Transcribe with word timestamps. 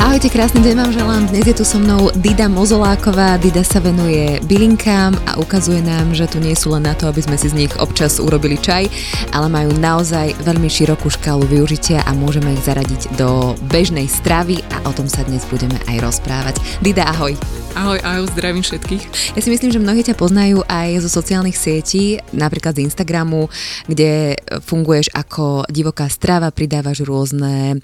Ahojte, 0.00 0.32
krásny 0.32 0.64
deň 0.64 0.74
vám 0.80 0.92
želám. 0.96 1.22
Dnes 1.28 1.44
je 1.44 1.52
tu 1.52 1.60
so 1.60 1.76
mnou 1.76 2.08
Dida 2.16 2.48
Mozoláková. 2.48 3.36
Dida 3.36 3.60
sa 3.60 3.84
venuje 3.84 4.40
bylinkám 4.48 5.12
a 5.28 5.36
ukazuje 5.36 5.84
nám, 5.84 6.16
že 6.16 6.24
tu 6.24 6.40
nie 6.40 6.56
sú 6.56 6.72
len 6.72 6.88
na 6.88 6.96
to, 6.96 7.04
aby 7.04 7.20
sme 7.20 7.36
si 7.36 7.52
z 7.52 7.58
nich 7.60 7.72
občas 7.76 8.16
urobili 8.16 8.56
čaj, 8.56 8.88
ale 9.36 9.52
majú 9.52 9.76
naozaj 9.76 10.40
veľmi 10.40 10.72
širokú 10.72 11.12
škálu 11.12 11.44
využitia 11.44 12.00
a 12.08 12.16
môžeme 12.16 12.56
ich 12.56 12.64
zaradiť 12.64 13.12
do 13.20 13.52
bežnej 13.68 14.08
stravy 14.08 14.64
a 14.72 14.88
o 14.88 14.92
tom 14.96 15.04
sa 15.04 15.20
dnes 15.20 15.44
budeme 15.52 15.76
aj 15.84 16.00
rozprávať. 16.00 16.56
Dida, 16.80 17.04
ahoj. 17.04 17.36
Ahoj, 17.70 18.02
ahoj, 18.02 18.26
zdravím 18.34 18.66
všetkých. 18.66 19.04
Ja 19.38 19.40
si 19.46 19.46
myslím, 19.46 19.70
že 19.70 19.78
mnohí 19.78 20.02
ťa 20.02 20.18
poznajú 20.18 20.66
aj 20.66 21.06
zo 21.06 21.10
sociálnych 21.22 21.54
sietí, 21.54 22.18
napríklad 22.34 22.74
z 22.74 22.82
Instagramu, 22.90 23.46
kde 23.86 24.34
funguješ 24.66 25.14
ako 25.14 25.70
divoká 25.70 26.10
strava, 26.10 26.50
pridávaš 26.50 27.06
rôzne 27.06 27.78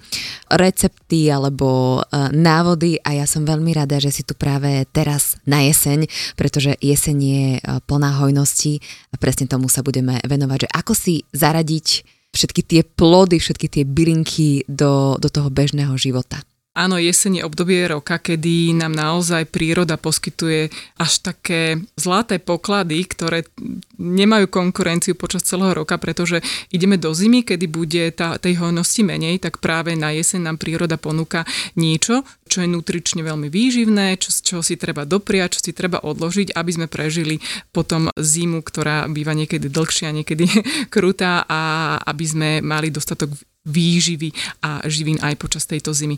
recepty 0.51 1.31
alebo 1.31 2.03
návody 2.31 3.03
a 3.03 3.19
ja 3.19 3.27
som 3.27 3.43
veľmi 3.43 3.75
rada, 3.75 3.99
že 3.99 4.15
si 4.15 4.23
tu 4.23 4.39
práve 4.39 4.87
teraz 4.95 5.35
na 5.43 5.67
jeseň, 5.67 6.07
pretože 6.39 6.79
jeseň 6.79 7.17
je 7.19 7.47
e, 7.57 7.61
plná 7.83 8.23
hojnosti 8.23 8.79
a 9.11 9.19
presne 9.19 9.51
tomu 9.51 9.67
sa 9.67 9.83
budeme 9.83 10.23
venovať, 10.23 10.67
že 10.67 10.73
ako 10.73 10.93
si 10.95 11.15
zaradiť 11.35 11.87
všetky 12.31 12.63
tie 12.63 12.83
plody, 12.87 13.43
všetky 13.43 13.67
tie 13.67 13.85
bylinky 13.89 14.63
do, 14.71 15.19
do 15.19 15.29
toho 15.33 15.51
bežného 15.51 15.99
života. 15.99 16.46
Áno, 16.77 17.01
jeseň 17.01 17.41
je 17.41 17.47
obdobie 17.49 17.89
roka, 17.89 18.21
kedy 18.21 18.77
nám 18.77 18.93
naozaj 18.93 19.49
príroda 19.49 19.97
poskytuje 19.97 20.69
až 21.01 21.13
také 21.25 21.81
zlaté 21.97 22.37
poklady, 22.37 23.01
ktoré 23.09 23.49
nemajú 23.97 24.53
konkurenciu 24.53 25.17
počas 25.17 25.49
celého 25.49 25.73
roka, 25.73 25.97
pretože 25.97 26.45
ideme 26.69 27.01
do 27.01 27.17
zimy, 27.17 27.49
kedy 27.49 27.65
bude 27.65 28.05
tá, 28.13 28.37
tej 28.37 28.61
hojnosti 28.61 29.01
menej, 29.09 29.41
tak 29.41 29.57
práve 29.57 29.97
na 29.97 30.13
jeseň 30.13 30.53
nám 30.53 30.61
príroda 30.61 31.01
ponúka 31.01 31.49
niečo, 31.81 32.21
čo 32.57 32.65
je 32.65 32.73
nutrične 32.73 33.21
veľmi 33.21 33.53
výživné, 33.53 34.17
čo, 34.17 34.33
čo 34.33 34.57
si 34.65 34.81
treba 34.81 35.05
dopriať, 35.05 35.61
čo 35.61 35.69
si 35.69 35.77
treba 35.77 36.01
odložiť, 36.01 36.57
aby 36.57 36.71
sme 36.73 36.87
prežili 36.89 37.37
potom 37.69 38.09
zimu, 38.17 38.65
ktorá 38.65 39.05
býva 39.13 39.37
niekedy 39.37 39.69
dlhšia, 39.69 40.17
niekedy 40.17 40.49
krutá 40.95 41.45
a 41.45 41.61
aby 42.01 42.25
sme 42.25 42.49
mali 42.65 42.89
dostatok 42.89 43.29
výživy 43.67 44.33
a 44.65 44.89
živín 44.89 45.21
aj 45.21 45.37
počas 45.37 45.69
tejto 45.69 45.93
zimy. 45.93 46.17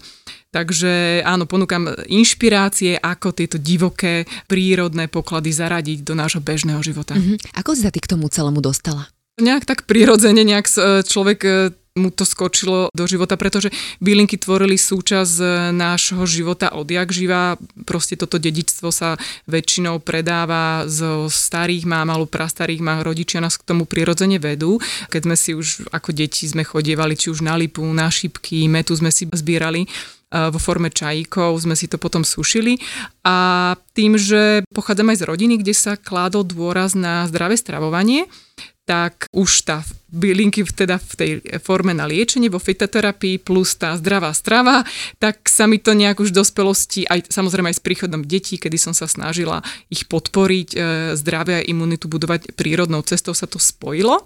Takže 0.55 1.25
áno, 1.27 1.51
ponúkam 1.51 1.91
inšpirácie, 2.07 2.95
ako 3.03 3.35
tieto 3.35 3.59
divoké, 3.59 4.31
prírodné 4.47 5.11
poklady 5.11 5.51
zaradiť 5.51 6.07
do 6.07 6.15
nášho 6.15 6.39
bežného 6.39 6.79
života. 6.87 7.19
Mm-hmm. 7.19 7.59
Ako 7.59 7.75
si 7.75 7.83
sa 7.83 7.91
ty 7.91 7.99
k 7.99 8.15
tomu 8.15 8.31
celému 8.31 8.63
dostala? 8.63 9.11
Nejak 9.41 9.65
tak 9.67 9.91
prirodzene, 9.91 10.45
nejak 10.45 10.71
človek 11.09 11.73
mu 11.99 12.15
to 12.15 12.23
skočilo 12.23 12.89
do 12.95 13.05
života, 13.05 13.35
pretože 13.35 13.75
bylinky 13.99 14.39
tvorili 14.39 14.79
súčasť 14.79 15.35
e, 15.43 15.47
nášho 15.75 16.23
života 16.25 16.73
odjak 16.73 17.11
živa. 17.11 17.59
Proste 17.83 18.15
toto 18.15 18.39
dedičstvo 18.39 18.89
sa 18.95 19.19
väčšinou 19.51 19.99
predáva 19.99 20.87
zo 20.87 21.27
starých 21.27 21.85
mám 21.85 22.09
alebo 22.15 22.31
prastarých 22.31 22.81
mám. 22.81 23.03
Rodičia 23.03 23.43
nás 23.43 23.59
k 23.59 23.67
tomu 23.67 23.85
prirodzene 23.85 24.39
vedú. 24.39 24.79
Keď 25.11 25.21
sme 25.27 25.37
si 25.37 25.51
už 25.53 25.91
ako 25.91 26.15
deti 26.15 26.47
sme 26.47 26.63
chodievali 26.63 27.19
či 27.19 27.35
už 27.35 27.43
na 27.43 27.59
lipu, 27.59 27.83
na 27.83 28.07
šipky, 28.09 28.71
metu 28.71 28.95
sme 28.95 29.11
si 29.11 29.27
zbierali 29.27 29.85
e, 29.85 30.18
vo 30.29 30.61
forme 30.61 30.93
čajíkov, 30.93 31.57
sme 31.57 31.73
si 31.73 31.89
to 31.89 31.97
potom 31.97 32.21
sušili. 32.21 32.77
A 33.25 33.73
tým, 33.97 34.21
že 34.21 34.61
pochádzam 34.77 35.13
aj 35.13 35.25
z 35.25 35.29
rodiny, 35.29 35.55
kde 35.65 35.73
sa 35.73 35.97
kládol 35.97 36.45
dôraz 36.45 36.93
na 36.93 37.25
zdravé 37.25 37.57
stravovanie, 37.57 38.29
tak 38.89 39.29
už 39.37 39.69
tá 39.69 39.85
bylinky 40.09 40.65
teda 40.65 40.97
v 40.97 41.13
tej 41.13 41.31
forme 41.61 41.93
na 41.93 42.09
liečenie 42.09 42.49
vo 42.49 42.57
fitoterapii 42.57 43.37
plus 43.37 43.77
tá 43.77 43.93
zdravá 44.01 44.33
strava, 44.33 44.81
tak 45.21 45.45
sa 45.45 45.69
mi 45.69 45.77
to 45.77 45.93
nejak 45.93 46.17
už 46.17 46.33
v 46.33 46.41
dospelosti, 46.41 47.05
aj 47.05 47.29
samozrejme 47.29 47.69
aj 47.69 47.77
s 47.77 47.85
príchodom 47.85 48.25
detí, 48.25 48.57
kedy 48.57 48.81
som 48.81 48.97
sa 48.97 49.05
snažila 49.05 49.61
ich 49.93 50.09
podporiť, 50.09 50.69
e, 50.73 50.79
zdravie 51.21 51.61
a 51.61 51.67
imunitu 51.69 52.09
budovať 52.09 52.57
prírodnou 52.57 53.05
cestou, 53.05 53.37
sa 53.37 53.45
to 53.45 53.61
spojilo 53.61 54.25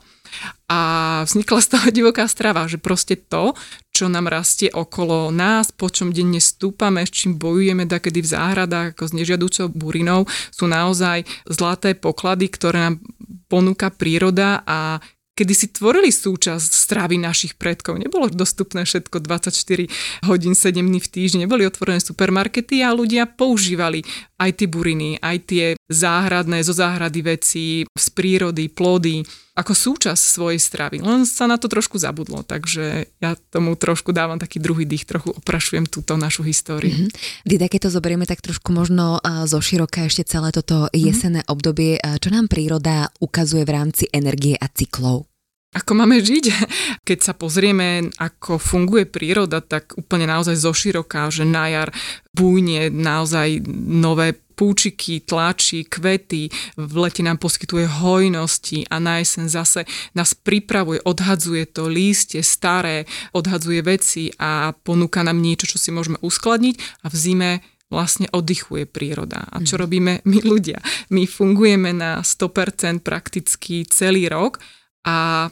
a 0.69 0.81
vznikla 1.29 1.61
z 1.61 1.69
toho 1.69 1.87
divoká 1.99 2.25
strava, 2.29 2.65
že 2.69 2.81
proste 2.81 3.17
to, 3.17 3.53
čo 3.93 4.09
nám 4.09 4.33
rastie 4.33 4.73
okolo 4.73 5.29
nás, 5.29 5.71
po 5.71 5.93
čom 5.93 6.11
denne 6.11 6.41
stúpame, 6.41 7.05
s 7.05 7.13
čím 7.13 7.37
bojujeme 7.37 7.85
kedy 7.85 8.25
v 8.25 8.33
záhradách 8.33 8.97
ako 8.97 9.05
s 9.05 9.13
nežiaducou 9.13 9.67
burinou, 9.69 10.25
sú 10.51 10.65
naozaj 10.67 11.29
zlaté 11.47 11.93
poklady, 11.93 12.49
ktoré 12.49 12.91
nám 12.91 13.05
ponúka 13.53 13.93
príroda 13.93 14.65
a 14.65 14.99
kedy 15.33 15.53
si 15.57 15.67
tvorili 15.73 16.13
súčasť 16.13 16.71
stravy 16.71 17.17
našich 17.17 17.57
predkov. 17.57 17.97
Nebolo 17.97 18.29
dostupné 18.29 18.85
všetko 18.85 19.25
24 19.25 20.29
hodín, 20.29 20.53
7 20.53 20.77
dní 20.77 21.01
v 21.01 21.09
týždni, 21.09 21.49
neboli 21.49 21.65
otvorené 21.65 22.05
supermarkety 22.05 22.85
a 22.85 22.93
ľudia 22.93 23.25
používali 23.25 24.05
aj 24.43 24.51
tie 24.59 24.67
buriny, 24.67 25.23
aj 25.23 25.37
tie 25.47 25.65
záhradné, 25.87 26.67
zo 26.67 26.75
záhrady 26.75 27.21
veci, 27.23 27.67
z 27.87 28.07
prírody, 28.11 28.67
plody, 28.67 29.23
ako 29.53 29.77
súčasť 29.77 30.19
svojej 30.19 30.61
stravy. 30.61 31.05
Len 31.05 31.29
sa 31.29 31.45
na 31.45 31.61
to 31.61 31.69
trošku 31.69 32.01
zabudlo, 32.01 32.41
takže 32.41 33.13
ja 33.21 33.37
tomu 33.53 33.77
trošku 33.77 34.11
dávam 34.11 34.41
taký 34.41 34.59
druhý 34.59 34.89
dých, 34.89 35.05
trochu 35.05 35.31
oprašujem 35.37 35.85
túto 35.87 36.17
našu 36.17 36.41
históriu. 36.43 36.91
Mm-hmm. 36.91 37.45
Dida, 37.45 37.69
keď 37.69 37.89
to 37.89 37.95
zoberieme 37.95 38.25
tak 38.25 38.41
trošku 38.41 38.73
možno 38.73 39.21
zo 39.45 39.61
široka 39.61 40.09
ešte 40.09 40.25
celé 40.27 40.51
toto 40.51 40.89
mhm. 40.89 40.97
jesenné 40.97 41.41
mm-hmm. 41.45 41.55
obdobie, 41.55 42.01
čo 42.01 42.29
nám 42.33 42.49
príroda 42.49 43.13
ukazuje 43.21 43.63
v 43.69 43.75
rámci 43.77 44.05
energie 44.11 44.57
a 44.57 44.67
cyklov? 44.73 45.32
Ako 45.73 45.97
máme 45.97 46.21
žiť? 46.21 46.45
Keď 47.09 47.19
sa 47.19 47.33
pozrieme, 47.33 48.13
ako 48.21 48.61
funguje 48.61 49.09
príroda, 49.09 49.65
tak 49.65 49.97
úplne 49.97 50.29
naozaj 50.29 50.61
zoširoká, 50.61 51.33
že 51.33 51.49
na 51.49 51.73
jar 51.73 51.89
bújne 52.33 52.93
naozaj 52.93 53.65
nové 53.89 54.37
púčiky, 54.53 55.25
tlačí, 55.25 55.89
kvety, 55.89 56.53
v 56.77 56.95
lete 57.01 57.25
nám 57.25 57.41
poskytuje 57.41 57.89
hojnosti 57.89 58.85
a 58.93 59.01
na 59.01 59.19
jeseň 59.25 59.49
zase 59.49 59.89
nás 60.13 60.37
pripravuje, 60.37 61.01
odhadzuje 61.03 61.67
to 61.73 61.89
lístie 61.89 62.45
staré, 62.45 63.09
odhadzuje 63.33 63.81
veci 63.81 64.29
a 64.37 64.77
ponúka 64.77 65.25
nám 65.25 65.41
niečo, 65.41 65.67
čo 65.67 65.81
si 65.81 65.89
môžeme 65.89 66.21
uskladniť 66.21 66.77
a 67.03 67.07
v 67.09 67.17
zime 67.17 67.51
vlastne 67.89 68.29
oddychuje 68.33 68.89
príroda. 68.89 69.49
A 69.53 69.61
čo 69.65 69.77
mhm. 69.77 69.83
robíme 69.83 70.13
my 70.25 70.39
ľudia? 70.45 70.79
My 71.13 71.25
fungujeme 71.25 71.97
na 71.97 72.21
100% 72.21 73.01
prakticky 73.05 73.89
celý 73.89 74.29
rok 74.29 74.61
a 75.05 75.49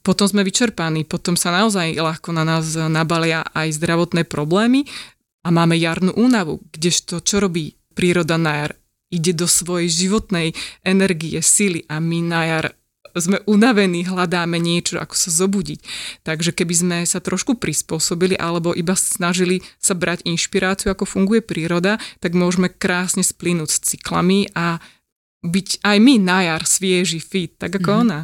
potom 0.00 0.26
sme 0.28 0.42
vyčerpaní, 0.46 1.04
potom 1.04 1.36
sa 1.36 1.52
naozaj 1.52 1.96
ľahko 2.00 2.32
na 2.32 2.44
nás 2.44 2.72
nabalia 2.74 3.44
aj 3.52 3.76
zdravotné 3.76 4.24
problémy 4.24 4.88
a 5.44 5.48
máme 5.52 5.76
jarnú 5.76 6.16
únavu, 6.16 6.60
kdežto 6.72 7.20
čo 7.20 7.40
robí 7.40 7.76
príroda 7.92 8.40
na 8.40 8.64
jar 8.64 8.72
ide 9.10 9.34
do 9.34 9.50
svojej 9.50 9.90
životnej 9.90 10.54
energie, 10.86 11.42
sily 11.42 11.84
a 11.90 11.98
my 11.98 12.18
na 12.22 12.42
jar 12.46 12.66
sme 13.18 13.42
unavení, 13.50 14.06
hľadáme 14.06 14.62
niečo, 14.62 15.02
ako 15.02 15.18
sa 15.18 15.34
zobudiť. 15.34 15.82
Takže 16.22 16.54
keby 16.54 16.74
sme 16.74 16.98
sa 17.02 17.18
trošku 17.18 17.58
prispôsobili 17.58 18.38
alebo 18.38 18.70
iba 18.70 18.94
snažili 18.94 19.66
sa 19.82 19.98
brať 19.98 20.22
inšpiráciu, 20.30 20.94
ako 20.94 21.10
funguje 21.10 21.42
príroda, 21.42 21.98
tak 22.22 22.38
môžeme 22.38 22.70
krásne 22.70 23.26
splínuť 23.26 23.68
s 23.68 23.82
cyklami 23.82 24.46
a 24.54 24.78
byť 25.42 25.82
aj 25.82 25.96
my 25.98 26.14
na 26.22 26.38
jar 26.46 26.62
svieži, 26.62 27.18
fit, 27.18 27.58
tak 27.58 27.82
ako 27.82 27.90
mm-hmm. 27.90 28.04
ona. 28.06 28.20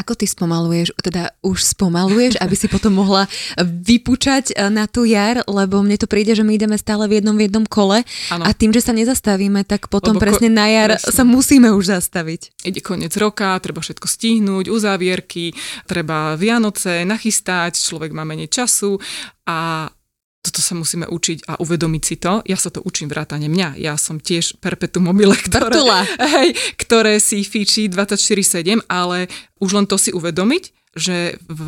Ako 0.00 0.16
ty 0.16 0.24
spomaluješ, 0.24 0.96
teda 1.04 1.36
už 1.44 1.76
spomaluješ, 1.76 2.40
aby 2.40 2.54
si 2.56 2.72
potom 2.72 2.96
mohla 2.96 3.28
vypučať 3.60 4.56
eh, 4.56 4.72
na 4.72 4.88
tú 4.88 5.04
jar, 5.04 5.44
lebo 5.44 5.84
mne 5.84 6.00
to 6.00 6.08
príde, 6.08 6.32
že 6.32 6.40
my 6.40 6.56
ideme 6.56 6.80
stále 6.80 7.04
v 7.04 7.20
jednom 7.20 7.36
v 7.36 7.44
jednom 7.44 7.64
kole 7.68 8.00
ano. 8.32 8.42
a 8.48 8.50
tým, 8.56 8.72
že 8.72 8.80
sa 8.80 8.96
nezastavíme, 8.96 9.68
tak 9.68 9.92
potom 9.92 10.16
lebo 10.16 10.24
presne 10.24 10.48
ko- 10.48 10.56
na 10.56 10.66
jar 10.72 10.90
presne. 10.96 11.12
sa 11.12 11.22
musíme 11.28 11.68
už 11.76 12.00
zastaviť. 12.00 12.64
Ide 12.64 12.80
koniec 12.80 13.12
roka, 13.20 13.60
treba 13.60 13.84
všetko 13.84 14.08
stihnúť, 14.08 14.72
uzávierky, 14.72 15.52
treba 15.84 16.34
Vianoce 16.40 17.04
nachystať, 17.04 17.76
človek 17.76 18.16
má 18.16 18.24
menej 18.24 18.48
času 18.48 18.96
a 19.44 19.90
toto 20.40 20.64
sa 20.64 20.72
musíme 20.72 21.04
učiť 21.04 21.44
a 21.52 21.60
uvedomiť 21.60 22.02
si 22.02 22.16
to. 22.16 22.40
Ja 22.48 22.56
sa 22.56 22.72
to 22.72 22.80
učím 22.80 23.12
vrátane 23.12 23.44
mňa. 23.52 23.76
Ja 23.76 24.00
som 24.00 24.16
tiež 24.16 24.56
perpetuum 24.56 25.12
mobile, 25.12 25.36
ktoré, 25.36 25.76
hej, 26.36 26.48
ktoré 26.80 27.20
si 27.20 27.44
fičí 27.44 27.92
24-7, 27.92 28.88
ale 28.88 29.28
už 29.60 29.70
len 29.76 29.84
to 29.84 30.00
si 30.00 30.16
uvedomiť, 30.16 30.96
že 30.96 31.38
v, 31.46 31.66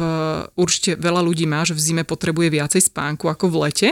určite 0.58 0.98
veľa 0.98 1.22
ľudí 1.22 1.46
má, 1.46 1.62
že 1.62 1.78
v 1.78 1.84
zime 1.84 2.02
potrebuje 2.02 2.48
viacej 2.50 2.90
spánku 2.90 3.30
ako 3.30 3.54
v 3.54 3.56
lete 3.68 3.88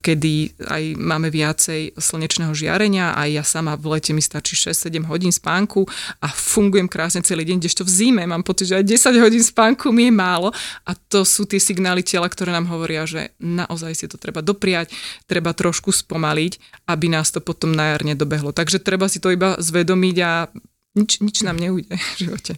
kedy 0.00 0.56
aj 0.64 0.96
máme 0.96 1.28
viacej 1.28 1.92
slnečného 1.92 2.56
žiarenia, 2.56 3.12
aj 3.12 3.28
ja 3.36 3.44
sama 3.44 3.76
v 3.76 3.96
lete 3.96 4.16
mi 4.16 4.24
stačí 4.24 4.56
6-7 4.56 5.04
hodín 5.04 5.28
spánku 5.28 5.84
a 6.24 6.28
fungujem 6.32 6.88
krásne 6.88 7.20
celý 7.20 7.44
deň, 7.44 7.60
kdežto 7.60 7.84
v 7.84 7.92
zime 7.92 8.24
mám 8.24 8.40
pocit, 8.40 8.72
že 8.72 8.80
aj 8.80 8.88
10 8.88 9.20
hodín 9.20 9.44
spánku 9.44 9.92
mi 9.92 10.08
je 10.08 10.12
málo 10.16 10.48
a 10.88 10.96
to 10.96 11.20
sú 11.28 11.44
tie 11.44 11.60
signály 11.60 12.00
tela, 12.00 12.32
ktoré 12.32 12.48
nám 12.48 12.72
hovoria, 12.72 13.04
že 13.04 13.36
naozaj 13.36 13.92
si 13.92 14.08
to 14.08 14.16
treba 14.16 14.40
dopriať, 14.40 14.88
treba 15.28 15.52
trošku 15.52 15.92
spomaliť, 15.92 16.82
aby 16.88 17.06
nás 17.12 17.28
to 17.28 17.44
potom 17.44 17.76
na 17.76 17.92
jar 17.92 18.00
nedobehlo. 18.00 18.56
Takže 18.56 18.80
treba 18.80 19.04
si 19.04 19.20
to 19.20 19.28
iba 19.28 19.60
zvedomiť 19.60 20.16
a 20.24 20.48
nič, 20.96 21.20
nič 21.20 21.44
nám 21.44 21.60
neujde 21.60 21.92
v 21.92 22.14
živote. 22.16 22.56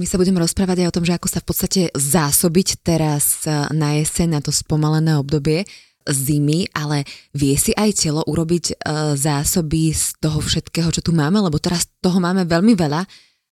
My 0.00 0.08
sa 0.08 0.16
budeme 0.16 0.40
rozprávať 0.40 0.80
aj 0.80 0.88
o 0.88 0.96
tom, 0.96 1.04
že 1.04 1.12
ako 1.12 1.28
sa 1.28 1.44
v 1.44 1.46
podstate 1.46 1.82
zásobiť 1.92 2.80
teraz 2.80 3.44
na 3.68 4.00
jeseň, 4.00 4.32
na 4.32 4.40
to 4.40 4.48
spomalené 4.48 5.20
obdobie 5.20 5.68
zimy, 6.08 6.72
ale 6.72 7.04
vie 7.36 7.54
si 7.60 7.76
aj 7.76 7.90
telo 8.00 8.22
urobiť 8.24 8.64
e, 8.70 8.74
zásoby 9.16 9.92
z 9.92 10.16
toho 10.18 10.40
všetkého, 10.40 10.88
čo 10.88 11.04
tu 11.04 11.12
máme, 11.12 11.40
lebo 11.40 11.60
teraz 11.60 11.88
toho 12.00 12.18
máme 12.18 12.48
veľmi 12.48 12.72
veľa. 12.72 13.04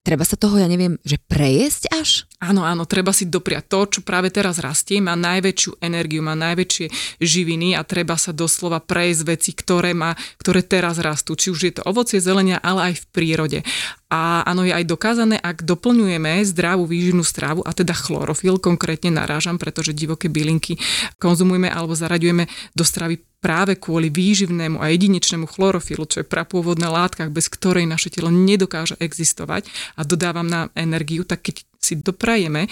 Treba 0.06 0.22
sa 0.22 0.38
toho, 0.38 0.62
ja 0.62 0.70
neviem, 0.70 1.02
že 1.02 1.18
prejesť 1.18 1.90
až? 1.90 2.30
Áno, 2.38 2.62
áno, 2.62 2.86
treba 2.86 3.10
si 3.10 3.26
dopriať 3.26 3.66
to, 3.66 3.80
čo 3.98 4.00
práve 4.06 4.30
teraz 4.30 4.62
rastie, 4.62 5.02
má 5.02 5.18
najväčšiu 5.18 5.82
energiu, 5.82 6.22
má 6.22 6.38
najväčšie 6.38 7.18
živiny 7.18 7.74
a 7.74 7.82
treba 7.82 8.14
sa 8.14 8.30
doslova 8.30 8.86
prejsť 8.86 9.22
veci, 9.26 9.58
ktoré, 9.58 9.98
má, 9.98 10.14
ktoré 10.38 10.62
teraz 10.62 11.02
rastú. 11.02 11.34
Či 11.34 11.48
už 11.50 11.60
je 11.66 11.74
to 11.82 11.84
ovocie, 11.90 12.22
zelenia, 12.22 12.62
ale 12.62 12.94
aj 12.94 13.02
v 13.02 13.06
prírode. 13.18 13.60
A 14.06 14.46
áno, 14.46 14.62
je 14.62 14.70
aj 14.70 14.86
dokázané, 14.86 15.42
ak 15.42 15.66
doplňujeme 15.66 16.46
zdravú 16.46 16.86
výživnú 16.86 17.26
strávu, 17.26 17.66
a 17.66 17.74
teda 17.74 17.98
chlorofil 17.98 18.62
konkrétne 18.62 19.10
narážam, 19.10 19.58
pretože 19.58 19.98
divoké 19.98 20.30
bylinky 20.30 20.78
konzumujeme 21.18 21.74
alebo 21.74 21.98
zaraďujeme 21.98 22.46
do 22.78 22.84
stravy 22.86 23.18
práve 23.42 23.78
kvôli 23.78 24.14
výživnému 24.14 24.78
a 24.82 24.90
jedinečnému 24.94 25.50
chlorofilu, 25.50 26.06
čo 26.10 26.22
je 26.22 26.26
prapôvodná 26.26 26.90
látka, 26.90 27.30
bez 27.30 27.50
ktorej 27.50 27.86
naše 27.90 28.14
telo 28.14 28.30
nedokáže 28.30 28.98
existovať. 28.98 29.70
A 29.98 30.06
dodávam 30.06 30.46
nám 30.46 30.74
energiu, 30.78 31.26
tak 31.26 31.46
keď 31.46 31.66
si 31.78 31.98
doprajeme 31.98 32.70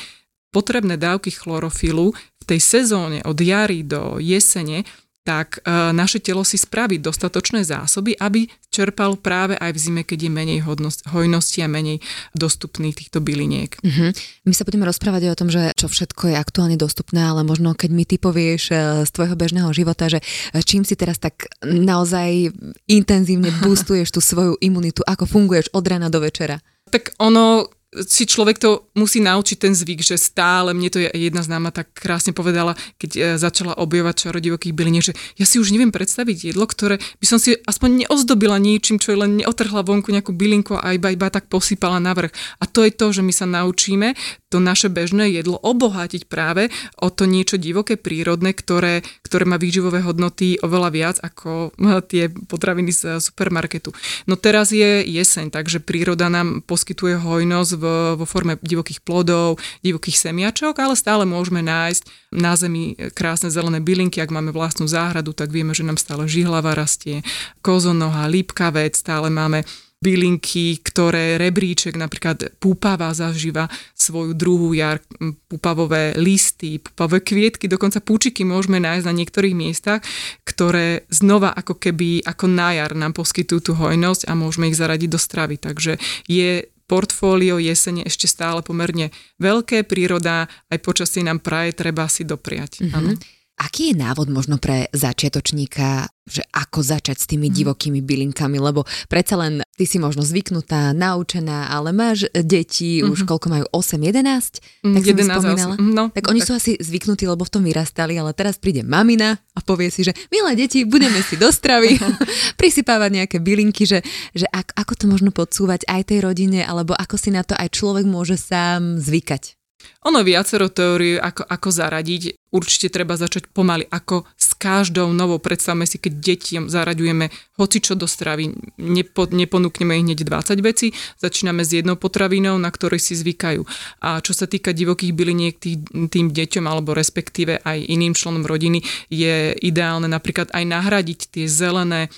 potrebné 0.54 1.02
dávky 1.02 1.34
chlorofilu 1.34 2.14
v 2.14 2.44
tej 2.46 2.62
sezóne 2.62 3.26
od 3.26 3.38
jary 3.42 3.82
do 3.82 4.22
jesene, 4.22 4.86
tak 5.24 5.64
e, 5.64 5.92
naše 5.96 6.20
telo 6.20 6.44
si 6.44 6.60
spraví 6.60 7.00
dostatočné 7.00 7.64
zásoby, 7.64 8.12
aby 8.20 8.44
čerpal 8.68 9.16
práve 9.16 9.56
aj 9.56 9.72
v 9.72 9.80
zime, 9.80 10.02
keď 10.04 10.28
je 10.28 10.32
menej 10.32 10.60
hodnosť, 10.68 11.08
hojnosti 11.16 11.64
a 11.64 11.72
menej 11.72 12.04
dostupných 12.36 12.92
týchto 12.92 13.24
byliniek. 13.24 13.80
Uh-huh. 13.80 14.12
My 14.44 14.54
sa 14.54 14.68
budeme 14.68 14.84
rozprávať 14.84 15.32
o 15.32 15.40
tom, 15.40 15.48
že 15.48 15.72
čo 15.80 15.88
všetko 15.88 16.36
je 16.36 16.36
aktuálne 16.36 16.76
dostupné, 16.76 17.24
ale 17.24 17.48
možno 17.48 17.72
keď 17.72 17.90
mi 17.96 18.04
ty 18.04 18.20
povieš 18.20 18.64
e, 18.70 18.76
z 19.08 19.10
tvojho 19.16 19.40
bežného 19.40 19.72
života, 19.72 20.12
že 20.12 20.20
e, 20.52 20.60
čím 20.60 20.84
si 20.84 21.00
teraz 21.00 21.24
tak 21.24 21.48
naozaj 21.64 22.52
intenzívne 22.92 23.48
boostuješ 23.64 24.12
tú 24.12 24.20
svoju 24.20 24.60
imunitu, 24.60 25.08
ako 25.08 25.24
funguješ 25.24 25.72
od 25.72 25.88
rána 25.88 26.12
do 26.12 26.20
večera? 26.20 26.60
Tak 26.92 27.16
ono, 27.24 27.72
si 28.06 28.26
človek 28.26 28.58
to 28.58 28.90
musí 28.98 29.22
naučiť 29.22 29.58
ten 29.58 29.74
zvyk, 29.78 30.02
že 30.02 30.18
stále, 30.18 30.74
mne 30.74 30.90
to 30.90 31.00
je 31.02 31.10
jedna 31.14 31.46
známa 31.46 31.70
tak 31.70 31.94
krásne 31.94 32.34
povedala, 32.34 32.74
keď 32.98 33.12
e, 33.14 33.20
začala 33.38 33.78
objavovať 33.78 34.30
čarodivokých 34.30 34.74
byliniek, 34.74 35.06
že 35.06 35.18
ja 35.38 35.46
si 35.46 35.62
už 35.62 35.70
neviem 35.70 35.94
predstaviť 35.94 36.54
jedlo, 36.54 36.66
ktoré 36.66 36.98
by 37.22 37.26
som 37.26 37.38
si 37.38 37.54
aspoň 37.54 38.06
neozdobila 38.06 38.58
ničím, 38.58 38.98
čo 38.98 39.14
je 39.14 39.22
len 39.22 39.42
neotrhla 39.42 39.86
vonku 39.86 40.10
nejakú 40.10 40.34
bylinku 40.34 40.78
a 40.78 40.98
iba, 40.98 41.14
iba 41.14 41.30
tak 41.30 41.48
posypala 41.50 42.02
na 42.02 42.18
vrch. 42.18 42.34
A 42.62 42.66
to 42.66 42.82
je 42.82 42.92
to, 42.94 43.14
že 43.14 43.22
my 43.22 43.34
sa 43.34 43.46
naučíme 43.46 44.18
to 44.54 44.62
naše 44.62 44.86
bežné 44.94 45.34
jedlo 45.34 45.58
obohatiť 45.58 46.30
práve 46.30 46.70
o 47.02 47.10
to 47.10 47.26
niečo 47.26 47.58
divoké, 47.58 47.98
prírodné, 47.98 48.54
ktoré, 48.54 49.02
ktoré 49.26 49.50
má 49.50 49.58
výživové 49.58 50.06
hodnoty 50.06 50.62
oveľa 50.62 50.90
viac 50.94 51.18
ako 51.26 51.74
tie 52.06 52.30
potraviny 52.30 52.94
z 52.94 53.18
supermarketu. 53.18 53.90
No 54.30 54.38
teraz 54.38 54.70
je 54.70 55.02
jeseň, 55.10 55.50
takže 55.50 55.82
príroda 55.82 56.30
nám 56.30 56.62
poskytuje 56.70 57.18
hojnosť 57.18 57.72
v, 57.82 57.83
vo 58.16 58.26
forme 58.26 58.56
divokých 58.64 59.04
plodov, 59.04 59.60
divokých 59.84 60.30
semiačok, 60.30 60.80
ale 60.80 60.96
stále 60.96 61.28
môžeme 61.28 61.60
nájsť 61.60 62.04
na 62.32 62.56
zemi 62.56 62.96
krásne 63.12 63.52
zelené 63.52 63.84
bylinky, 63.84 64.24
ak 64.24 64.32
máme 64.32 64.56
vlastnú 64.56 64.88
záhradu, 64.88 65.36
tak 65.36 65.52
vieme, 65.52 65.76
že 65.76 65.84
nám 65.84 66.00
stále 66.00 66.26
žihlava 66.26 66.74
rastie, 66.74 67.22
kozonoha, 67.62 68.32
lípkavec, 68.32 68.96
stále 68.96 69.28
máme 69.28 69.68
bylinky, 70.04 70.84
ktoré 70.84 71.40
rebríček, 71.40 71.96
napríklad 71.96 72.60
púpava 72.60 73.16
zažíva 73.16 73.72
svoju 73.96 74.36
druhú 74.36 74.76
jar, 74.76 75.00
púpavové 75.48 76.12
listy, 76.20 76.84
púpavové 76.84 77.24
kvietky, 77.24 77.72
dokonca 77.72 78.04
púčiky 78.04 78.44
môžeme 78.44 78.84
nájsť 78.84 79.08
na 79.08 79.16
niektorých 79.16 79.56
miestach, 79.56 80.04
ktoré 80.44 81.08
znova 81.08 81.56
ako 81.56 81.80
keby 81.80 82.28
ako 82.28 82.46
na 82.52 82.76
jar 82.76 82.92
nám 82.92 83.16
poskytujú 83.16 83.60
tú 83.64 83.72
hojnosť 83.80 84.28
a 84.28 84.36
môžeme 84.36 84.68
ich 84.68 84.76
zaradiť 84.76 85.08
do 85.08 85.20
stravy. 85.22 85.56
Takže 85.56 85.96
je 86.28 86.68
portfólio 86.88 87.60
jesene 87.60 88.04
ešte 88.08 88.28
stále 88.28 88.62
pomerne 88.62 89.10
veľké, 89.40 89.88
príroda 89.88 90.48
aj 90.70 90.80
počasie 90.84 91.24
nám 91.24 91.40
praje, 91.40 91.76
treba 91.76 92.08
si 92.08 92.28
dopriať. 92.28 92.84
Mm-hmm. 92.84 93.43
Aký 93.64 93.96
je 93.96 93.96
návod 93.96 94.28
možno 94.28 94.60
pre 94.60 94.92
začiatočníka, 94.92 96.12
že 96.28 96.44
ako 96.52 96.84
začať 96.84 97.16
s 97.20 97.30
tými 97.32 97.48
mm. 97.48 97.54
divokými 97.56 98.00
bylinkami, 98.04 98.60
lebo 98.60 98.84
predsa 99.08 99.40
len 99.40 99.64
ty 99.80 99.88
si 99.88 100.04
možno 100.04 100.20
zvyknutá, 100.20 100.92
naučená, 100.92 101.72
ale 101.72 101.96
máš 101.96 102.28
deti, 102.32 103.00
mm-hmm. 103.00 103.12
už 103.12 103.20
mhm. 103.24 103.28
koľko 103.28 103.48
majú, 103.48 103.66
8, 103.72 104.04
11, 104.04 104.84
mm, 104.84 104.96
tak 104.96 105.04
11, 105.04 105.32
spomínala. 105.32 105.76
No, 105.80 106.04
tak 106.12 106.28
oni 106.28 106.44
tak. 106.44 106.48
sú 106.48 106.52
asi 106.60 106.72
zvyknutí, 106.76 107.24
lebo 107.24 107.48
v 107.48 107.52
tom 107.56 107.64
vyrastali, 107.64 108.20
ale 108.20 108.36
teraz 108.36 108.60
príde 108.60 108.84
mamina 108.84 109.40
a 109.56 109.60
povie 109.64 109.88
si, 109.88 110.04
že 110.04 110.12
milé 110.28 110.60
deti, 110.60 110.84
budeme 110.84 111.24
si 111.24 111.40
do 111.40 111.48
stravy 111.48 112.00
prisypávať 112.60 113.10
nejaké 113.24 113.38
bylinky, 113.40 113.88
že, 113.88 114.04
že 114.36 114.44
ak, 114.52 114.76
ako 114.76 114.94
to 115.00 115.06
možno 115.08 115.32
podsúvať 115.32 115.88
aj 115.88 116.12
tej 116.12 116.20
rodine, 116.20 116.68
alebo 116.68 116.92
ako 116.96 117.16
si 117.16 117.32
na 117.32 117.48
to 117.48 117.56
aj 117.56 117.72
človek 117.72 118.04
môže 118.04 118.36
sám 118.36 119.00
zvykať. 119.00 119.63
Ono 120.04 120.20
viacero 120.20 120.68
teórií, 120.68 121.16
ako, 121.16 121.48
ako 121.48 121.68
zaradiť. 121.72 122.52
Určite 122.54 122.94
treba 122.94 123.18
začať 123.18 123.50
pomaly, 123.50 123.88
ako 123.90 124.30
s 124.38 124.54
každou 124.54 125.10
novou. 125.10 125.42
Predstavme 125.42 125.90
si, 125.90 125.98
keď 125.98 126.14
detiam 126.22 126.66
zaraďujeme 126.70 127.32
hoci 127.58 127.78
čo 127.82 127.98
do 127.98 128.06
stravy, 128.06 128.54
nepo, 128.78 129.26
neponúkneme 129.26 129.98
ich 129.98 130.06
hneď 130.06 130.20
20 130.26 130.62
vecí, 130.62 130.94
začíname 131.18 131.66
s 131.66 131.74
jednou 131.74 131.98
potravinou, 131.98 132.56
na 132.62 132.70
ktorej 132.70 133.02
si 133.02 133.14
zvykajú. 133.18 133.66
A 134.06 134.22
čo 134.22 134.38
sa 134.38 134.46
týka 134.46 134.76
divokých 134.76 135.14
byliniek 135.16 135.56
tý, 135.58 135.82
tým 136.12 136.30
deťom, 136.30 136.66
alebo 136.68 136.94
respektíve 136.94 137.62
aj 137.62 137.78
iným 137.90 138.14
členom 138.14 138.46
rodiny, 138.46 138.86
je 139.10 139.54
ideálne 139.62 140.06
napríklad 140.06 140.54
aj 140.54 140.64
nahradiť 140.68 141.20
tie 141.34 141.46
zelené 141.50 142.08
e, 142.08 142.10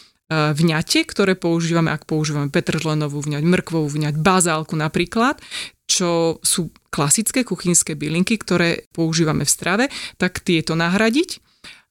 vňate, 0.52 1.08
ktoré 1.08 1.36
používame, 1.40 1.92
ak 1.92 2.08
používame 2.08 2.52
petržlenovú 2.52 3.24
vňať, 3.24 3.44
mrkvovú 3.44 3.88
vňať, 3.88 4.14
bazálku 4.20 4.76
napríklad, 4.76 5.40
čo 5.86 6.42
sú 6.42 6.74
klasické 6.96 7.44
kuchynské 7.44 8.00
bylinky, 8.00 8.40
ktoré 8.40 8.88
používame 8.96 9.44
v 9.44 9.52
strave, 9.52 9.84
tak 10.16 10.40
tieto 10.40 10.80
nahradiť 10.80 11.44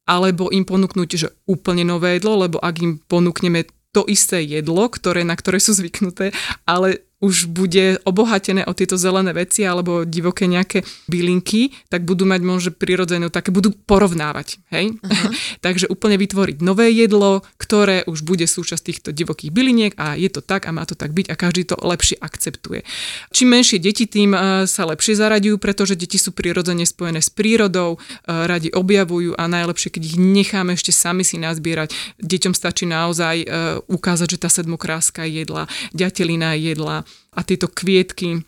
alebo 0.05 0.53
im 0.53 0.69
ponúknuť, 0.69 1.09
že 1.17 1.29
úplne 1.49 1.85
nové 1.85 2.21
jedlo, 2.21 2.37
lebo 2.37 2.61
ak 2.61 2.77
im 2.85 2.93
ponúkneme 3.09 3.65
to 3.95 4.05
isté 4.05 4.45
jedlo, 4.45 4.91
ktoré, 4.91 5.25
na 5.25 5.33
ktoré 5.33 5.63
sú 5.63 5.73
zvyknuté, 5.73 6.35
ale 6.69 7.09
už 7.25 7.49
bude 7.49 7.97
obohatené 8.05 8.69
o 8.69 8.77
tieto 8.77 9.01
zelené 9.01 9.33
veci 9.33 9.65
alebo 9.65 10.05
divoké 10.05 10.45
nejaké 10.45 10.85
bylinky, 11.09 11.73
tak 11.89 12.05
budú 12.05 12.29
mať 12.29 12.41
možno 12.45 12.71
prirodzenú, 12.77 13.33
také 13.33 13.49
budú 13.49 13.73
porovnávať. 13.73 14.61
Hej? 14.69 15.01
Uh-huh. 15.01 15.33
Takže 15.65 15.89
úplne 15.89 16.21
vytvoriť 16.21 16.61
nové 16.61 16.93
jedlo, 16.93 17.41
ktoré 17.57 18.05
už 18.05 18.21
bude 18.29 18.45
súčasť 18.45 18.83
týchto 18.85 19.11
divokých 19.17 19.49
byliniek 19.49 19.97
a 19.97 20.21
je 20.21 20.29
to 20.29 20.45
tak 20.45 20.69
a 20.69 20.75
má 20.77 20.85
to 20.85 20.93
tak 20.93 21.17
byť 21.17 21.33
a 21.33 21.35
každý 21.41 21.65
to 21.65 21.81
lepšie 21.81 22.21
akceptuje. 22.21 22.85
Čím 23.33 23.57
menšie 23.57 23.81
deti, 23.81 24.05
tým 24.05 24.37
uh, 24.37 24.69
sa 24.69 24.85
lepšie 24.85 25.17
zaraďujú, 25.17 25.57
pretože 25.57 25.97
deti 25.97 26.21
sú 26.21 26.37
prirodzene 26.37 26.85
spojené 26.85 27.25
s 27.25 27.33
prírodou, 27.33 27.97
uh, 27.97 28.45
radi 28.45 28.69
objavujú 28.69 29.33
a 29.41 29.49
najlepšie, 29.49 29.97
keď 29.97 30.03
ich 30.05 30.17
necháme 30.21 30.77
ešte 30.77 30.93
sami 30.93 31.25
si 31.25 31.41
nazbierať. 31.41 31.97
Deťom 32.21 32.53
stačí 32.53 32.85
naozaj 32.85 33.37
uh, 33.45 33.49
ukázať, 33.89 34.37
že 34.37 34.43
tá 34.45 34.49
sedmokráska 34.53 35.25
jedla, 35.25 35.71
ďatelina 35.97 36.59
jedla, 36.59 37.07
a 37.35 37.41
tieto 37.43 37.67
kvietky, 37.67 38.43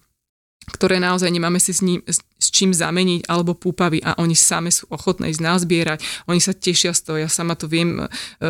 ktoré 0.66 0.98
naozaj 0.98 1.30
nemáme 1.30 1.62
si 1.62 1.70
s, 1.70 1.78
ním, 1.78 2.02
s 2.10 2.46
čím 2.50 2.74
zameniť, 2.74 3.30
alebo 3.30 3.54
púpavy 3.54 4.02
a 4.02 4.18
oni 4.18 4.34
same 4.34 4.74
sú 4.74 4.90
ochotné 4.90 5.30
ísť 5.30 5.42
nazbierať, 5.42 5.98
oni 6.26 6.42
sa 6.42 6.58
tešia 6.58 6.90
z 6.90 7.00
toho, 7.06 7.16
ja 7.22 7.30
sama 7.30 7.54
to 7.54 7.70
viem 7.70 8.02
e, 8.02 8.06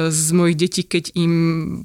z 0.08 0.32
mojich 0.32 0.56
detí, 0.56 0.82
keď 0.88 1.12
im 1.12 1.32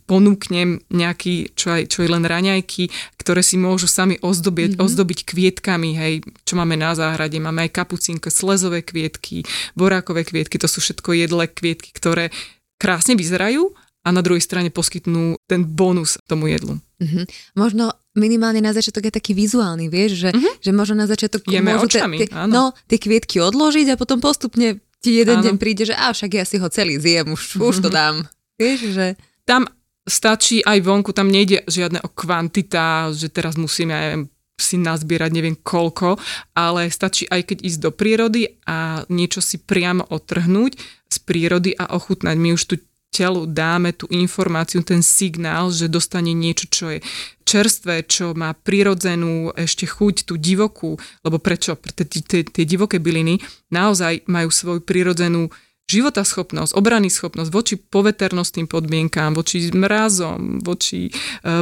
ponúknem 0.07 0.79
nejaký, 0.87 1.51
čo, 1.51 1.75
aj, 1.75 1.91
čo 1.91 2.07
je 2.07 2.09
len 2.15 2.23
raňajky, 2.23 2.87
ktoré 3.19 3.43
si 3.43 3.59
môžu 3.59 3.91
sami 3.91 4.15
ozdobiť, 4.23 4.79
mm-hmm. 4.79 4.85
ozdobiť 4.87 5.19
kvietkami, 5.27 5.99
hej, 5.99 6.13
čo 6.47 6.55
máme 6.55 6.79
na 6.79 6.95
záhrade, 6.95 7.35
máme 7.35 7.67
aj 7.67 7.75
kapucínke, 7.75 8.31
slezové 8.31 8.87
kvietky, 8.87 9.43
borákové 9.75 10.23
kvietky, 10.23 10.55
to 10.55 10.71
sú 10.71 10.79
všetko 10.79 11.11
jedlé 11.11 11.51
kvietky, 11.51 11.91
ktoré 11.91 12.31
krásne 12.79 13.19
vyzerajú 13.19 13.75
a 14.01 14.09
na 14.09 14.23
druhej 14.23 14.41
strane 14.41 14.73
poskytnú 14.73 15.37
ten 15.45 15.61
bonus 15.67 16.17
tomu 16.25 16.49
jedlu. 16.49 16.79
Mm-hmm. 17.03 17.25
Možno 17.59 17.93
minimálne 18.15 18.59
na 18.59 18.75
začiatok 18.75 19.07
je 19.07 19.13
taký 19.13 19.31
vizuálny, 19.31 19.87
vieš, 19.87 20.27
že, 20.27 20.29
mm-hmm. 20.35 20.53
že 20.59 20.71
možno 20.75 20.95
na 20.99 21.07
začiatok 21.07 21.47
Jeme 21.47 21.75
môžu 21.75 21.87
očami, 21.87 22.17
tie, 22.25 22.27
no, 22.47 22.75
tie 22.87 22.99
kvietky 22.99 23.39
odložiť 23.39 23.95
a 23.95 23.99
potom 23.99 24.19
postupne 24.19 24.83
ti 25.01 25.17
jeden 25.17 25.41
Áno. 25.41 25.45
deň 25.49 25.55
príde, 25.57 25.89
že 25.89 25.95
a 25.97 26.13
však 26.13 26.31
ja 26.37 26.45
si 26.45 26.61
ho 26.61 26.67
celý 26.69 27.01
zjem, 27.01 27.33
už, 27.33 27.57
už 27.57 27.75
to 27.81 27.89
dám. 27.89 28.27
Vieš, 28.61 28.93
že... 28.93 29.05
Tam 29.47 29.65
stačí 30.05 30.61
aj 30.61 30.77
vonku, 30.85 31.15
tam 31.15 31.31
nejde 31.31 31.65
žiadne 31.65 32.05
o 32.05 32.09
kvantita, 32.11 33.09
že 33.15 33.31
teraz 33.33 33.57
musíme 33.57 33.93
aj 33.93 34.29
si 34.61 34.77
nazbierať 34.77 35.33
neviem 35.33 35.57
koľko, 35.57 36.21
ale 36.53 36.93
stačí 36.93 37.25
aj 37.25 37.49
keď 37.49 37.57
ísť 37.65 37.79
do 37.81 37.89
prírody 37.89 38.61
a 38.69 39.01
niečo 39.09 39.41
si 39.41 39.57
priamo 39.57 40.05
otrhnúť 40.05 40.77
z 41.09 41.17
prírody 41.25 41.73
a 41.73 41.97
ochutnať. 41.97 42.37
My 42.37 42.53
už 42.53 42.63
tu 42.69 42.75
telu 43.11 43.43
dáme 43.43 43.91
tú 43.91 44.07
informáciu, 44.07 44.81
ten 44.81 45.03
signál, 45.03 45.69
že 45.69 45.91
dostane 45.91 46.31
niečo, 46.31 46.65
čo 46.71 46.85
je 46.95 46.99
čerstvé, 47.43 48.07
čo 48.07 48.31
má 48.31 48.55
prirodzenú 48.55 49.51
ešte 49.53 49.83
chuť, 49.83 50.23
tú 50.23 50.39
divokú, 50.39 50.95
lebo 51.27 51.37
prečo? 51.37 51.75
Tie 51.75 52.63
divoké 52.63 53.03
byliny 53.03 53.43
naozaj 53.67 54.23
majú 54.31 54.47
svoju 54.47 54.81
prirodzenú 54.87 55.51
životaschopnosť, 55.91 56.71
obrany 56.71 57.11
schopnosť 57.11 57.51
voči 57.51 57.75
poveternostným 57.75 58.71
podmienkám, 58.71 59.35
voči 59.35 59.67
mrazom, 59.75 60.63
voči 60.63 61.11
e, 61.11 61.11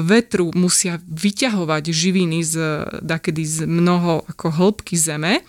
vetru 0.06 0.54
musia 0.54 1.02
vyťahovať 1.02 1.84
živiny 1.90 2.46
z, 2.46 2.56
dakedy 3.02 3.42
z 3.42 3.66
mnoho 3.66 4.22
ako 4.30 4.54
hĺbky 4.54 4.94
zeme 4.94 5.42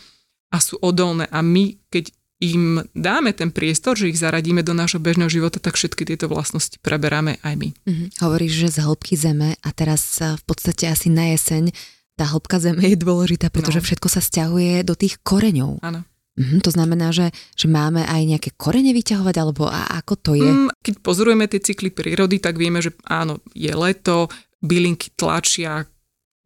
a 0.48 0.56
sú 0.56 0.80
odolné. 0.80 1.28
A 1.28 1.44
my, 1.44 1.76
keď 1.92 2.08
im 2.40 2.80
dáme 2.96 3.36
ten 3.36 3.52
priestor, 3.52 4.00
že 4.00 4.08
ich 4.08 4.16
zaradíme 4.16 4.64
do 4.64 4.72
nášho 4.72 4.96
bežného 4.96 5.28
života, 5.28 5.60
tak 5.60 5.76
všetky 5.76 6.08
tieto 6.08 6.26
vlastnosti 6.26 6.80
preberáme 6.80 7.36
aj 7.44 7.54
my. 7.54 7.68
Mm-hmm. 7.84 8.08
Hovoríš, 8.24 8.52
že 8.66 8.68
z 8.74 8.78
hĺbky 8.80 9.14
zeme 9.14 9.60
a 9.60 9.68
teraz 9.76 10.24
v 10.24 10.44
podstate 10.48 10.88
asi 10.88 11.12
na 11.12 11.36
jeseň 11.36 11.68
tá 12.16 12.24
hĺbka 12.28 12.60
zeme 12.60 12.84
je 12.84 12.96
dôležitá, 12.96 13.52
pretože 13.52 13.80
no. 13.80 13.84
všetko 13.84 14.08
sa 14.08 14.20
stiahuje 14.24 14.84
do 14.84 14.96
tých 14.96 15.20
koreňov. 15.20 15.84
Áno. 15.84 16.04
Mm-hmm, 16.40 16.60
to 16.64 16.70
znamená, 16.72 17.12
že, 17.12 17.36
že 17.52 17.68
máme 17.68 18.00
aj 18.08 18.22
nejaké 18.24 18.50
korene 18.56 18.96
vyťahovať, 18.96 19.36
alebo 19.36 19.68
a 19.68 19.84
ako 20.00 20.14
to 20.16 20.32
je? 20.40 20.48
Mm, 20.48 20.72
keď 20.80 20.94
pozorujeme 21.04 21.44
tie 21.44 21.60
cykly 21.60 21.92
prírody, 21.92 22.40
tak 22.40 22.56
vieme, 22.56 22.80
že 22.80 22.96
áno, 23.04 23.44
je 23.52 23.68
leto, 23.76 24.32
bylinky 24.64 25.12
tlačia, 25.12 25.84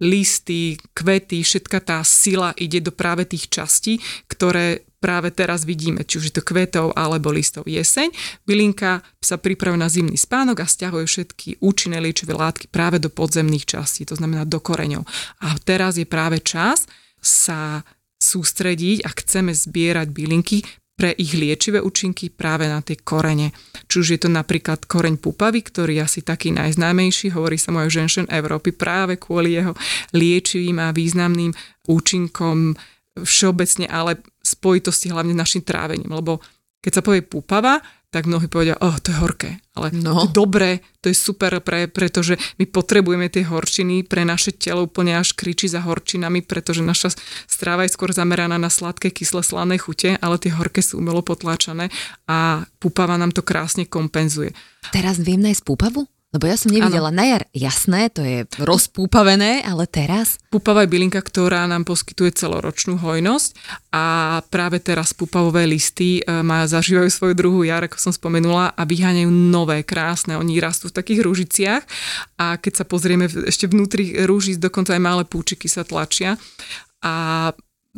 listy, 0.03 0.75
kvety, 0.95 1.47
všetka 1.47 1.79
tá 1.79 1.99
sila 2.03 2.51
ide 2.59 2.83
do 2.83 2.91
práve 2.91 3.23
tých 3.29 3.47
častí, 3.47 4.03
ktoré 4.27 4.83
práve 5.05 5.29
teraz 5.37 5.69
vidíme, 5.69 6.01
či 6.09 6.17
už 6.17 6.33
je 6.33 6.35
to 6.41 6.43
kvetov 6.49 6.97
alebo 6.97 7.29
listov 7.29 7.69
jeseň. 7.69 8.09
Bylinka 8.49 9.05
sa 9.21 9.37
pripravuje 9.37 9.77
na 9.77 9.93
zimný 9.93 10.17
spánok 10.17 10.65
a 10.65 10.67
stiahuje 10.67 11.05
všetky 11.05 11.49
účinné 11.61 12.01
liečivé 12.01 12.33
látky 12.33 12.73
práve 12.73 12.97
do 12.97 13.13
podzemných 13.13 13.69
častí, 13.69 14.09
to 14.09 14.17
znamená 14.17 14.49
do 14.49 14.57
koreňov. 14.65 15.05
A 15.45 15.61
teraz 15.61 16.01
je 16.01 16.09
práve 16.09 16.41
čas 16.41 16.89
sa 17.21 17.85
sústrediť 18.17 19.05
a 19.05 19.13
chceme 19.13 19.53
zbierať 19.53 20.09
bylinky 20.09 20.65
pre 20.95 21.11
ich 21.19 21.35
liečivé 21.35 21.83
účinky 21.83 22.31
práve 22.31 22.71
na 22.71 22.81
tie 22.81 22.95
korene. 22.97 23.51
Či 23.91 23.95
už 24.01 24.09
je 24.15 24.21
to 24.25 24.31
napríklad 24.31 24.87
koreň 24.87 25.19
pupavy, 25.19 25.61
ktorý 25.61 26.01
je 26.01 26.07
asi 26.07 26.21
taký 26.23 26.55
najznámejší, 26.55 27.35
hovorí 27.35 27.59
sa 27.59 27.75
mu 27.75 27.83
aj 27.83 27.93
ženšen 27.93 28.27
Európy 28.31 28.73
práve 28.73 29.19
kvôli 29.19 29.59
jeho 29.59 29.75
liečivým 30.15 30.79
a 30.81 30.95
významným 30.95 31.51
účinkom 31.91 32.79
všeobecne, 33.19 33.91
ale 33.91 34.23
spojitosti 34.65 35.13
hlavne 35.13 35.37
s 35.37 35.43
našim 35.45 35.61
trávením, 35.61 36.09
lebo 36.09 36.41
keď 36.81 37.01
sa 37.01 37.05
povie 37.05 37.21
púpava, 37.21 37.85
tak 38.09 38.31
mnohí 38.31 38.47
povedia, 38.47 38.79
oh, 38.79 38.95
to 39.03 39.11
je 39.11 39.19
horké. 39.19 39.51
Ale 39.75 39.91
no. 39.91 40.23
to 40.23 40.31
je 40.31 40.37
dobré, 40.39 40.71
to 41.03 41.11
je 41.11 41.19
super, 41.19 41.59
pre, 41.59 41.91
pretože 41.91 42.39
my 42.63 42.65
potrebujeme 42.71 43.27
tie 43.27 43.43
horčiny, 43.43 44.07
pre 44.07 44.23
naše 44.23 44.55
telo 44.55 44.87
úplne 44.87 45.19
až 45.19 45.35
kričí 45.35 45.67
za 45.67 45.83
horčinami, 45.83 46.47
pretože 46.47 46.87
naša 46.87 47.11
stráva 47.51 47.83
je 47.83 47.91
skôr 47.91 48.15
zameraná 48.15 48.55
na 48.55 48.71
sladké, 48.71 49.11
kyslé, 49.11 49.43
slané 49.43 49.83
chute, 49.83 50.15
ale 50.23 50.39
tie 50.39 50.55
horké 50.55 50.79
sú 50.79 51.03
umelo 51.03 51.27
potláčané 51.27 51.91
a 52.31 52.63
púpava 52.79 53.19
nám 53.19 53.35
to 53.35 53.43
krásne 53.43 53.83
kompenzuje. 53.83 54.55
Teraz 54.95 55.19
viem 55.19 55.43
nájsť 55.43 55.67
púpavu? 55.67 56.07
Lebo 56.35 56.51
ja 56.51 56.59
som 56.59 56.75
nevidela 56.75 57.15
ano. 57.15 57.19
na 57.23 57.25
jar, 57.31 57.43
jasné, 57.55 58.11
to 58.11 58.27
je 58.27 58.43
rozpúpavené, 58.59 59.63
ale 59.63 59.87
teraz? 59.87 60.43
Púpava 60.51 60.83
je 60.83 60.91
bylinka, 60.91 61.23
ktorá 61.23 61.63
nám 61.71 61.87
poskytuje 61.87 62.35
celoročnú 62.35 62.99
hojnosť 62.99 63.55
a 63.95 64.05
práve 64.51 64.83
teraz 64.83 65.15
púpavové 65.15 65.63
listy 65.71 66.19
e, 66.19 66.23
má, 66.43 66.67
zažívajú 66.67 67.07
svoju 67.07 67.35
druhú 67.39 67.63
jar, 67.63 67.87
ako 67.87 68.03
som 68.03 68.11
spomenula, 68.11 68.75
a 68.75 68.83
vyháňajú 68.83 69.31
nové, 69.31 69.87
krásne. 69.87 70.35
Oni 70.35 70.59
rastú 70.59 70.91
v 70.91 70.99
takých 70.99 71.23
rúžiciach 71.23 71.83
a 72.43 72.59
keď 72.59 72.83
sa 72.83 72.85
pozrieme 72.85 73.31
ešte 73.31 73.71
vnútri 73.71 74.19
rúžic, 74.27 74.59
dokonca 74.59 74.91
aj 74.91 75.03
malé 75.07 75.23
púčiky 75.23 75.71
sa 75.71 75.87
tlačia 75.87 76.35
a 76.99 77.15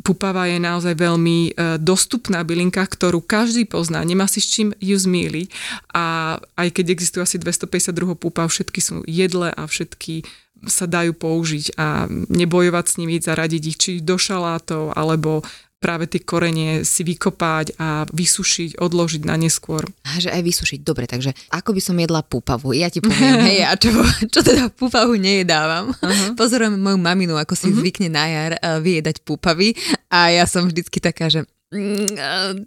Pupava 0.05 0.45
je 0.45 0.61
naozaj 0.61 0.93
veľmi 0.93 1.39
e, 1.49 1.51
dostupná 1.81 2.45
bylinka, 2.45 2.85
ktorú 2.85 3.25
každý 3.25 3.65
pozná, 3.65 4.05
nemá 4.05 4.29
si 4.29 4.45
s 4.45 4.49
čím 4.53 4.77
ju 4.77 4.93
zmýliť. 4.93 5.49
A 5.97 6.37
aj 6.37 6.69
keď 6.69 6.93
existuje 6.93 7.25
asi 7.25 7.41
252 7.41 8.13
púpav, 8.21 8.53
všetky 8.53 8.81
sú 8.85 9.01
jedle 9.09 9.49
a 9.49 9.63
všetky 9.65 10.29
sa 10.65 10.89
dajú 10.89 11.13
použiť 11.13 11.77
a 11.77 12.09
nebojovať 12.11 12.85
s 12.89 12.95
nimi, 12.97 13.21
zaradiť 13.21 13.63
ich 13.69 13.77
či 13.77 13.93
do 14.01 14.17
šalátov 14.17 14.97
alebo 14.97 15.45
práve 15.87 16.11
tie 16.11 16.19
korenie 16.19 16.83
si 16.83 17.07
vykopať 17.07 17.79
a 17.79 18.03
vysušiť, 18.11 18.83
odložiť 18.83 19.23
na 19.23 19.39
neskôr. 19.39 19.87
A 20.03 20.19
že 20.19 20.35
aj 20.35 20.43
vysušiť, 20.43 20.83
dobre, 20.83 21.07
takže 21.07 21.31
ako 21.55 21.71
by 21.71 21.81
som 21.81 21.95
jedla 21.95 22.27
púpavu? 22.27 22.75
Ja 22.75 22.91
ti 22.91 22.99
poviem, 22.99 23.39
hej, 23.47 23.63
a 23.63 23.79
čo, 23.79 23.95
čo 24.27 24.43
teda 24.43 24.67
púpavu 24.75 25.15
nejedávam? 25.15 25.95
Uh-huh. 25.95 26.35
Pozorujem 26.35 26.75
moju 26.75 26.99
maminu, 26.99 27.39
ako 27.39 27.55
si 27.55 27.71
uh-huh. 27.71 27.79
zvykne 27.79 28.11
na 28.11 28.27
jar 28.27 28.53
uh, 28.59 28.83
vyjedať 28.83 29.23
púpavy 29.23 29.79
a 30.11 30.35
ja 30.35 30.43
som 30.51 30.67
vždycky 30.67 30.99
taká, 30.99 31.31
že 31.31 31.47
mm, 31.71 32.67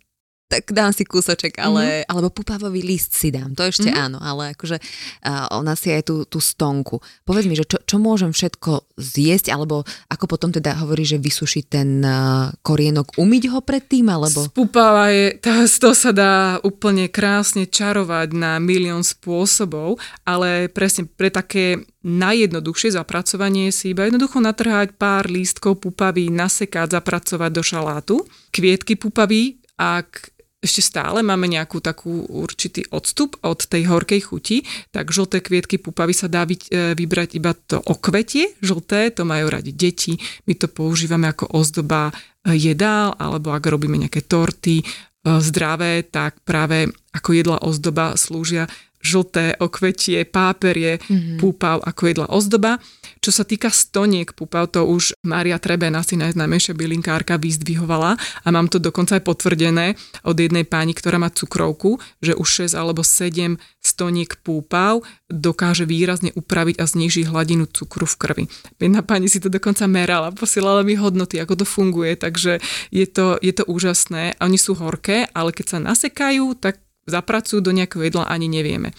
tak 0.49 0.73
dám 0.73 0.89
si 0.89 1.05
kúsoček, 1.05 1.61
ale, 1.61 2.01
mm-hmm. 2.01 2.09
alebo 2.09 2.33
pupavový 2.33 2.81
list 2.81 3.13
si 3.13 3.29
dám, 3.29 3.53
to 3.53 3.69
ešte 3.69 3.85
mm-hmm. 3.85 4.05
áno, 4.09 4.17
ale 4.17 4.57
akože 4.57 4.81
uh, 4.81 5.45
ona 5.53 5.77
si 5.77 5.93
aj 5.93 6.09
tú, 6.09 6.25
tú 6.25 6.41
stonku. 6.41 6.97
Povedz 7.21 7.45
mi, 7.45 7.53
že 7.53 7.69
čo, 7.69 7.77
čo 7.85 8.01
môžem 8.01 8.33
všetko 8.33 8.97
zjesť, 8.97 9.53
alebo 9.53 9.85
ako 10.09 10.25
potom 10.25 10.49
teda 10.49 10.81
hovorí, 10.81 11.05
že 11.05 11.21
vysušiť 11.21 11.63
ten 11.69 12.01
uh, 12.01 12.49
korienok, 12.65 13.21
umyť 13.21 13.43
ho 13.53 13.61
predtým, 13.61 14.09
alebo? 14.09 14.49
Pupava 14.49 15.13
je, 15.13 15.37
to, 15.37 15.69
to 15.69 15.91
sa 15.93 16.09
dá 16.09 16.57
úplne 16.65 17.13
krásne 17.13 17.69
čarovať 17.69 18.33
na 18.33 18.57
milión 18.57 19.05
spôsobov, 19.05 20.01
ale 20.25 20.65
presne 20.65 21.05
pre 21.05 21.29
také 21.29 21.85
najjednoduchšie 22.01 22.97
zapracovanie 22.97 23.69
si 23.69 23.93
iba 23.93 24.09
jednoducho 24.09 24.41
natrhať 24.41 24.97
pár 24.97 25.29
lístkov 25.29 25.83
pupavy, 25.83 26.33
nasekať, 26.33 26.97
zapracovať 26.97 27.51
do 27.53 27.61
šalátu. 27.61 28.15
Kvietky 28.49 28.97
pupavy, 28.97 29.61
ak 29.77 30.31
ešte 30.59 30.83
stále 30.83 31.23
máme 31.23 31.47
nejakú 31.47 31.79
takú 31.79 32.27
určitý 32.27 32.83
odstup 32.91 33.39
od 33.47 33.63
tej 33.63 33.87
horkej 33.87 34.21
chuti, 34.27 34.57
tak 34.91 35.15
žlté 35.15 35.39
kvietky 35.39 35.79
pupavy 35.79 36.11
sa 36.11 36.27
dá 36.27 36.43
e, 36.43 36.55
vybrať 36.95 37.39
iba 37.39 37.55
to 37.55 37.79
okvetie, 37.79 38.59
žlté, 38.59 39.15
to 39.15 39.23
majú 39.23 39.47
radi 39.47 39.71
deti, 39.71 40.19
my 40.51 40.53
to 40.59 40.67
používame 40.67 41.31
ako 41.31 41.55
ozdoba 41.55 42.11
e, 42.11 42.59
jedál, 42.59 43.15
alebo 43.15 43.55
ak 43.55 43.63
robíme 43.71 43.95
nejaké 43.95 44.27
torty 44.27 44.83
e, 44.83 44.85
zdravé, 45.23 46.03
tak 46.03 46.43
práve 46.43 46.91
ako 47.15 47.29
jedla 47.31 47.57
ozdoba 47.63 48.19
slúžia 48.19 48.67
žlté 48.99 49.55
okvetie, 49.57 50.27
páperie, 50.27 50.99
mm-hmm. 50.99 51.39
púpav 51.39 51.79
ako 51.83 52.01
jedla 52.11 52.27
ozdoba. 52.27 52.77
Čo 53.19 53.31
sa 53.35 53.43
týka 53.43 53.71
stoniek 53.71 54.31
pupav, 54.35 54.71
to 54.71 54.83
už 54.87 55.15
Mária 55.27 55.59
Treben, 55.59 55.95
asi 55.95 56.15
najznámejšia 56.19 56.75
bylinkárka, 56.75 57.39
vyzdvihovala 57.39 58.15
a 58.19 58.47
mám 58.51 58.67
to 58.71 58.79
dokonca 58.79 59.19
aj 59.19 59.23
potvrdené 59.27 59.95
od 60.23 60.35
jednej 60.35 60.63
páni, 60.63 60.95
ktorá 60.95 61.19
má 61.19 61.31
cukrovku, 61.31 61.99
že 62.23 62.35
už 62.35 62.71
6 62.71 62.79
alebo 62.79 63.03
7 63.03 63.59
stoniek 63.79 64.39
púpav 64.43 65.03
dokáže 65.31 65.87
výrazne 65.87 66.35
upraviť 66.35 66.79
a 66.79 66.85
znižiť 66.87 67.31
hladinu 67.31 67.67
cukru 67.71 68.03
v 68.03 68.15
krvi. 68.19 68.43
Jedna 68.79 69.03
pani 69.03 69.31
si 69.31 69.39
to 69.39 69.47
dokonca 69.47 69.87
merala, 69.87 70.35
posielala 70.35 70.83
mi 70.83 70.99
hodnoty, 70.99 71.39
ako 71.39 71.63
to 71.63 71.65
funguje, 71.67 72.19
takže 72.19 72.59
je 72.91 73.05
to, 73.07 73.39
je 73.39 73.51
to 73.55 73.63
úžasné. 73.67 74.35
Oni 74.43 74.59
sú 74.59 74.75
horké, 74.75 75.27
ale 75.31 75.55
keď 75.55 75.65
sa 75.75 75.79
nasekajú, 75.79 76.59
tak 76.59 76.83
zapracujú 77.09 77.59
do 77.59 77.73
nejakého 77.73 78.05
jedla, 78.05 78.29
ani 78.29 78.47
nevieme. 78.47 78.93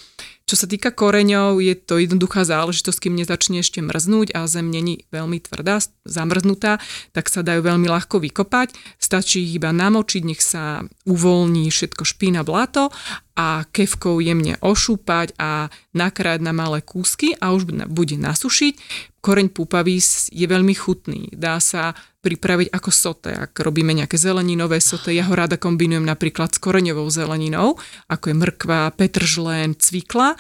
Čo 0.51 0.67
sa 0.67 0.67
týka 0.67 0.91
koreňov, 0.91 1.63
je 1.63 1.79
to 1.79 2.03
jednoduchá 2.03 2.43
záležitosť, 2.43 3.07
kým 3.07 3.15
nezačne 3.15 3.63
ešte 3.63 3.79
mrznúť 3.87 4.35
a 4.35 4.51
zem 4.51 4.67
není 4.67 5.07
veľmi 5.15 5.39
tvrdá, 5.39 5.79
zamrznutá, 6.03 6.83
tak 7.15 7.31
sa 7.31 7.47
dajú 7.47 7.63
veľmi 7.63 7.87
ľahko 7.87 8.19
vykopať. 8.19 8.75
Stačí 8.99 9.47
ich 9.47 9.63
iba 9.63 9.71
namočiť, 9.71 10.23
nech 10.27 10.43
sa 10.43 10.83
uvoľní 11.07 11.71
všetko 11.71 12.03
špína, 12.03 12.43
blato 12.43 12.91
a 13.39 13.63
kevkou 13.71 14.19
jemne 14.19 14.59
ošúpať 14.59 15.39
a 15.39 15.71
nakrájať 15.95 16.43
na 16.43 16.51
malé 16.51 16.83
kúsky 16.83 17.39
a 17.39 17.55
už 17.55 17.71
bude 17.87 18.19
nasušiť. 18.19 18.75
Koreň 19.21 19.53
púpavý 19.53 20.01
je 20.33 20.47
veľmi 20.49 20.73
chutný. 20.73 21.29
Dá 21.37 21.61
sa 21.61 21.93
pripraviť 22.25 22.73
ako 22.73 22.91
sote. 22.93 23.33
Ak 23.33 23.53
robíme 23.61 23.93
nejaké 23.93 24.17
zeleninové 24.17 24.81
sote, 24.81 25.13
ja 25.13 25.29
ho 25.29 25.35
rada 25.37 25.61
kombinujem 25.61 26.05
napríklad 26.05 26.57
s 26.57 26.59
koreňovou 26.61 27.05
zeleninou, 27.13 27.77
ako 28.09 28.25
je 28.33 28.37
mrkva, 28.37 28.81
petržlen, 28.97 29.77
cvikla. 29.77 30.37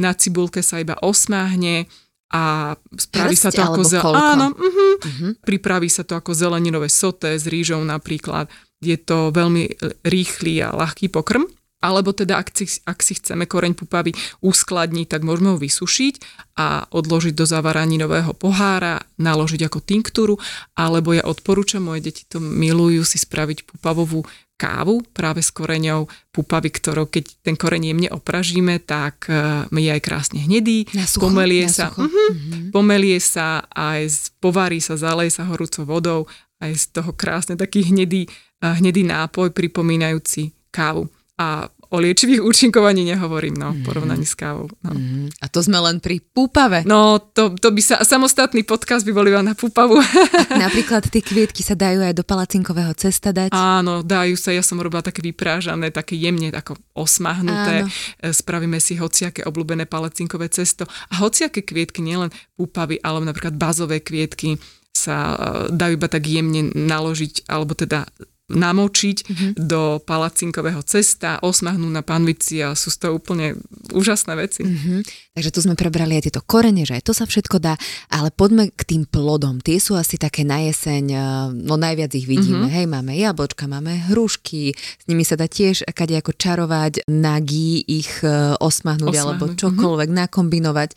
Na 0.00 0.16
cibulke 0.16 0.64
sa 0.64 0.80
iba 0.80 0.96
osmáhne 1.04 1.88
a 2.32 2.72
spraví 2.96 3.36
Hrste, 3.36 3.48
sa 3.48 3.50
to 3.52 3.60
ako 3.60 3.82
zel... 3.84 4.00
Áno, 4.08 4.56
uh-huh. 4.56 4.92
Uh-huh. 5.04 5.32
pripraví 5.44 5.92
sa 5.92 6.00
to 6.00 6.16
ako 6.16 6.32
zeleninové 6.32 6.88
sote 6.88 7.36
s 7.36 7.44
rýžou 7.44 7.84
napríklad. 7.84 8.48
je 8.82 8.98
to 8.98 9.30
veľmi 9.30 9.78
rýchly 10.02 10.58
a 10.58 10.74
ľahký 10.74 11.12
pokrm. 11.12 11.46
Alebo 11.82 12.14
teda, 12.14 12.38
ak 12.38 12.54
si, 12.54 12.78
ak 12.86 13.02
si 13.02 13.18
chceme 13.18 13.50
koreň 13.50 13.74
pupavy 13.74 14.14
uskladniť, 14.38 15.06
tak 15.10 15.26
môžeme 15.26 15.52
ho 15.52 15.58
vysušiť 15.58 16.14
a 16.56 16.86
odložiť 16.86 17.34
do 17.34 17.42
zavaraninového 17.42 18.32
pohára, 18.38 19.02
naložiť 19.18 19.66
ako 19.66 19.78
tinktúru, 19.82 20.34
alebo 20.78 21.10
ja 21.10 21.26
odporúčam, 21.26 21.82
moje 21.82 22.06
deti 22.06 22.22
to 22.30 22.38
milujú 22.38 23.02
si 23.02 23.18
spraviť 23.18 23.66
pupavovú 23.66 24.22
kávu 24.62 25.02
práve 25.10 25.42
s 25.42 25.50
koreňou 25.50 26.06
pupavy, 26.30 26.70
ktorou 26.70 27.10
keď 27.10 27.42
ten 27.42 27.58
koreň 27.58 27.90
jemne 27.90 28.08
opražíme, 28.14 28.78
tak 28.78 29.26
uh, 29.26 29.66
je 29.74 29.90
aj 29.90 30.02
krásne 30.06 30.38
hnedý, 30.38 30.86
na 30.94 31.02
sucho, 31.02 31.26
pomelie 31.26 31.66
na 31.66 31.74
sa, 31.74 31.86
sucho. 31.90 32.06
uh-huh, 32.06 32.30
uh-huh. 32.30 32.62
pomelie 32.70 33.18
sa 33.18 33.66
aj 33.74 34.30
povarí 34.38 34.78
sa, 34.78 34.94
zaleje 34.94 35.34
sa 35.34 35.50
horúcou 35.50 35.82
vodou, 35.82 36.20
aj 36.62 36.78
z 36.78 36.84
toho 36.94 37.10
krásne 37.10 37.58
taký 37.58 37.90
hnedý, 37.90 38.30
uh, 38.62 38.78
hnedý 38.78 39.02
nápoj 39.02 39.50
pripomínajúci 39.50 40.54
kávu. 40.70 41.10
A 41.42 41.66
o 41.92 42.00
liečivých 42.00 42.40
účinkovaní 42.40 43.04
nehovorím, 43.04 43.52
no, 43.60 43.76
v 43.76 43.84
porovnaní 43.84 44.24
s 44.24 44.32
kávou. 44.32 44.64
No. 44.80 44.96
Mm, 44.96 45.28
a 45.28 45.46
to 45.52 45.60
sme 45.60 45.76
len 45.76 46.00
pri 46.00 46.24
púpave. 46.24 46.88
No, 46.88 47.20
to, 47.20 47.52
to 47.60 47.68
by 47.68 47.82
sa, 47.84 48.00
samostatný 48.00 48.64
podcast 48.64 49.04
by 49.04 49.12
bol 49.12 49.28
iba 49.28 49.44
na 49.44 49.52
púpavu. 49.52 50.00
Napríklad 50.64 51.04
tie 51.12 51.20
kvietky 51.20 51.60
sa 51.60 51.76
dajú 51.76 52.00
aj 52.00 52.16
do 52.16 52.24
palacinkového 52.24 52.96
cesta 52.96 53.28
dať. 53.36 53.52
Áno, 53.52 54.00
dajú 54.00 54.40
sa, 54.40 54.56
ja 54.56 54.64
som 54.64 54.80
robila 54.80 55.04
také 55.04 55.20
vyprážané, 55.20 55.92
také 55.92 56.16
jemne 56.16 56.48
ako 56.48 56.80
osmahnuté. 56.96 57.84
Áno. 57.84 57.92
E, 58.24 58.32
Spravíme 58.32 58.80
si 58.80 58.96
hociaké 58.96 59.44
obľúbené 59.44 59.84
palacinkové 59.84 60.48
cesto. 60.48 60.88
A 61.12 61.20
hociaké 61.20 61.60
kvietky, 61.60 62.00
nielen 62.00 62.32
púpavy, 62.56 63.04
ale 63.04 63.20
napríklad 63.20 63.52
bazové 63.52 64.00
kvietky 64.00 64.56
sa 64.96 65.16
e, 65.16 65.36
dajú 65.76 66.00
iba 66.00 66.08
tak 66.08 66.24
jemne 66.24 66.72
naložiť, 66.72 67.52
alebo 67.52 67.76
teda 67.76 68.08
namočiť 68.54 69.16
mm-hmm. 69.24 69.50
do 69.58 69.98
palacinkového 70.04 70.80
cesta, 70.84 71.40
osmahnú 71.40 71.88
na 71.88 72.04
panvici 72.04 72.60
a 72.60 72.76
sú 72.76 72.92
toho 72.94 73.18
úplne 73.18 73.56
úžasné 73.92 74.32
veci. 74.36 74.62
Mm-hmm. 74.62 74.98
Takže 75.32 75.50
tu 75.50 75.64
sme 75.64 75.72
prebrali 75.72 76.20
aj 76.20 76.28
tieto 76.28 76.44
korene, 76.44 76.84
že 76.84 77.00
aj 77.00 77.08
to 77.08 77.12
sa 77.16 77.24
všetko 77.24 77.56
dá, 77.56 77.80
ale 78.12 78.28
poďme 78.28 78.68
k 78.68 78.82
tým 78.84 79.02
plodom. 79.08 79.64
Tie 79.64 79.80
sú 79.80 79.96
asi 79.96 80.20
také 80.20 80.44
na 80.44 80.60
jeseň, 80.60 81.04
eh, 81.08 81.20
no 81.56 81.80
najviac 81.80 82.12
ich 82.12 82.28
vidíme. 82.28 82.68
Mm-hmm. 82.68 82.76
Hej, 82.76 82.86
máme 82.92 83.12
jablčka, 83.16 83.64
máme 83.64 84.12
hrušky, 84.12 84.76
s 84.76 85.04
nimi 85.08 85.24
sa 85.24 85.40
dá 85.40 85.48
tiež 85.48 85.88
kade 85.96 86.12
ako 86.20 86.36
čarovať, 86.36 87.08
nagi 87.08 87.80
ich 87.80 88.20
eh, 88.20 88.52
osmahnúť, 88.60 89.16
osmahnúť. 89.16 89.24
alebo 89.24 89.44
čokoľvek, 89.56 90.08
mm-hmm. 90.12 90.22
nakombinovať. 90.28 90.90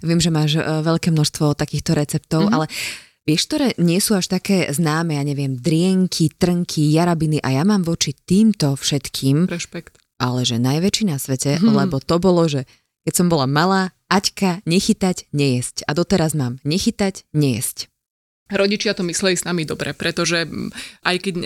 Viem, 0.00 0.20
že 0.24 0.32
máš 0.32 0.56
eh, 0.56 0.64
veľké 0.64 1.12
množstvo 1.12 1.52
takýchto 1.52 1.92
receptov, 1.92 2.48
mm-hmm. 2.48 2.56
ale 2.56 2.66
Vieš, 3.22 3.46
ktoré 3.46 3.68
nie 3.78 4.02
sú 4.02 4.18
až 4.18 4.26
také 4.26 4.66
známe, 4.66 5.14
ja 5.14 5.22
neviem, 5.22 5.54
drienky, 5.54 6.34
trnky, 6.34 6.90
jarabiny 6.90 7.38
a 7.38 7.54
ja 7.54 7.62
mám 7.62 7.86
voči 7.86 8.18
týmto 8.18 8.74
všetkým, 8.74 9.46
Rešpekt. 9.46 10.02
ale 10.18 10.42
že 10.42 10.58
najväčší 10.58 11.06
na 11.06 11.22
svete, 11.22 11.62
hmm. 11.62 11.70
lebo 11.86 12.02
to 12.02 12.18
bolo, 12.18 12.50
že 12.50 12.66
keď 13.06 13.14
som 13.14 13.26
bola 13.30 13.46
malá, 13.46 13.94
Aťka, 14.12 14.60
nechytať, 14.68 15.32
nejesť. 15.32 15.88
A 15.88 15.96
doteraz 15.96 16.36
mám 16.36 16.60
nechytať, 16.68 17.24
nejesť. 17.32 17.91
Rodičia 18.52 18.92
to 18.92 19.02
mysleli 19.08 19.34
s 19.34 19.48
nami 19.48 19.64
dobre, 19.64 19.96
pretože 19.96 20.44
aj 21.02 21.16
keď 21.18 21.34
e, 21.40 21.44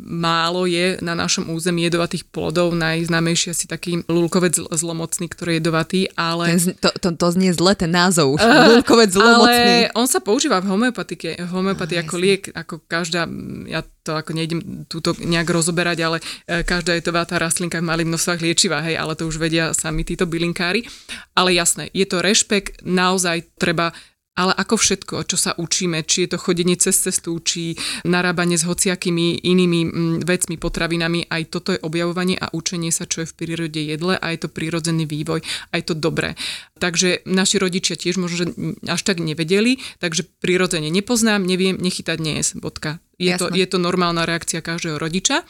málo 0.00 0.70
je 0.70 1.02
na 1.02 1.18
našom 1.18 1.50
území 1.50 1.84
jedovatých 1.90 2.30
plodov, 2.30 2.72
najznámejší 2.78 3.50
asi 3.50 3.66
taký 3.66 4.06
lulkovec 4.06 4.54
zlomocný, 4.70 5.26
ktorý 5.26 5.50
je 5.54 5.58
jedovatý, 5.58 6.00
ale... 6.14 6.54
Ten, 6.54 6.78
to, 6.78 6.90
to, 6.94 7.08
to 7.18 7.26
znie 7.34 7.50
zle, 7.50 7.74
ten 7.74 7.90
názov. 7.90 8.38
Uh, 8.38 8.78
lulkovec 8.78 9.10
zlomocný. 9.10 9.90
Ale 9.90 9.98
on 9.98 10.06
sa 10.06 10.22
používa 10.22 10.62
v 10.62 10.70
homeopatike, 10.70 11.42
homeopatii 11.50 11.98
ako 12.00 12.14
liek, 12.16 12.54
ako 12.54 12.86
každá, 12.86 13.26
ja 13.66 13.82
to 14.04 14.12
ako 14.12 14.36
nejdem 14.36 14.84
túto 14.84 15.16
nejak 15.16 15.48
rozoberať, 15.48 15.98
ale 16.04 16.16
e, 16.44 16.60
každá 16.60 16.92
jedovatá 16.92 17.40
rastlinka 17.40 17.80
v 17.80 17.88
malých 17.88 18.10
množstvách 18.12 18.44
liečivá, 18.44 18.84
hej, 18.84 19.00
ale 19.00 19.16
to 19.16 19.24
už 19.24 19.40
vedia 19.40 19.72
sami 19.72 20.04
títo 20.04 20.28
bylinkári. 20.28 20.84
Ale 21.32 21.56
jasné, 21.56 21.88
je 21.96 22.04
to 22.04 22.20
rešpekt, 22.20 22.84
naozaj 22.84 23.48
treba 23.56 23.96
ale 24.34 24.50
ako 24.50 24.74
všetko, 24.74 25.14
čo 25.30 25.38
sa 25.38 25.54
učíme, 25.54 26.02
či 26.02 26.26
je 26.26 26.34
to 26.34 26.38
chodenie 26.42 26.74
cez 26.74 26.98
cestu, 26.98 27.38
či 27.38 27.78
narábanie 28.02 28.58
s 28.58 28.66
hociakými 28.66 29.46
inými 29.46 29.80
mm, 29.86 30.16
vecmi, 30.26 30.58
potravinami, 30.58 31.30
aj 31.30 31.42
toto 31.54 31.70
je 31.70 31.78
objavovanie 31.78 32.34
a 32.34 32.50
učenie 32.50 32.90
sa, 32.90 33.06
čo 33.06 33.22
je 33.22 33.30
v 33.30 33.36
prírode 33.38 33.78
jedle 33.78 34.18
a 34.18 34.26
je 34.34 34.38
to 34.42 34.48
prírodzený 34.50 35.06
vývoj, 35.06 35.38
aj 35.70 35.80
to 35.86 35.94
dobré. 35.94 36.34
Takže 36.82 37.22
naši 37.30 37.62
rodičia 37.62 37.94
tiež 37.94 38.18
možno, 38.18 38.36
že 38.42 38.46
až 38.90 39.00
tak 39.06 39.22
nevedeli, 39.22 39.78
takže 40.02 40.26
prirodzene 40.42 40.90
nepoznám, 40.90 41.46
neviem, 41.46 41.78
nechytať 41.78 42.18
dnes, 42.18 42.58
bodka. 42.58 42.98
Je 43.22 43.30
to, 43.38 43.46
je 43.54 43.66
to 43.70 43.78
normálna 43.78 44.26
reakcia 44.26 44.58
každého 44.58 44.98
rodiča. 44.98 45.46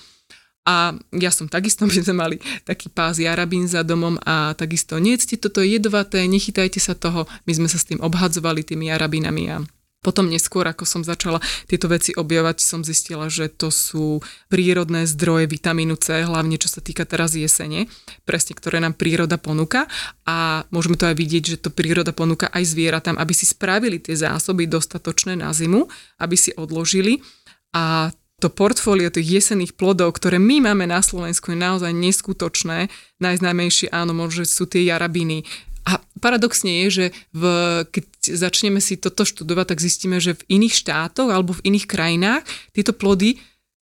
A 0.64 0.96
ja 1.12 1.30
som 1.30 1.46
takisto, 1.46 1.84
my 1.88 1.96
sme 2.00 2.14
mali 2.16 2.36
taký 2.64 2.88
pás 2.88 3.20
jarabín 3.20 3.68
za 3.68 3.84
domom 3.84 4.16
a 4.24 4.56
takisto 4.56 4.96
nejedzte 4.96 5.36
toto 5.36 5.60
je 5.60 5.76
jedovaté, 5.76 6.24
nechytajte 6.24 6.80
sa 6.80 6.96
toho. 6.96 7.28
My 7.44 7.52
sme 7.52 7.68
sa 7.68 7.76
s 7.76 7.88
tým 7.88 8.00
obhadzovali 8.00 8.64
tými 8.64 8.88
jarabinami 8.88 9.44
a 9.52 9.56
potom 10.04 10.28
neskôr, 10.28 10.68
ako 10.68 10.84
som 10.84 11.00
začala 11.00 11.40
tieto 11.64 11.88
veci 11.88 12.12
objavovať, 12.12 12.60
som 12.60 12.84
zistila, 12.84 13.32
že 13.32 13.48
to 13.48 13.72
sú 13.72 14.20
prírodné 14.52 15.08
zdroje 15.08 15.48
vitamínu 15.48 15.96
C, 15.96 16.28
hlavne 16.28 16.60
čo 16.60 16.68
sa 16.68 16.84
týka 16.84 17.08
teraz 17.08 17.32
jesene, 17.32 17.88
presne 18.28 18.52
ktoré 18.52 18.84
nám 18.84 19.00
príroda 19.00 19.40
ponúka 19.40 19.88
a 20.28 20.68
môžeme 20.68 21.00
to 21.00 21.08
aj 21.08 21.16
vidieť, 21.16 21.56
že 21.56 21.60
to 21.64 21.72
príroda 21.72 22.12
ponúka 22.12 22.52
aj 22.52 22.68
zvieratám, 22.68 23.16
aby 23.16 23.32
si 23.32 23.48
spravili 23.48 23.96
tie 23.96 24.12
zásoby 24.12 24.68
dostatočné 24.68 25.40
na 25.40 25.56
zimu, 25.56 25.88
aby 26.20 26.36
si 26.36 26.52
odložili 26.52 27.24
a 27.72 28.12
to 28.42 28.50
portfólio 28.50 29.08
tých 29.14 29.42
jesenných 29.42 29.78
plodov, 29.78 30.18
ktoré 30.18 30.42
my 30.42 30.70
máme 30.70 30.90
na 30.90 31.00
Slovensku, 31.00 31.54
je 31.54 31.58
naozaj 31.58 31.94
neskutočné. 31.94 32.90
Najznámejšie, 33.22 33.94
áno, 33.94 34.12
možno 34.12 34.42
sú 34.44 34.66
tie 34.66 34.84
jarabiny. 34.90 35.46
A 35.84 36.00
paradoxne 36.18 36.84
je, 36.84 36.88
že 36.90 37.06
v, 37.36 37.44
keď 37.92 38.04
začneme 38.40 38.80
si 38.80 38.96
toto 38.96 39.28
študovať, 39.28 39.76
tak 39.76 39.84
zistíme, 39.84 40.16
že 40.16 40.34
v 40.34 40.60
iných 40.60 40.74
štátoch 40.80 41.28
alebo 41.28 41.52
v 41.52 41.64
iných 41.72 41.86
krajinách 41.86 42.42
tieto 42.72 42.96
plody 42.96 43.36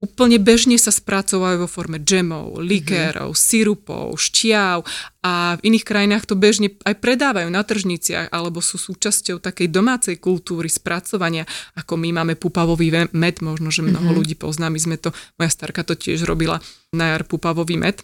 úplne 0.03 0.35
bežne 0.35 0.75
sa 0.75 0.91
spracovajú 0.91 1.63
vo 1.63 1.69
forme 1.71 2.03
džemov, 2.03 2.59
likérov, 2.59 3.31
mm-hmm. 3.31 3.47
sirupov, 3.47 4.19
šťav 4.19 4.83
a 5.23 5.55
v 5.55 5.61
iných 5.71 5.87
krajinách 5.87 6.27
to 6.27 6.35
bežne 6.35 6.75
aj 6.83 6.99
predávajú 6.99 7.47
na 7.47 7.63
tržniciach 7.63 8.27
alebo 8.35 8.59
sú 8.59 8.75
súčasťou 8.75 9.39
takej 9.39 9.71
domácej 9.71 10.19
kultúry 10.19 10.67
spracovania, 10.67 11.47
ako 11.79 11.95
my 11.95 12.11
máme 12.11 12.35
pupavový 12.35 12.91
med, 13.15 13.39
možno, 13.39 13.71
že 13.71 13.79
mnoho 13.79 14.11
mm-hmm. 14.11 14.17
ľudí 14.19 14.35
pozná, 14.35 14.67
my 14.67 14.77
sme 14.77 14.99
to, 14.99 15.15
moja 15.39 15.47
starka 15.47 15.87
to 15.87 15.95
tiež 15.95 16.27
robila 16.27 16.59
na 16.91 17.15
jar 17.15 17.23
pupavový 17.23 17.79
med 17.79 18.03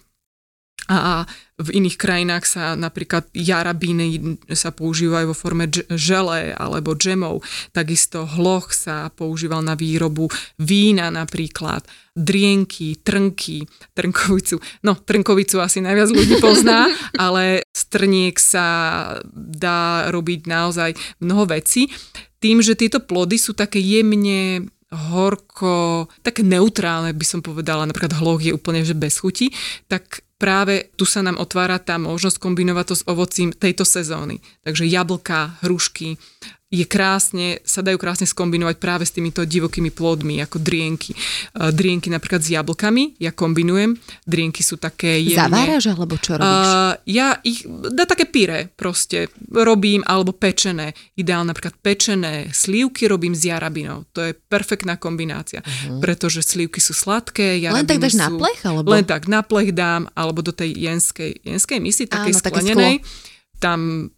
a 0.88 1.28
v 1.60 1.68
iných 1.76 2.00
krajinách 2.00 2.44
sa 2.48 2.72
napríklad 2.72 3.28
jarabíny 3.36 4.40
sa 4.56 4.72
používajú 4.72 5.30
vo 5.30 5.36
forme 5.36 5.68
žele 5.92 6.56
alebo 6.56 6.96
džemov. 6.96 7.44
Takisto 7.76 8.24
hloch 8.24 8.72
sa 8.72 9.12
používal 9.12 9.60
na 9.60 9.76
výrobu 9.76 10.32
vína 10.56 11.12
napríklad, 11.12 11.84
drienky, 12.16 13.04
trnky, 13.04 13.68
trnkovicu. 13.92 14.56
No, 14.80 14.96
trnkovicu 14.96 15.60
asi 15.60 15.84
najviac 15.84 16.08
ľudí 16.08 16.40
pozná, 16.40 16.88
ale 17.20 17.60
z 17.76 17.82
trniek 17.92 18.40
sa 18.40 18.66
dá 19.36 20.08
robiť 20.08 20.48
naozaj 20.48 20.96
mnoho 21.20 21.44
vecí. 21.60 21.92
Tým, 22.40 22.64
že 22.64 22.72
tieto 22.72 23.04
plody 23.04 23.36
sú 23.36 23.52
také 23.52 23.84
jemne 23.84 24.64
horko, 24.90 26.10
také 26.24 26.42
neutrálne 26.42 27.14
by 27.14 27.26
som 27.28 27.40
povedala, 27.44 27.86
napríklad 27.86 28.16
hloch 28.16 28.42
je 28.42 28.50
úplne 28.50 28.82
že 28.82 28.98
bez 28.98 29.22
chuti, 29.22 29.54
tak 29.86 30.24
práve 30.40 30.88
tu 30.96 31.04
sa 31.04 31.20
nám 31.20 31.36
otvára 31.36 31.76
tá 31.76 32.00
možnosť 32.00 32.40
kombinovať 32.40 32.84
to 32.88 32.94
s 32.96 33.04
ovocím 33.04 33.52
tejto 33.52 33.84
sezóny. 33.84 34.40
Takže 34.64 34.88
jablka, 34.88 35.60
hrušky, 35.60 36.16
je 36.70 36.86
krásne, 36.86 37.58
sa 37.66 37.82
dajú 37.82 37.98
krásne 37.98 38.30
skombinovať 38.30 38.78
práve 38.78 39.02
s 39.02 39.10
týmito 39.10 39.42
divokými 39.42 39.90
plodmi, 39.90 40.38
ako 40.38 40.62
drienky. 40.62 41.10
Uh, 41.58 41.74
drienky 41.74 42.14
napríklad 42.14 42.46
s 42.46 42.54
jablkami, 42.54 43.18
ja 43.18 43.34
kombinujem. 43.34 43.98
Drienky 44.22 44.62
sú 44.62 44.78
také 44.78 45.18
jemne... 45.18 45.50
Zaváraš 45.50 45.90
alebo 45.90 46.14
čo 46.14 46.38
robíš? 46.38 46.46
Uh, 46.46 46.94
ja 47.10 47.42
ich, 47.42 47.66
da 47.66 48.06
také 48.06 48.30
pyré 48.30 48.70
proste 48.70 49.34
robím, 49.50 50.06
alebo 50.06 50.30
pečené. 50.30 50.94
Ideálne 51.18 51.50
napríklad 51.50 51.74
pečené 51.82 52.54
slívky 52.54 53.10
robím 53.10 53.34
s 53.34 53.50
jarabinou. 53.50 54.06
To 54.14 54.30
je 54.30 54.38
perfektná 54.38 54.94
kombinácia, 54.94 55.66
uh-huh. 55.66 55.98
pretože 55.98 56.46
slívky 56.46 56.78
sú 56.78 56.94
sladké, 56.94 57.58
Len 57.82 57.82
tak 57.90 57.98
dáš 57.98 58.14
sú, 58.14 58.22
na 58.22 58.30
plech? 58.30 58.62
Alebo? 58.62 58.94
Len 58.94 59.02
tak 59.02 59.26
na 59.26 59.42
plech 59.42 59.74
dám, 59.74 60.06
alebo 60.14 60.38
do 60.38 60.54
tej 60.54 60.70
jenskej, 60.70 61.42
jenskej 61.42 61.82
misy, 61.82 62.06
takej 62.06 62.30
Áno, 62.30 62.38
sklenenej. 62.38 62.94
Tam 63.58 64.08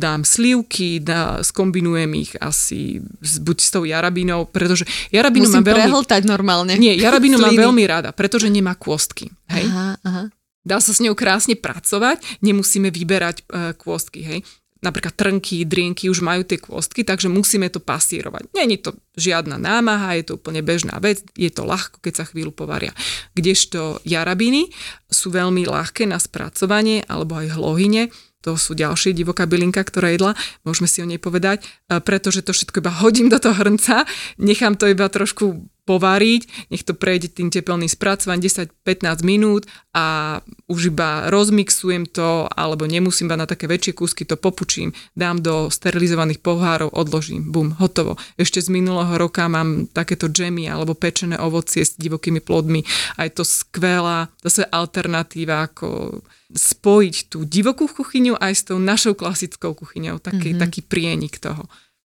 dám 0.00 0.24
slivky, 0.24 1.04
dá, 1.04 1.44
skombinujem 1.44 2.08
ich 2.16 2.32
asi 2.40 3.04
buď 3.20 3.58
s 3.60 3.68
tou 3.68 3.84
jarabinou, 3.84 4.48
pretože 4.48 4.88
jarabinu 5.12 5.44
Musím 5.44 5.60
mám 5.60 5.68
veľmi... 5.68 5.80
prehltať 5.84 6.22
normálne. 6.24 6.72
Nie, 6.80 6.96
jarabinu 6.96 7.36
mám 7.44 7.52
veľmi 7.52 7.84
rada, 7.84 8.16
pretože 8.16 8.48
nemá 8.48 8.72
kôstky. 8.72 9.28
Hej? 9.52 9.68
Aha, 9.68 9.88
aha. 10.00 10.24
Dá 10.60 10.76
sa 10.80 10.92
s 10.96 11.00
ňou 11.00 11.16
krásne 11.16 11.56
pracovať, 11.56 12.20
nemusíme 12.44 12.92
vyberať 12.92 13.44
e, 13.48 13.72
kôstky. 13.76 14.20
Hej? 14.24 14.40
napríklad 14.80 15.12
trnky, 15.12 15.68
drienky 15.68 16.08
už 16.08 16.24
majú 16.24 16.42
tie 16.44 16.56
kôstky, 16.56 17.04
takže 17.04 17.28
musíme 17.28 17.68
to 17.68 17.78
pasírovať. 17.80 18.48
Není 18.56 18.80
to 18.80 18.96
žiadna 19.16 19.60
námaha, 19.60 20.16
je 20.16 20.32
to 20.32 20.40
úplne 20.40 20.64
bežná 20.64 20.96
vec, 20.98 21.20
je 21.36 21.52
to 21.52 21.68
ľahko, 21.68 22.00
keď 22.00 22.12
sa 22.16 22.24
chvíľu 22.24 22.52
povaria. 22.52 22.96
Kdežto 23.36 24.00
jarabiny 24.08 24.72
sú 25.12 25.28
veľmi 25.28 25.68
ľahké 25.68 26.08
na 26.08 26.16
spracovanie, 26.16 27.04
alebo 27.06 27.36
aj 27.36 27.60
hlohyne, 27.60 28.08
to 28.40 28.56
sú 28.56 28.72
ďalšie 28.72 29.12
divoká 29.12 29.44
bylinka, 29.44 29.84
ktorá 29.84 30.12
jedla, 30.12 30.32
môžeme 30.64 30.88
si 30.88 31.04
o 31.04 31.06
nej 31.08 31.20
povedať, 31.20 31.64
pretože 31.88 32.40
to 32.40 32.56
všetko 32.56 32.80
iba 32.80 32.92
hodím 33.04 33.28
do 33.28 33.36
toho 33.36 33.52
hrnca, 33.52 34.08
nechám 34.40 34.80
to 34.80 34.88
iba 34.88 35.04
trošku 35.12 35.68
povariť, 35.90 36.70
nech 36.70 36.86
to 36.86 36.94
prejde 36.94 37.34
tým 37.34 37.50
tepelným 37.50 37.90
spracovaním 37.90 38.46
10-15 38.46 39.26
minút 39.26 39.66
a 39.90 40.38
už 40.70 40.94
iba 40.94 41.26
rozmixujem 41.26 42.06
to, 42.06 42.46
alebo 42.46 42.86
nemusím 42.86 43.26
iba 43.26 43.34
na 43.34 43.50
také 43.50 43.66
väčšie 43.66 43.98
kúsky, 43.98 44.22
to 44.22 44.38
popučím, 44.38 44.94
dám 45.18 45.42
do 45.42 45.66
sterilizovaných 45.66 46.38
pohárov, 46.38 46.94
odložím, 46.94 47.50
bum, 47.50 47.74
hotovo. 47.82 48.14
Ešte 48.38 48.62
z 48.62 48.70
minulého 48.70 49.18
roka 49.18 49.50
mám 49.50 49.90
takéto 49.90 50.30
džemy 50.30 50.70
alebo 50.70 50.94
pečené 50.94 51.42
ovocie 51.42 51.82
s 51.82 51.98
divokými 51.98 52.38
plodmi 52.38 52.86
a 53.18 53.26
je 53.26 53.32
to 53.34 53.42
skvelá 53.42 54.30
zase 54.46 54.62
alternatíva, 54.62 55.66
ako 55.66 56.22
spojiť 56.54 57.16
tú 57.30 57.42
divokú 57.46 57.90
kuchyňu 57.90 58.38
aj 58.38 58.52
s 58.54 58.62
tou 58.66 58.78
našou 58.78 59.18
klasickou 59.18 59.74
kuchyňou, 59.74 60.22
taký, 60.22 60.54
mm-hmm. 60.54 60.62
taký 60.62 60.80
prienik 60.86 61.38
toho. 61.42 61.66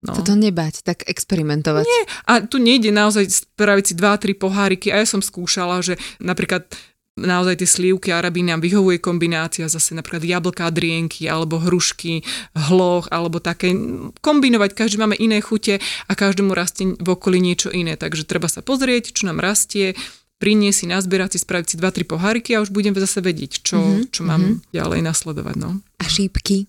No. 0.05 0.13
Toto 0.13 0.37
nebať, 0.37 0.85
tak 0.85 1.01
experimentovať. 1.09 1.83
Nie, 1.83 2.03
a 2.29 2.45
tu 2.45 2.61
nejde 2.61 2.93
naozaj 2.93 3.25
spraviť 3.57 3.85
si 3.89 3.93
2-3 3.97 4.37
poháriky 4.37 4.93
a 4.93 5.01
ja 5.01 5.05
som 5.09 5.25
skúšala, 5.25 5.81
že 5.81 5.97
napríklad 6.21 6.69
naozaj 7.15 7.63
tie 7.63 7.69
slívky 7.69 8.11
nám 8.11 8.59
vyhovuje 8.59 8.99
kombinácia 8.99 9.71
zase 9.71 9.95
napríklad 9.95 10.27
jablká, 10.27 10.67
drienky 10.67 11.31
alebo 11.31 11.63
hrušky, 11.63 12.21
hloch 12.53 13.07
alebo 13.09 13.39
také. 13.39 13.71
Kombinovať, 14.19 14.75
každý 14.75 14.99
máme 14.99 15.15
iné 15.15 15.39
chute 15.39 15.79
a 15.79 16.11
každému 16.11 16.51
rastie 16.51 16.93
v 16.99 17.07
okolí 17.07 17.39
niečo 17.39 17.71
iné, 17.71 17.95
takže 17.95 18.27
treba 18.27 18.51
sa 18.51 18.59
pozrieť, 18.59 19.15
čo 19.15 19.31
nám 19.31 19.39
rastie, 19.39 19.95
priniesť 20.43 20.77
si, 20.83 20.85
nazbierať 20.91 21.29
si, 21.35 21.39
spraviť 21.41 21.67
si 21.71 21.75
2-3 21.79 22.03
poháriky 22.03 22.49
a 22.53 22.61
už 22.61 22.75
budem 22.75 22.91
zase 22.99 23.23
vedieť, 23.23 23.63
čo, 23.63 23.79
mm-hmm, 23.79 24.11
čo 24.11 24.21
mám 24.27 24.41
mm-hmm. 24.43 24.75
ďalej 24.75 24.99
nasledovať. 25.07 25.55
No. 25.55 25.79
A 26.03 26.05
šípky? 26.05 26.67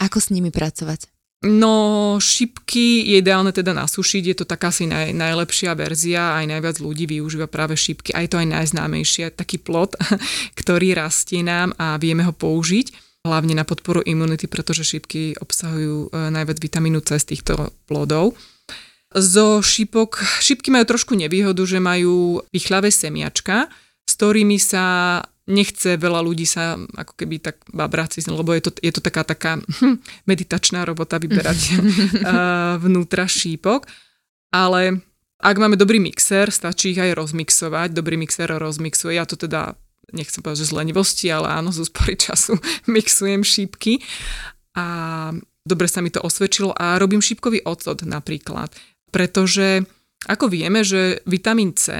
Ako 0.00 0.18
s 0.20 0.32
nimi 0.32 0.48
pracovať? 0.48 1.15
No, 1.44 2.16
šipky 2.16 3.04
je 3.12 3.20
ideálne 3.20 3.52
teda 3.52 3.76
nasušiť, 3.76 4.22
je 4.24 4.36
to 4.40 4.44
taká 4.48 4.72
asi 4.72 4.88
naj, 4.88 5.12
najlepšia 5.12 5.76
verzia, 5.76 6.32
aj 6.40 6.48
najviac 6.48 6.76
ľudí 6.80 7.04
využíva 7.04 7.44
práve 7.44 7.76
šipky, 7.76 8.16
aj 8.16 8.32
to 8.32 8.36
aj 8.40 8.48
najznámejšie, 8.48 9.36
taký 9.36 9.60
plot, 9.60 10.00
ktorý 10.60 10.96
rastie 10.96 11.44
nám 11.44 11.76
a 11.76 12.00
vieme 12.00 12.24
ho 12.24 12.32
použiť, 12.32 13.20
hlavne 13.28 13.52
na 13.52 13.68
podporu 13.68 14.00
imunity, 14.00 14.48
pretože 14.48 14.86
šipky 14.86 15.36
obsahujú 15.36 16.08
e, 16.08 16.30
najviac 16.32 16.56
vitamínu 16.56 17.04
C 17.04 17.20
z 17.20 17.36
týchto 17.36 17.74
plodov. 17.84 18.32
Zo 19.12 19.60
šipok, 19.60 20.24
šipky 20.40 20.72
majú 20.72 20.88
trošku 20.88 21.12
nevýhodu, 21.18 21.60
že 21.68 21.84
majú 21.84 22.40
vychlavé 22.48 22.88
semiačka, 22.88 23.68
s 24.08 24.12
ktorými 24.16 24.56
sa 24.56 25.20
nechce 25.46 25.94
veľa 25.94 26.20
ľudí 26.26 26.44
sa 26.44 26.74
ako 26.74 27.14
keby 27.14 27.38
tak 27.38 27.62
babrať 27.70 28.18
si, 28.18 28.20
lebo 28.26 28.50
je 28.50 28.66
to, 28.66 28.70
je 28.82 28.92
to 28.92 29.00
taká, 29.00 29.22
taká 29.22 29.62
hm, 29.62 30.02
meditačná 30.26 30.82
robota 30.82 31.22
vyberať 31.22 31.58
uh, 31.70 32.76
vnútra 32.84 33.30
šípok. 33.30 33.86
Ale 34.50 35.02
ak 35.38 35.56
máme 35.60 35.78
dobrý 35.78 36.02
mixer, 36.02 36.50
stačí 36.50 36.96
ich 36.96 37.00
aj 37.00 37.14
rozmixovať. 37.14 37.94
Dobrý 37.94 38.18
mixer 38.18 38.50
rozmixuje. 38.50 39.20
Ja 39.20 39.28
to 39.28 39.38
teda, 39.38 39.78
nechcem 40.10 40.42
povedať, 40.42 40.66
že 40.66 40.70
z 40.72 40.76
lenivosti, 40.76 41.26
ale 41.30 41.52
áno, 41.52 41.70
z 41.70 41.86
úspory 41.86 42.18
času 42.18 42.58
mixujem 42.94 43.46
šípky. 43.46 44.02
A 44.74 44.86
dobre 45.62 45.86
sa 45.86 46.02
mi 46.02 46.10
to 46.10 46.20
osvedčilo 46.22 46.74
a 46.74 46.98
robím 46.98 47.22
šípkový 47.22 47.62
ocot 47.64 48.02
napríklad. 48.02 48.74
Pretože 49.14 49.86
ako 50.26 50.50
vieme, 50.50 50.82
že 50.82 51.22
vitamín 51.28 51.76
C 51.78 51.94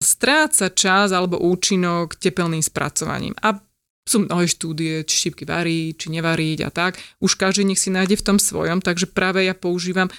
stráca 0.00 0.72
čas 0.72 1.12
alebo 1.12 1.36
účinok 1.38 2.16
tepelným 2.16 2.64
spracovaním. 2.64 3.36
A 3.44 3.60
sú 4.08 4.26
mnohé 4.26 4.48
štúdie, 4.48 5.04
či 5.06 5.28
šípky 5.28 5.46
variť, 5.46 5.92
či 5.94 6.06
nevariť 6.10 6.58
a 6.66 6.70
tak. 6.72 6.98
Už 7.22 7.36
každý 7.36 7.68
nech 7.68 7.78
si 7.78 7.92
nájde 7.92 8.18
v 8.18 8.26
tom 8.26 8.38
svojom, 8.42 8.82
takže 8.82 9.06
práve 9.06 9.44
ja 9.46 9.54
používam, 9.54 10.10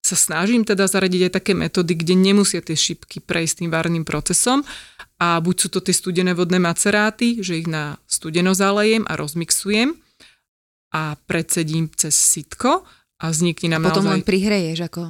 sa 0.00 0.16
snažím 0.16 0.64
teda 0.64 0.88
zaradiť 0.88 1.28
aj 1.28 1.32
také 1.36 1.52
metódy, 1.52 1.92
kde 1.92 2.16
nemusia 2.16 2.64
tie 2.64 2.72
šípky 2.72 3.20
prejsť 3.20 3.64
tým 3.64 3.70
varným 3.70 4.04
procesom 4.08 4.64
a 5.20 5.36
buď 5.36 5.56
sú 5.60 5.68
to 5.68 5.80
tie 5.84 5.92
studené 5.92 6.32
vodné 6.32 6.56
maceráty, 6.56 7.44
že 7.44 7.60
ich 7.60 7.68
na 7.68 8.00
studeno 8.08 8.56
zalejem 8.56 9.04
a 9.04 9.12
rozmixujem 9.20 9.92
a 10.96 11.20
predsedím 11.28 11.92
cez 11.92 12.16
sitko 12.16 12.88
a 13.20 13.24
vznikne 13.28 13.76
nám 13.76 13.92
potom 13.92 14.08
naozaj... 14.08 14.14
len 14.16 14.24
prihreješ 14.24 14.78
ako? 14.88 15.02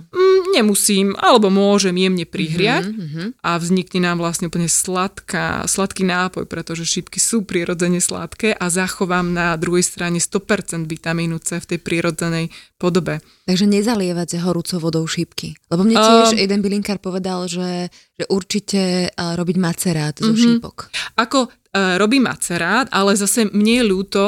Nemusím, 0.50 1.14
alebo 1.14 1.46
môžem 1.46 1.94
jemne 1.94 2.26
prihriať 2.26 2.90
mm-hmm. 2.90 3.26
a 3.38 3.50
vznikne 3.56 4.10
nám 4.10 4.18
vlastne 4.18 4.50
úplne 4.50 4.66
sladká, 4.66 5.64
sladký 5.70 6.02
nápoj, 6.02 6.44
pretože 6.50 6.82
šípky 6.82 7.22
sú 7.22 7.46
prirodzene 7.46 8.02
sladké 8.02 8.52
a 8.58 8.66
zachovám 8.66 9.30
na 9.30 9.54
druhej 9.54 9.86
strane 9.86 10.18
100% 10.18 10.90
vitamínu 10.90 11.38
C 11.38 11.62
v 11.62 11.68
tej 11.76 11.78
prirodzenej 11.78 12.50
podobe. 12.80 13.22
Takže 13.46 13.70
nezalievať 13.70 14.42
horúcou 14.42 14.82
vodou 14.82 15.04
šípky. 15.06 15.54
Lebo 15.70 15.86
mne 15.86 15.96
tiež 16.00 16.34
um, 16.34 16.40
jeden 16.40 16.60
bylinkár 16.60 16.98
povedal, 16.98 17.46
že, 17.46 17.92
že 18.18 18.24
určite 18.26 19.12
uh, 19.12 19.38
robiť 19.38 19.56
macerát 19.60 20.14
zo 20.18 20.34
mm-hmm. 20.34 20.42
šípok. 20.58 20.76
Ako 21.20 21.46
uh, 21.46 22.00
robím 22.00 22.26
macerát, 22.26 22.90
ale 22.90 23.14
zase 23.14 23.46
mne 23.52 23.84
je 23.84 23.84
ľúto 23.86 24.22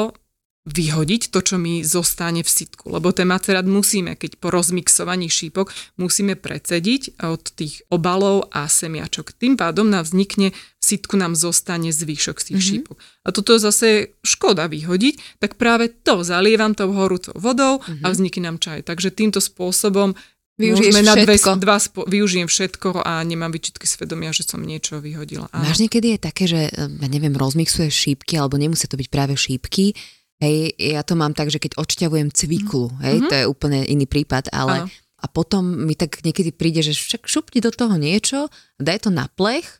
vyhodiť 0.63 1.27
to, 1.27 1.43
čo 1.43 1.55
mi 1.59 1.83
zostane 1.83 2.39
v 2.39 2.47
sitku. 2.47 2.87
Lebo 2.87 3.11
ten 3.11 3.27
macerát 3.27 3.67
musíme, 3.67 4.15
keď 4.15 4.39
po 4.39 4.47
rozmixovaní 4.47 5.27
šípok, 5.27 5.67
musíme 5.99 6.39
predsediť 6.39 7.19
od 7.19 7.43
tých 7.51 7.83
obalov 7.91 8.47
a 8.47 8.71
semiačok. 8.71 9.35
Tým 9.35 9.59
pádom 9.59 9.91
nám 9.91 10.07
vznikne 10.07 10.55
v 10.55 10.83
sitku, 10.83 11.19
nám 11.19 11.35
zostane 11.35 11.91
zvyšok 11.91 12.39
z 12.39 12.45
tých 12.47 12.55
mm-hmm. 12.55 12.71
šípok. 12.79 12.97
A 13.27 13.35
toto 13.35 13.59
je 13.59 13.59
zase 13.59 13.87
škoda 14.23 14.71
vyhodiť, 14.71 15.43
tak 15.43 15.59
práve 15.59 15.91
to 15.91 16.23
zalievam 16.23 16.71
tou 16.71 16.95
horúcou 16.95 17.35
vodou 17.35 17.83
mm-hmm. 17.83 18.03
a 18.03 18.07
mhm. 18.07 18.13
vznikne 18.15 18.43
nám 18.47 18.57
čaj. 18.63 18.87
Takže 18.87 19.11
týmto 19.11 19.43
spôsobom 19.43 20.15
Využiješ 20.53 21.01
na 21.01 21.17
dve, 21.17 21.33
dva 21.41 21.81
spo, 21.81 22.05
využijem 22.05 22.45
všetko 22.45 23.01
a 23.01 23.25
nemám 23.25 23.49
vyčitky 23.49 23.89
svedomia, 23.89 24.29
že 24.29 24.45
som 24.45 24.61
niečo 24.61 25.01
vyhodila. 25.01 25.49
Áno. 25.49 25.65
Máš 25.65 25.81
niekedy 25.81 26.13
je 26.13 26.19
také, 26.21 26.45
že 26.45 26.69
ja 26.69 27.09
neviem, 27.09 27.33
rozmixuješ 27.33 27.89
šípky, 27.89 28.37
alebo 28.37 28.61
nemusí 28.61 28.85
to 28.85 28.93
byť 28.93 29.09
práve 29.09 29.33
šípky, 29.33 29.97
Hej, 30.43 30.75
ja 30.75 31.07
to 31.07 31.15
mám 31.15 31.31
tak, 31.31 31.47
že 31.47 31.63
keď 31.63 31.79
odšťavujem 31.79 32.27
cviklu, 32.35 32.91
mm. 32.91 32.99
hej, 32.99 33.15
mm-hmm. 33.15 33.29
to 33.31 33.35
je 33.39 33.45
úplne 33.47 33.79
iný 33.87 34.03
prípad, 34.03 34.51
ale 34.51 34.83
Aha. 34.83 34.87
a 35.23 35.25
potom 35.31 35.63
mi 35.63 35.95
tak 35.95 36.19
niekedy 36.19 36.51
príde, 36.51 36.83
že 36.83 36.91
však 36.91 37.31
šupni 37.31 37.63
do 37.63 37.71
toho 37.71 37.95
niečo, 37.95 38.51
daj 38.75 39.07
to 39.07 39.09
na 39.09 39.31
plech 39.31 39.79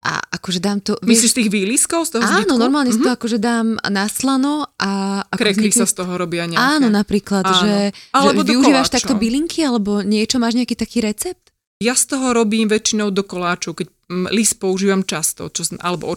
a 0.00 0.22
akože 0.32 0.64
dám 0.64 0.78
to... 0.80 0.96
Myslíš 1.04 1.34
vieš, 1.34 1.38
tých 1.42 1.50
výliskov 1.52 2.06
z 2.08 2.16
toho 2.16 2.22
Áno, 2.24 2.40
zbytku? 2.40 2.56
normálne 2.56 2.94
mm-hmm. 2.94 3.04
to 3.04 3.16
akože 3.18 3.38
dám 3.42 3.76
na 3.90 4.08
slano 4.08 4.70
a... 4.80 5.20
Ako 5.28 5.42
Krekry 5.42 5.74
sa 5.74 5.84
z 5.84 5.92
toho 5.98 6.14
robia 6.16 6.48
nejaké. 6.48 6.62
Áno, 6.78 6.88
napríklad, 6.88 7.44
áno. 7.44 7.60
že, 7.60 7.74
alebo 8.14 8.46
že 8.46 8.54
využívaš 8.54 8.88
takto 8.94 9.18
bylinky 9.18 9.66
alebo 9.66 10.00
niečo, 10.00 10.40
máš 10.40 10.56
nejaký 10.56 10.78
taký 10.78 11.02
recept? 11.02 11.47
Ja 11.78 11.94
z 11.94 12.10
toho 12.10 12.34
robím 12.34 12.66
väčšinou 12.66 13.14
do 13.14 13.22
koláčov, 13.22 13.78
keď 13.78 13.88
list 14.34 14.58
používam 14.58 15.06
často, 15.06 15.46
čo, 15.46 15.62
alebo 15.78 16.10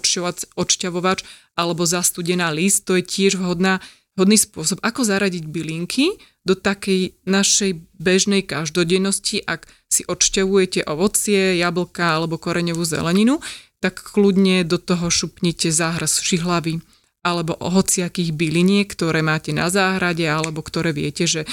odšťavovač, 0.58 1.20
alebo 1.54 1.86
zastudená 1.86 2.50
list, 2.50 2.90
to 2.90 2.98
je 2.98 3.06
tiež 3.06 3.38
vhodná, 3.38 3.78
vhodný 4.18 4.42
spôsob, 4.42 4.82
ako 4.82 5.06
zaradiť 5.06 5.46
bylinky 5.46 6.18
do 6.42 6.58
takej 6.58 7.14
našej 7.30 7.78
bežnej 8.02 8.42
každodennosti, 8.42 9.46
ak 9.46 9.70
si 9.86 10.02
odšťavujete 10.10 10.90
ovocie, 10.90 11.62
jablka 11.62 12.18
alebo 12.18 12.42
koreňovú 12.42 12.82
zeleninu, 12.82 13.38
tak 13.78 14.02
kľudne 14.02 14.66
do 14.66 14.82
toho 14.82 15.14
šupnite 15.14 15.70
záhras 15.70 16.22
šihlavy 16.26 16.82
alebo 17.22 17.54
hociakých 17.62 18.34
byliniek, 18.34 18.90
ktoré 18.90 19.22
máte 19.22 19.54
na 19.54 19.70
záhrade 19.70 20.26
alebo 20.26 20.66
ktoré 20.66 20.90
viete, 20.90 21.30
že 21.30 21.46
e, 21.46 21.48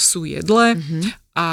sú 0.00 0.24
jedlé 0.24 0.72
mm-hmm. 0.72 1.02
a 1.36 1.48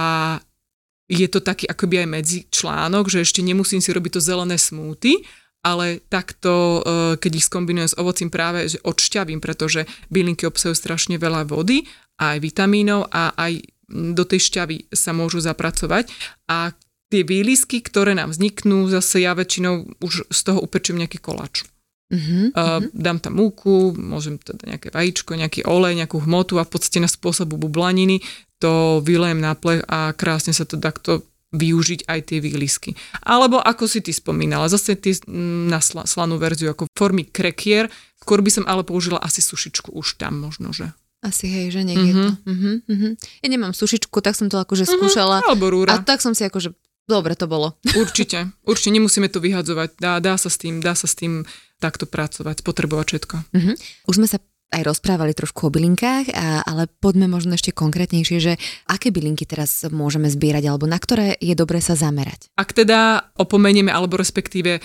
je 1.10 1.28
to 1.28 1.42
taký 1.42 1.66
akoby 1.66 2.06
aj 2.06 2.08
medzi 2.08 2.40
článok, 2.54 3.10
že 3.10 3.26
ešte 3.26 3.42
nemusím 3.42 3.82
si 3.82 3.90
robiť 3.90 4.16
to 4.16 4.22
zelené 4.22 4.62
smúty, 4.62 5.26
ale 5.66 6.00
takto, 6.08 6.80
e, 6.80 6.82
keď 7.20 7.32
ich 7.36 7.48
skombinujem 7.50 7.90
s 7.90 7.98
ovocím 8.00 8.30
práve, 8.32 8.70
že 8.70 8.80
odšťavím, 8.86 9.44
pretože 9.44 9.90
bylinky 10.08 10.48
obsahujú 10.48 10.78
strašne 10.78 11.18
veľa 11.20 11.50
vody, 11.50 11.84
aj 12.22 12.38
vitamínov 12.40 13.10
a 13.10 13.34
aj 13.36 13.66
do 13.90 14.24
tej 14.24 14.54
šťavy 14.54 14.94
sa 14.94 15.12
môžu 15.18 15.42
zapracovať 15.42 16.14
a 16.46 16.78
tie 17.10 17.26
výlisky, 17.26 17.82
ktoré 17.82 18.14
nám 18.14 18.30
vzniknú, 18.30 18.86
zase 18.86 19.26
ja 19.26 19.34
väčšinou 19.34 19.98
už 19.98 20.30
z 20.30 20.40
toho 20.46 20.62
upečím 20.62 21.02
nejaký 21.02 21.18
koláč. 21.18 21.66
Uh-huh, 22.10 22.50
uh, 22.58 22.82
dám 22.90 23.22
tam 23.22 23.38
múku, 23.38 23.94
môžem 23.94 24.42
teda 24.42 24.66
nejaké 24.66 24.90
vajíčko, 24.90 25.38
nejaký 25.38 25.62
olej, 25.70 25.94
nejakú 25.94 26.22
hmotu 26.26 26.58
a 26.58 26.66
v 26.66 26.74
podstate 26.74 26.98
na 26.98 27.10
spôsobu 27.10 27.58
bublaniny 27.58 28.22
to 28.60 29.00
vylejem 29.02 29.40
na 29.40 29.56
plech 29.56 29.84
a 29.88 30.12
krásne 30.14 30.52
sa 30.52 30.68
to 30.68 30.76
takto 30.76 31.24
využiť 31.50 32.06
aj 32.06 32.20
tie 32.30 32.40
výlisky. 32.44 32.94
Alebo 33.26 33.58
ako 33.58 33.90
si 33.90 34.06
ty 34.06 34.14
spomínala, 34.14 34.70
zase 34.70 34.94
ty 34.94 35.18
na 35.66 35.82
slanú 35.82 36.38
verziu 36.38 36.70
ako 36.70 36.86
formy 36.94 37.26
krekier, 37.26 37.90
skôr 38.22 38.46
by 38.46 38.52
som 38.54 38.66
ale 38.70 38.86
použila 38.86 39.18
asi 39.18 39.42
sušičku 39.42 39.90
už 39.98 40.22
tam 40.22 40.46
možno, 40.46 40.70
že. 40.70 40.94
Asi 41.20 41.52
hej, 41.52 41.76
že 41.76 41.84
niekde 41.84 42.16
mm-hmm. 42.16 42.28
to. 42.32 42.32
Uh-huh, 42.48 42.76
uh-huh. 42.86 43.12
Ja 43.44 43.48
nemám 43.52 43.76
sušičku, 43.76 44.24
tak 44.24 44.40
som 44.40 44.48
to 44.48 44.56
akože 44.56 44.88
Mhm, 44.88 44.92
skúšala. 44.96 45.44
Alebo 45.44 45.68
rúra. 45.68 46.00
A 46.00 46.06
tak 46.06 46.24
som 46.24 46.32
si 46.32 46.48
akože, 46.48 46.72
dobre 47.12 47.36
to 47.36 47.50
bolo. 47.50 47.76
Určite, 48.02 48.56
určite 48.64 48.96
nemusíme 48.96 49.28
to 49.28 49.44
vyhadzovať. 49.44 50.00
Dá, 50.00 50.24
dá 50.24 50.40
sa 50.40 50.48
s 50.48 50.56
tým, 50.56 50.80
dá 50.80 50.96
sa 50.96 51.12
s 51.12 51.20
tým 51.20 51.44
takto 51.84 52.08
pracovať, 52.08 52.64
potrebovať 52.64 53.06
všetko. 53.08 53.36
Uh-huh. 53.52 53.76
Už 54.08 54.16
sme 54.16 54.28
sa 54.32 54.40
aj 54.70 54.86
rozprávali 54.86 55.34
trošku 55.34 55.68
o 55.68 55.74
bylinkách, 55.74 56.30
ale 56.66 56.86
poďme 57.02 57.26
možno 57.26 57.58
ešte 57.58 57.74
konkrétnejšie, 57.74 58.38
že 58.38 58.54
aké 58.86 59.10
bylinky 59.10 59.50
teraz 59.50 59.82
môžeme 59.90 60.30
zbierať 60.30 60.70
alebo 60.70 60.86
na 60.86 61.02
ktoré 61.02 61.34
je 61.42 61.58
dobre 61.58 61.82
sa 61.82 61.98
zamerať. 61.98 62.54
Ak 62.54 62.78
teda 62.78 63.34
opomenieme, 63.42 63.90
alebo 63.90 64.22
respektíve 64.22 64.78
e, 64.78 64.82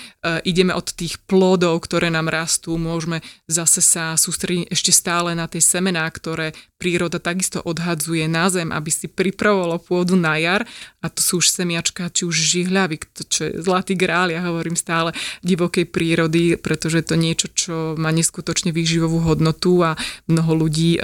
ideme 0.48 0.72
od 0.72 0.88
tých 0.88 1.20
plodov, 1.28 1.84
ktoré 1.84 2.08
nám 2.08 2.32
rastú, 2.32 2.80
môžeme 2.80 3.20
zase 3.44 3.84
sa 3.84 4.16
sústrediť 4.16 4.72
ešte 4.72 4.92
stále 4.94 5.36
na 5.36 5.44
tie 5.44 5.60
semená, 5.60 6.08
ktoré 6.08 6.56
príroda 6.80 7.20
takisto 7.20 7.60
odhadzuje 7.60 8.24
na 8.24 8.48
zem, 8.48 8.72
aby 8.72 8.88
si 8.88 9.08
pripravovalo 9.08 9.80
pôdu 9.80 10.16
na 10.16 10.40
jar. 10.40 10.64
A 11.04 11.12
to 11.12 11.20
sú 11.20 11.44
už 11.44 11.52
semiačka, 11.52 12.08
či 12.08 12.24
už 12.24 12.32
žihľavy, 12.32 12.96
čo 13.28 13.40
je 13.48 13.52
zlatý 13.60 13.92
grál, 13.92 14.32
ja 14.32 14.40
hovorím 14.48 14.76
stále 14.76 15.12
divokej 15.44 15.88
prírody, 15.88 16.56
pretože 16.56 17.04
to 17.04 17.16
niečo, 17.16 17.52
čo 17.52 17.74
má 18.00 18.08
neskutočne 18.08 18.72
výživovú 18.72 19.20
hodnotu 19.20 19.73
a 19.82 19.98
mnoho 20.30 20.68
ľudí 20.68 20.98
e, 20.98 21.00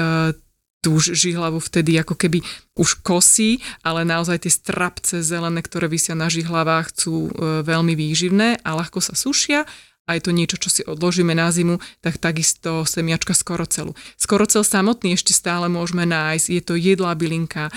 tú 0.80 0.96
žihlavu 0.96 1.60
vtedy 1.60 2.00
ako 2.00 2.16
keby 2.16 2.40
už 2.76 3.04
kosí, 3.04 3.60
ale 3.84 4.08
naozaj 4.08 4.48
tie 4.48 4.52
strapce 4.52 5.20
zelené, 5.20 5.60
ktoré 5.60 5.88
vysia 5.88 6.16
na 6.16 6.32
žihlavách, 6.32 6.92
sú 6.96 7.28
e, 7.28 7.30
veľmi 7.64 7.92
výživné 7.96 8.64
a 8.64 8.70
ľahko 8.76 9.02
sa 9.04 9.12
sušia 9.12 9.68
a 10.10 10.18
je 10.18 10.26
to 10.26 10.34
niečo, 10.34 10.58
čo 10.58 10.66
si 10.74 10.82
odložíme 10.82 11.30
na 11.30 11.54
zimu, 11.54 11.78
tak 12.02 12.18
takisto 12.18 12.82
semiačka 12.82 13.30
skorocelu. 13.30 13.94
Skorocel 14.18 14.66
samotný 14.66 15.14
ešte 15.14 15.30
stále 15.30 15.70
môžeme 15.70 16.02
nájsť, 16.02 16.46
je 16.50 16.62
to 16.66 16.74
jedlá 16.74 17.14
bylinka, 17.14 17.70
e, 17.70 17.72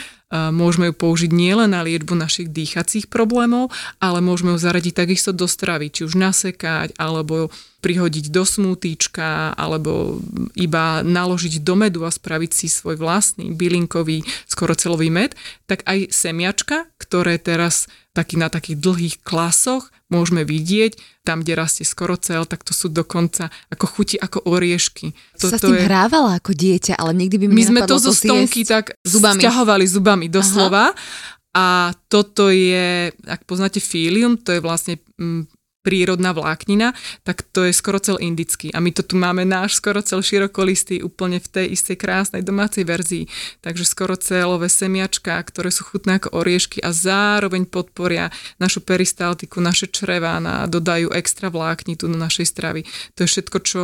môžeme 0.49 0.89
ju 0.89 0.97
použiť 0.97 1.29
nielen 1.29 1.77
na 1.77 1.85
liečbu 1.85 2.17
našich 2.17 2.49
dýchacích 2.49 3.05
problémov, 3.05 3.69
ale 4.01 4.25
môžeme 4.25 4.57
ju 4.57 4.59
zaradiť 4.65 5.05
takisto 5.05 5.29
do 5.29 5.45
stravy, 5.45 5.93
či 5.93 6.09
už 6.09 6.17
nasekať, 6.17 6.97
alebo 6.97 7.53
prihodiť 7.83 8.31
do 8.31 8.47
smutíčka, 8.47 9.53
alebo 9.53 10.23
iba 10.55 11.03
naložiť 11.03 11.61
do 11.61 11.75
medu 11.75 12.07
a 12.07 12.15
spraviť 12.15 12.51
si 12.55 12.71
svoj 12.71 12.95
vlastný 12.95 13.51
bylinkový 13.51 14.23
skorocelový 14.47 15.11
med, 15.11 15.35
tak 15.67 15.83
aj 15.83 16.09
semiačka, 16.09 16.87
ktoré 16.97 17.37
teraz 17.37 17.91
taký 18.13 18.37
na 18.37 18.47
takých 18.47 18.77
dlhých 18.77 19.15
klasoch 19.25 19.89
môžeme 20.13 20.45
vidieť, 20.45 20.95
tam, 21.25 21.41
kde 21.41 21.57
rastie 21.57 21.81
skorocel, 21.81 22.45
tak 22.45 22.61
to 22.61 22.71
sú 22.71 22.93
dokonca 22.93 23.49
ako 23.73 23.85
chuti 23.89 24.15
ako 24.21 24.45
oriešky. 24.45 25.17
To, 25.41 25.49
sa 25.49 25.57
s 25.57 25.65
tým 25.65 25.81
je... 25.81 25.89
hrávala 25.89 26.37
ako 26.37 26.53
dieťa, 26.53 26.93
ale 27.01 27.17
nikdy 27.17 27.41
by 27.41 27.45
mi 27.49 27.53
My 27.57 27.65
sme 27.65 27.81
to 27.89 27.97
zo 27.97 28.13
stonky 28.13 28.61
tak 28.63 28.93
zubami. 29.01 29.41
stiahovali 29.41 29.85
zubami 29.89 30.25
doslova. 30.29 30.93
Aha. 30.93 31.41
A 31.53 31.93
toto 32.09 32.49
je, 32.49 33.13
ak 33.29 33.45
poznáte 33.45 33.77
fílium, 33.77 34.41
to 34.41 34.57
je 34.57 34.61
vlastne 34.61 34.97
mm, 35.21 35.52
prírodná 35.83 36.31
vláknina, 36.31 36.95
tak 37.27 37.43
to 37.51 37.67
je 37.67 37.75
skorocel 37.75 38.15
indický. 38.23 38.71
A 38.71 38.79
my 38.79 38.95
to 38.95 39.03
tu 39.03 39.19
máme 39.19 39.43
náš 39.43 39.83
skorocel 39.83 40.23
širokolistý 40.23 41.03
úplne 41.03 41.43
v 41.43 41.47
tej 41.51 41.65
istej 41.75 41.99
krásnej 41.99 42.41
domácej 42.41 42.87
verzii. 42.87 43.27
Takže 43.59 43.83
skorocelové 43.83 44.71
semiačka, 44.71 45.35
ktoré 45.43 45.69
sú 45.69 45.83
chutné 45.83 46.23
ako 46.23 46.39
oriešky 46.39 46.79
a 46.79 46.95
zároveň 46.95 47.67
podporia 47.67 48.31
našu 48.57 48.79
peristaltiku, 48.79 49.59
naše 49.59 49.91
črevá 49.91 50.39
a 50.39 50.65
dodajú 50.65 51.11
extra 51.11 51.51
vláknitu 51.51 52.07
do 52.07 52.17
našej 52.17 52.47
stravy. 52.47 52.81
To 53.19 53.27
je 53.27 53.29
všetko, 53.29 53.57
čo 53.61 53.81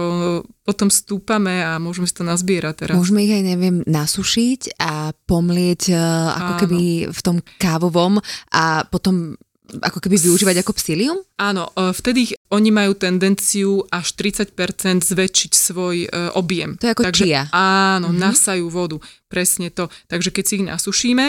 potom 0.64 0.88
stúpame 0.88 1.60
a 1.66 1.82
môžeme 1.82 2.08
si 2.08 2.16
to 2.16 2.24
nazbierať 2.24 2.88
teraz. 2.88 2.96
Môžeme 2.96 3.28
ich 3.28 3.34
aj, 3.36 3.44
neviem, 3.44 3.76
nasušiť 3.84 4.80
a 4.80 5.12
pomlieť 5.28 5.92
ako 6.32 6.52
Áno. 6.56 6.60
keby 6.64 6.82
v 7.12 7.22
tom 7.26 7.38
kávovom 7.60 8.24
a 8.54 8.88
potom 8.88 9.36
ako 9.78 10.02
keby 10.02 10.18
využívať 10.18 10.66
ako 10.66 10.74
psílium? 10.76 11.18
Áno, 11.38 11.70
vtedy 11.76 12.34
oni 12.50 12.70
majú 12.74 12.98
tendenciu 12.98 13.86
až 13.94 14.18
30% 14.18 15.06
zväčšiť 15.06 15.52
svoj 15.54 15.96
uh, 16.10 16.34
objem. 16.34 16.76
To 16.82 16.90
je 16.90 16.94
ako 16.98 17.04
Takže, 17.06 17.24
čia. 17.26 17.42
Áno, 17.54 18.10
mm-hmm. 18.10 18.24
nasajú 18.26 18.66
vodu, 18.68 18.98
presne 19.30 19.70
to. 19.70 19.88
Takže 20.10 20.34
keď 20.34 20.44
si 20.44 20.54
ich 20.60 20.66
nasušíme, 20.66 21.26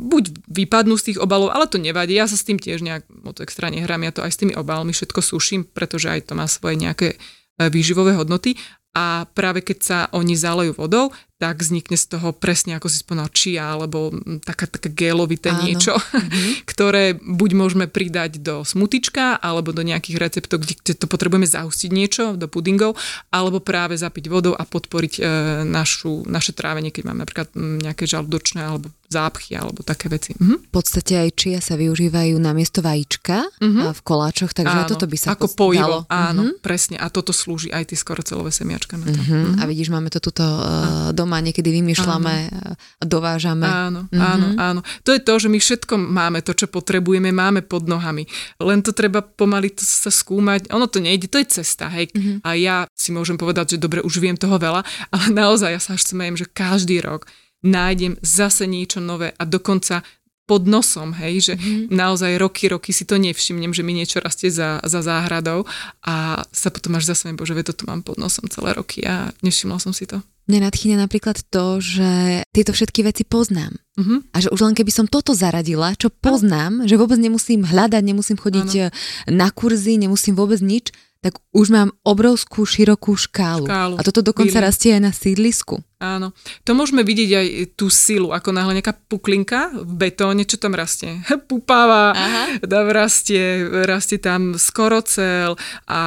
buď 0.00 0.24
vypadnú 0.48 0.96
z 0.96 1.12
tých 1.12 1.18
obalov, 1.20 1.52
ale 1.52 1.68
to 1.68 1.76
nevadí, 1.76 2.16
ja 2.16 2.24
sa 2.24 2.40
s 2.40 2.48
tým 2.48 2.56
tiež 2.56 2.80
nejak 2.80 3.04
moc 3.12 3.36
extra 3.44 3.68
nehrám, 3.68 4.00
ja 4.08 4.12
to 4.12 4.24
aj 4.24 4.32
s 4.32 4.40
tými 4.40 4.56
obalmi 4.56 4.96
všetko 4.96 5.20
suším, 5.20 5.68
pretože 5.68 6.08
aj 6.08 6.32
to 6.32 6.32
má 6.32 6.48
svoje 6.48 6.80
nejaké 6.80 7.20
výživové 7.60 8.16
hodnoty 8.16 8.56
a 8.96 9.24
práve 9.32 9.64
keď 9.64 9.78
sa 9.80 9.98
oni 10.12 10.36
zalejú 10.36 10.76
vodou, 10.76 11.12
tak 11.42 11.58
vznikne 11.58 11.98
z 11.98 12.06
toho 12.06 12.30
presne, 12.30 12.78
ako 12.78 12.86
si 12.86 13.02
spomínal, 13.02 13.26
čia, 13.34 13.74
alebo 13.74 14.14
taká, 14.46 14.70
také 14.70 14.94
gelovité 14.94 15.50
Áno. 15.50 15.66
niečo, 15.66 15.98
mm-hmm. 15.98 16.62
ktoré 16.70 17.18
buď 17.18 17.50
môžeme 17.58 17.90
pridať 17.90 18.38
do 18.38 18.62
smutička, 18.62 19.42
alebo 19.42 19.74
do 19.74 19.82
nejakých 19.82 20.22
receptov, 20.22 20.62
kde 20.62 20.94
to 20.94 21.10
potrebujeme 21.10 21.50
zahustiť 21.50 21.90
niečo, 21.90 22.38
do 22.38 22.46
pudingov, 22.46 22.94
alebo 23.34 23.58
práve 23.58 23.98
zapiť 23.98 24.30
vodou 24.30 24.54
a 24.54 24.62
podporiť 24.62 25.18
e, 25.18 25.22
našu, 25.66 26.22
naše 26.30 26.54
trávenie, 26.54 26.94
keď 26.94 27.10
máme 27.10 27.26
napríklad 27.26 27.50
nejaké 27.58 28.06
žalúdočné 28.06 28.62
alebo 28.62 28.94
zápchy 29.12 29.52
alebo 29.58 29.84
také 29.84 30.08
veci. 30.08 30.32
Mhm. 30.38 30.70
V 30.70 30.70
podstate 30.72 31.20
aj 31.20 31.30
čia 31.36 31.58
sa 31.60 31.76
využívajú 31.76 32.38
na 32.40 32.56
miesto 32.56 32.80
vajíčka 32.80 33.44
mhm. 33.60 33.92
v 33.92 34.00
koláčoch, 34.00 34.56
takže 34.56 34.78
áno, 34.86 34.88
toto 34.88 35.04
by 35.04 35.16
sa 35.18 35.36
Ako 35.36 35.52
pojivo, 35.52 36.06
dalo. 36.06 36.08
áno, 36.08 36.42
mhm. 36.48 36.64
presne. 36.64 36.96
A 36.96 37.12
toto 37.12 37.34
slúži 37.34 37.68
aj 37.68 37.92
tie 37.92 37.98
skorocelové 37.98 38.54
semiačka 38.54 38.96
na 38.96 39.10
to. 39.10 39.20
Mhm. 39.20 39.32
Mhm. 39.32 39.60
A 39.60 39.62
vidíš, 39.68 39.92
máme 39.92 40.08
to 40.08 40.22
tuto 40.22 40.44
uh, 40.44 41.10
doma 41.12 41.31
niekedy 41.40 41.70
vymýšľame, 41.70 42.34
áno. 42.50 42.74
dovážame. 43.00 43.64
Áno, 43.64 44.00
mm-hmm. 44.10 44.20
áno, 44.20 44.46
áno. 44.58 44.80
To 45.06 45.14
je 45.14 45.20
to, 45.22 45.32
že 45.38 45.48
my 45.48 45.58
všetko 45.62 45.94
máme, 45.96 46.44
to, 46.44 46.52
čo 46.52 46.66
potrebujeme, 46.68 47.32
máme 47.32 47.62
pod 47.64 47.88
nohami. 47.88 48.28
Len 48.60 48.84
to 48.84 48.92
treba 48.92 49.22
pomaly 49.24 49.72
to 49.72 49.86
sa 49.86 50.12
skúmať. 50.12 50.68
Ono 50.74 50.90
to 50.90 51.00
nejde, 51.00 51.30
to 51.30 51.40
je 51.40 51.62
cesta, 51.62 51.88
hej. 51.88 52.12
Mm-hmm. 52.12 52.36
A 52.44 52.58
ja 52.58 52.76
si 52.92 53.14
môžem 53.14 53.40
povedať, 53.40 53.78
že 53.78 53.82
dobre, 53.82 54.04
už 54.04 54.20
viem 54.20 54.36
toho 54.36 54.58
veľa, 54.60 54.84
ale 55.14 55.26
naozaj 55.32 55.70
ja 55.72 55.80
sa 55.80 55.94
až 55.96 56.04
smejem, 56.04 56.36
že 56.36 56.50
každý 56.50 57.00
rok 57.00 57.30
nájdem 57.62 58.18
zase 58.20 58.66
niečo 58.66 58.98
nové 58.98 59.30
a 59.38 59.46
dokonca 59.46 60.02
pod 60.42 60.66
nosom, 60.66 61.14
hej, 61.14 61.52
že 61.52 61.54
mm-hmm. 61.54 61.94
naozaj 61.94 62.34
roky, 62.36 62.66
roky 62.66 62.90
si 62.90 63.06
to 63.06 63.14
nevšimnem, 63.14 63.70
že 63.70 63.86
mi 63.86 63.94
niečo 63.94 64.18
rastie 64.18 64.50
za, 64.50 64.82
za 64.82 65.00
záhradou 65.00 65.64
a 66.02 66.42
sa 66.50 66.68
potom 66.68 66.98
až 66.98 67.14
zase 67.14 67.30
bože, 67.32 67.54
ve, 67.54 67.62
to 67.62 67.72
tu 67.72 67.86
mám 67.86 68.02
pod 68.02 68.18
nosom 68.18 68.50
celé 68.50 68.74
roky 68.74 69.06
a 69.06 69.30
nevšimla 69.40 69.78
som 69.78 69.94
si 69.94 70.04
to. 70.04 70.18
Mne 70.50 70.66
nadchýňa 70.66 70.98
napríklad 70.98 71.38
to, 71.54 71.78
že 71.78 72.42
tieto 72.50 72.74
všetky 72.74 73.06
veci 73.06 73.22
poznám. 73.22 73.78
Uh-huh. 73.94 74.26
A 74.34 74.42
že 74.42 74.50
už 74.50 74.60
len 74.66 74.74
keby 74.74 74.90
som 74.90 75.06
toto 75.06 75.36
zaradila, 75.36 75.94
čo 75.94 76.10
poznám, 76.10 76.82
ano. 76.82 76.88
že 76.90 76.98
vôbec 76.98 77.20
nemusím 77.20 77.62
hľadať, 77.62 78.02
nemusím 78.02 78.38
chodiť 78.40 78.70
ano. 78.82 78.90
na 79.30 79.48
kurzy, 79.54 80.00
nemusím 80.02 80.34
vôbec 80.34 80.58
nič, 80.58 80.90
tak 81.22 81.38
už 81.54 81.70
mám 81.70 81.94
obrovskú, 82.02 82.66
širokú 82.66 83.14
škálu. 83.14 83.70
škálu. 83.70 83.94
A 83.94 84.02
toto 84.02 84.26
dokonca 84.26 84.58
Bíli. 84.58 84.66
rastie 84.66 84.90
aj 84.98 85.02
na 85.06 85.12
sídlisku. 85.14 85.78
Áno. 86.02 86.34
To 86.66 86.74
môžeme 86.74 87.06
vidieť 87.06 87.30
aj 87.30 87.46
tú 87.78 87.86
silu, 87.94 88.34
ako 88.34 88.50
náhle 88.50 88.82
nejaká 88.82 88.98
puklinka 89.06 89.70
v 89.70 90.10
betóne, 90.10 90.42
čo 90.42 90.58
tam 90.58 90.74
rastie. 90.74 91.22
Pupáva, 91.48 92.10
tam 92.58 92.90
rastie, 92.90 93.62
rastie 93.86 94.18
tam 94.18 94.58
skorocel 94.58 95.54
a 95.86 96.00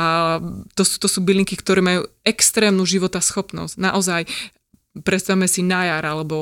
to 0.76 0.84
sú, 0.84 1.00
to 1.00 1.08
sú 1.08 1.24
bylinky, 1.24 1.56
ktoré 1.56 1.80
majú 1.80 2.04
extrémnu 2.28 2.84
schopnosť. 2.84 3.80
Naozaj, 3.80 4.28
predstavme 5.00 5.48
si 5.48 5.64
na 5.64 5.96
jar, 5.96 6.04
alebo 6.04 6.38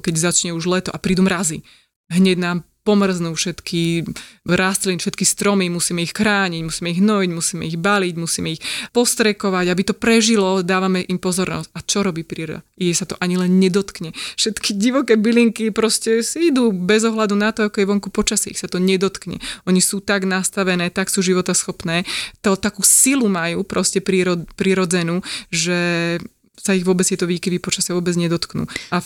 keď 0.00 0.32
začne 0.32 0.56
už 0.56 0.64
leto 0.64 0.90
a 0.92 0.96
prídu 0.96 1.20
mrazy. 1.20 1.60
Hneď 2.08 2.40
nám 2.40 2.58
pomrznú 2.84 3.32
všetky 3.32 4.04
rastliny, 4.44 5.00
všetky 5.00 5.24
stromy, 5.24 5.72
musíme 5.72 6.04
ich 6.04 6.12
chrániť, 6.12 6.60
musíme 6.68 6.92
ich 6.92 7.00
hnojiť, 7.00 7.30
musíme 7.32 7.64
ich 7.64 7.80
baliť, 7.80 8.14
musíme 8.20 8.48
ich 8.54 8.60
postrekovať, 8.92 9.66
aby 9.72 9.82
to 9.88 9.94
prežilo, 9.96 10.60
dávame 10.60 11.00
im 11.08 11.16
pozornosť. 11.16 11.72
A 11.72 11.80
čo 11.80 12.04
robí 12.04 12.28
príroda? 12.28 12.60
Je 12.76 12.92
sa 12.92 13.08
to 13.08 13.16
ani 13.24 13.40
len 13.40 13.56
nedotkne. 13.56 14.12
Všetky 14.36 14.76
divoké 14.76 15.16
bylinky 15.16 15.72
proste 15.72 16.20
si 16.20 16.52
idú 16.52 16.70
bez 16.76 17.08
ohľadu 17.08 17.34
na 17.34 17.56
to, 17.56 17.72
ako 17.72 17.80
je 17.80 17.88
vonku 17.88 18.08
počasie, 18.12 18.52
ich 18.52 18.60
sa 18.60 18.68
to 18.68 18.76
nedotkne. 18.76 19.40
Oni 19.64 19.80
sú 19.80 20.04
tak 20.04 20.28
nastavené, 20.28 20.92
tak 20.92 21.08
sú 21.08 21.24
životaschopné, 21.24 22.04
to 22.44 22.60
takú 22.60 22.84
silu 22.84 23.32
majú 23.32 23.64
proste 23.64 24.04
prírod, 24.04 24.44
prírodzenú, 24.60 25.24
že 25.48 26.20
sa 26.60 26.76
ich 26.76 26.84
vôbec 26.84 27.08
tieto 27.08 27.24
výkyvy 27.24 27.58
počasia 27.64 27.96
vôbec 27.96 28.12
nedotknú. 28.14 28.68
A 28.92 29.00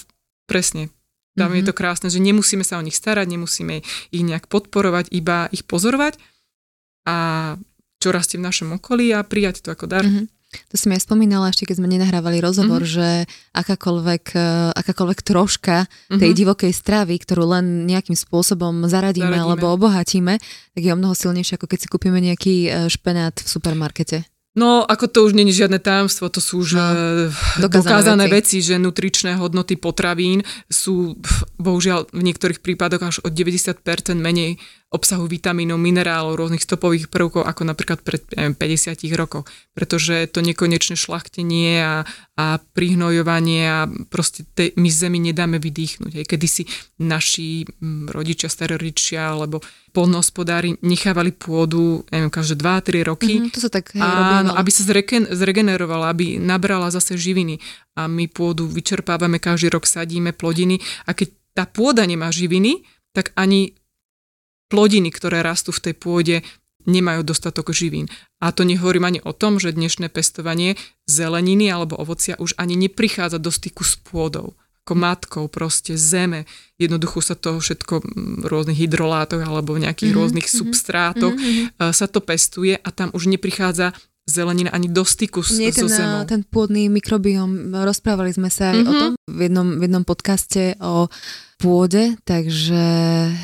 presne, 0.50 0.90
tam 1.38 1.54
mm-hmm. 1.54 1.62
je 1.62 1.68
to 1.70 1.74
mhm. 1.74 1.78
krásne, 1.78 2.08
že 2.10 2.18
nemusíme 2.18 2.66
sa 2.66 2.76
o 2.76 2.84
nich 2.84 2.98
starať, 2.98 3.26
nemusíme 3.30 3.80
ich 4.10 4.22
nejak 4.26 4.50
podporovať, 4.50 5.14
iba 5.14 5.46
ich 5.54 5.62
pozorovať 5.62 6.18
a 7.06 7.16
čo 7.98 8.08
rastie 8.10 8.38
v 8.38 8.46
našom 8.46 8.78
okolí 8.78 9.14
a 9.14 9.22
prijať 9.22 9.62
to 9.62 9.74
ako 9.74 9.86
dar. 9.86 10.06
Mm-hmm. 10.06 10.26
To 10.48 10.80
som 10.80 10.96
ja 10.96 11.00
spomínala 11.00 11.52
ešte, 11.52 11.68
keď 11.68 11.76
sme 11.76 11.92
nenahrávali 11.92 12.40
rozhovor, 12.40 12.80
mm-hmm. 12.80 12.96
že 12.96 13.08
akákoľvek, 13.52 14.24
eh, 14.32 14.72
akákoľvek 14.80 15.20
troška 15.20 15.84
tej 16.08 16.16
mm-hmm. 16.16 16.38
divokej 16.40 16.72
stravy, 16.72 17.20
ktorú 17.20 17.52
len 17.52 17.84
nejakým 17.84 18.16
spôsobom 18.16 18.88
zaradíme, 18.88 19.28
zaradíme 19.28 19.44
alebo 19.44 19.76
obohatíme, 19.76 20.40
tak 20.72 20.80
je 20.80 20.88
o 20.88 20.96
mnoho 20.96 21.12
silnejšie, 21.12 21.60
ako 21.60 21.68
keď 21.68 21.78
si 21.84 21.88
kúpime 21.92 22.18
nejaký 22.24 22.56
eh, 22.64 22.70
špenát 22.88 23.36
v 23.36 23.48
supermarkete. 23.48 24.24
No, 24.58 24.82
ako 24.82 25.06
to 25.06 25.18
už 25.22 25.38
není 25.38 25.54
žiadne 25.54 25.78
tajomstvo, 25.78 26.26
to 26.26 26.42
sú 26.42 26.66
už 26.66 26.74
no, 26.74 26.86
dokázané, 27.62 27.62
dokázané 27.62 28.24
veci. 28.26 28.58
veci, 28.58 28.66
že 28.66 28.74
nutričné 28.82 29.38
hodnoty 29.38 29.78
potravín 29.78 30.42
sú 30.66 31.14
bohužiaľ 31.62 32.10
v 32.10 32.22
niektorých 32.26 32.58
prípadoch 32.58 33.02
až 33.06 33.16
o 33.22 33.30
90% 33.30 33.78
menej 34.18 34.58
obsahu 34.88 35.28
vitamínov, 35.28 35.76
minerálov, 35.76 36.40
rôznych 36.40 36.64
stopových 36.64 37.12
prvkov, 37.12 37.44
ako 37.44 37.62
napríklad 37.68 38.00
pred 38.00 38.24
neviem, 38.32 38.56
50 38.56 39.04
rokov. 39.20 39.44
Pretože 39.76 40.24
to 40.32 40.40
nekonečné 40.40 40.96
šlachtenie 40.96 41.84
a, 41.84 42.08
a 42.40 42.46
prihnojovanie 42.72 43.62
a 43.68 43.84
proste 44.08 44.48
te, 44.56 44.72
my 44.80 44.88
zemi 44.88 45.20
nedáme 45.20 45.60
vydýchnuť. 45.60 46.12
Hej. 46.18 46.24
Kedy 46.24 46.46
si 46.48 46.62
naši 47.04 47.68
m, 47.84 48.08
rodičia, 48.08 48.48
staroričia 48.48 49.36
alebo 49.36 49.60
polnohospodári 49.98 50.78
nechávali 50.78 51.34
pôdu, 51.34 52.06
neviem, 52.14 52.30
každé 52.30 52.54
2-3 52.54 53.10
roky. 53.10 53.34
Mm-hmm, 53.34 53.50
to 53.50 53.58
sa 53.58 53.66
tak 53.66 53.90
hej, 53.98 53.98
áno, 53.98 54.54
aby 54.54 54.70
sa 54.70 54.86
zreken, 54.86 55.26
zregenerovala, 55.34 56.14
aby 56.14 56.38
nabrala 56.38 56.86
zase 56.94 57.18
živiny. 57.18 57.58
A 57.98 58.06
my 58.06 58.30
pôdu 58.30 58.70
vyčerpávame, 58.70 59.42
každý 59.42 59.74
rok 59.74 59.90
sadíme 59.90 60.30
plodiny 60.30 60.78
a 61.02 61.18
keď 61.18 61.34
tá 61.58 61.66
pôda 61.66 62.06
nemá 62.06 62.30
živiny, 62.30 62.86
tak 63.10 63.34
ani 63.34 63.74
plodiny, 64.70 65.10
ktoré 65.10 65.42
rastú 65.42 65.74
v 65.74 65.90
tej 65.90 65.94
pôde, 65.98 66.36
nemajú 66.86 67.26
dostatok 67.26 67.74
živín. 67.74 68.06
A 68.38 68.54
to 68.54 68.62
nehovorím 68.62 69.10
ani 69.10 69.20
o 69.26 69.34
tom, 69.34 69.58
že 69.58 69.74
dnešné 69.74 70.14
pestovanie 70.14 70.78
zeleniny 71.10 71.74
alebo 71.74 71.98
ovocia 71.98 72.38
už 72.38 72.54
ani 72.54 72.78
neprichádza 72.78 73.42
do 73.42 73.50
styku 73.50 73.82
s 73.82 73.98
pôdou 73.98 74.54
ako 74.88 74.96
matkou, 74.96 75.44
proste 75.52 76.00
zeme. 76.00 76.48
Jednoducho 76.80 77.20
sa 77.20 77.36
to 77.36 77.60
všetko 77.60 78.00
v 78.40 78.44
rôznych 78.48 78.88
hydrolátoch 78.88 79.44
alebo 79.44 79.76
v 79.76 79.84
nejakých 79.84 80.16
mm-hmm, 80.16 80.24
rôznych 80.24 80.48
mm-hmm, 80.48 80.64
substrátoch 80.64 81.36
mm-hmm. 81.36 81.92
sa 81.92 82.06
to 82.08 82.24
pestuje 82.24 82.80
a 82.80 82.88
tam 82.88 83.12
už 83.12 83.28
neprichádza 83.28 83.92
zelenina 84.28 84.70
ani 84.76 84.92
do 84.92 85.08
styku 85.08 85.40
s, 85.40 85.56
Nie, 85.56 85.72
so 85.72 85.88
ten, 85.88 85.96
zemou. 85.96 86.28
ten 86.28 86.44
pôdny 86.44 86.92
mikrobióm, 86.92 87.72
rozprávali 87.72 88.36
sme 88.36 88.52
sa 88.52 88.76
aj 88.76 88.76
mm-hmm. 88.76 88.90
o 88.90 88.92
tom 88.92 89.12
v 89.24 89.40
jednom, 89.48 89.68
v 89.80 89.82
jednom 89.88 90.04
podcaste 90.04 90.76
o 90.84 91.08
pôde, 91.58 92.14
takže 92.22 92.78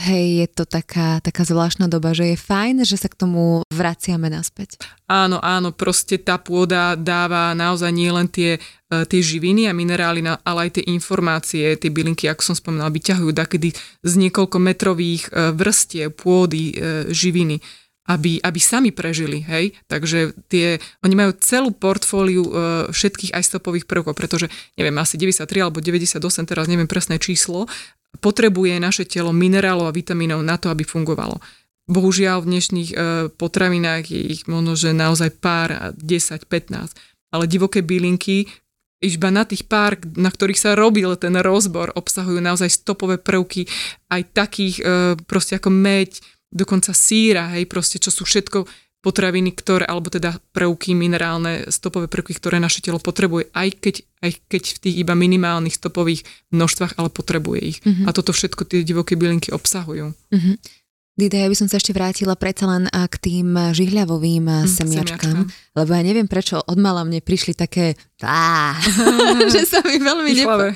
hej, 0.06 0.46
je 0.46 0.48
to 0.54 0.64
taká, 0.70 1.18
taká 1.18 1.42
zvláštna 1.42 1.90
doba, 1.90 2.14
že 2.14 2.30
je 2.30 2.38
fajn, 2.38 2.86
že 2.86 2.94
sa 2.94 3.10
k 3.10 3.18
tomu 3.18 3.66
vraciame 3.74 4.30
naspäť. 4.30 4.78
Áno, 5.10 5.42
áno, 5.42 5.74
proste 5.74 6.22
tá 6.22 6.38
pôda 6.38 6.94
dáva 6.94 7.50
naozaj 7.58 7.90
nielen 7.90 8.30
tie, 8.30 8.62
e, 8.62 9.02
tie 9.02 9.18
živiny 9.18 9.66
a 9.66 9.74
minerály, 9.74 10.22
ale 10.22 10.70
aj 10.70 10.78
tie 10.78 10.84
informácie, 10.94 11.74
tie 11.74 11.90
bylinky, 11.90 12.30
ako 12.30 12.54
som 12.54 12.56
spomínala, 12.56 12.94
vyťahujú 12.94 13.34
takedy 13.34 13.74
z 14.06 14.12
niekoľko 14.14 14.62
metrových 14.62 15.26
e, 15.34 15.50
vrstiev 15.50 16.14
pôdy 16.14 16.78
živiny 17.10 17.58
aby, 18.04 18.36
aby 18.44 18.60
sami 18.60 18.92
prežili, 18.92 19.40
hej. 19.48 19.72
Takže 19.88 20.36
tie, 20.52 20.76
oni 21.00 21.14
majú 21.16 21.32
celú 21.40 21.72
portfóliu 21.72 22.44
e, 22.44 22.50
všetkých 22.92 23.32
aj 23.32 23.42
stopových 23.48 23.88
prvkov, 23.88 24.12
pretože, 24.12 24.52
neviem, 24.76 24.94
asi 25.00 25.16
93 25.16 25.48
alebo 25.64 25.80
98, 25.80 26.20
teraz 26.44 26.68
neviem 26.68 26.84
presné 26.84 27.16
číslo, 27.16 27.64
potrebuje 28.20 28.76
naše 28.76 29.08
telo 29.08 29.32
minerálov 29.32 29.88
a 29.88 29.96
vitamínov 29.96 30.44
na 30.44 30.60
to, 30.60 30.68
aby 30.68 30.84
fungovalo. 30.84 31.40
Bohužiaľ 31.88 32.44
v 32.44 32.48
dnešných 32.56 32.90
e, 32.92 32.96
potravinách 33.32 34.04
je 34.08 34.20
ich 34.36 34.42
možno, 34.48 34.76
že 34.76 34.92
naozaj 34.92 35.40
pár, 35.40 35.96
10, 35.96 36.44
15, 36.44 36.96
ale 37.32 37.44
divoké 37.48 37.80
bylinky, 37.80 38.48
iba 39.04 39.28
na 39.28 39.44
tých 39.44 39.68
pár, 39.68 40.00
na 40.16 40.32
ktorých 40.32 40.56
sa 40.56 40.72
robil 40.72 41.12
ten 41.20 41.36
rozbor, 41.36 41.92
obsahujú 41.92 42.40
naozaj 42.40 42.72
stopové 42.72 43.20
prvky, 43.20 43.68
aj 44.08 44.22
takých 44.32 44.76
e, 44.80 44.84
proste 45.28 45.60
ako 45.60 45.68
meď, 45.68 46.24
dokonca 46.50 46.92
síra, 46.96 47.54
hej, 47.56 47.64
proste, 47.70 48.02
čo 48.02 48.12
sú 48.12 48.26
všetko 48.26 48.64
potraviny, 49.04 49.52
ktoré, 49.52 49.84
alebo 49.84 50.08
teda 50.08 50.40
prvky, 50.56 50.96
minerálne 50.96 51.68
stopové 51.68 52.08
prvky, 52.08 52.40
ktoré 52.40 52.56
naše 52.56 52.80
telo 52.80 52.96
potrebuje, 52.96 53.52
aj 53.52 53.68
keď, 53.76 53.94
aj 54.24 54.30
keď 54.48 54.62
v 54.64 54.78
tých 54.80 54.96
iba 55.04 55.12
minimálnych 55.12 55.76
stopových 55.76 56.24
množstvách, 56.48 56.96
ale 56.96 57.12
potrebuje 57.12 57.60
ich. 57.60 57.78
Mm-hmm. 57.84 58.08
A 58.08 58.10
toto 58.16 58.32
všetko 58.32 58.64
tie 58.64 58.80
divoké 58.80 59.20
bylinky 59.20 59.52
obsahujú. 59.52 60.16
Mm-hmm. 60.32 60.56
Dida, 61.14 61.46
ja 61.46 61.46
by 61.46 61.54
som 61.54 61.70
sa 61.70 61.78
ešte 61.78 61.94
vrátila 61.94 62.34
predsa 62.34 62.66
len 62.66 62.90
k 62.90 63.14
tým 63.22 63.54
žihľavovým 63.54 64.50
mm, 64.50 64.66
semiačkám, 64.66 65.46
semiačka. 65.46 65.78
lebo 65.78 65.90
ja 65.94 66.02
neviem 66.02 66.26
prečo 66.26 66.58
od 66.58 66.74
mala 66.74 67.06
mne 67.06 67.22
prišli 67.22 67.54
také 67.54 67.94
á, 68.18 68.74
že 69.54 69.62
sa 69.62 69.78
mi 69.86 70.02
veľmi 70.02 70.42
nepo... 70.42 70.74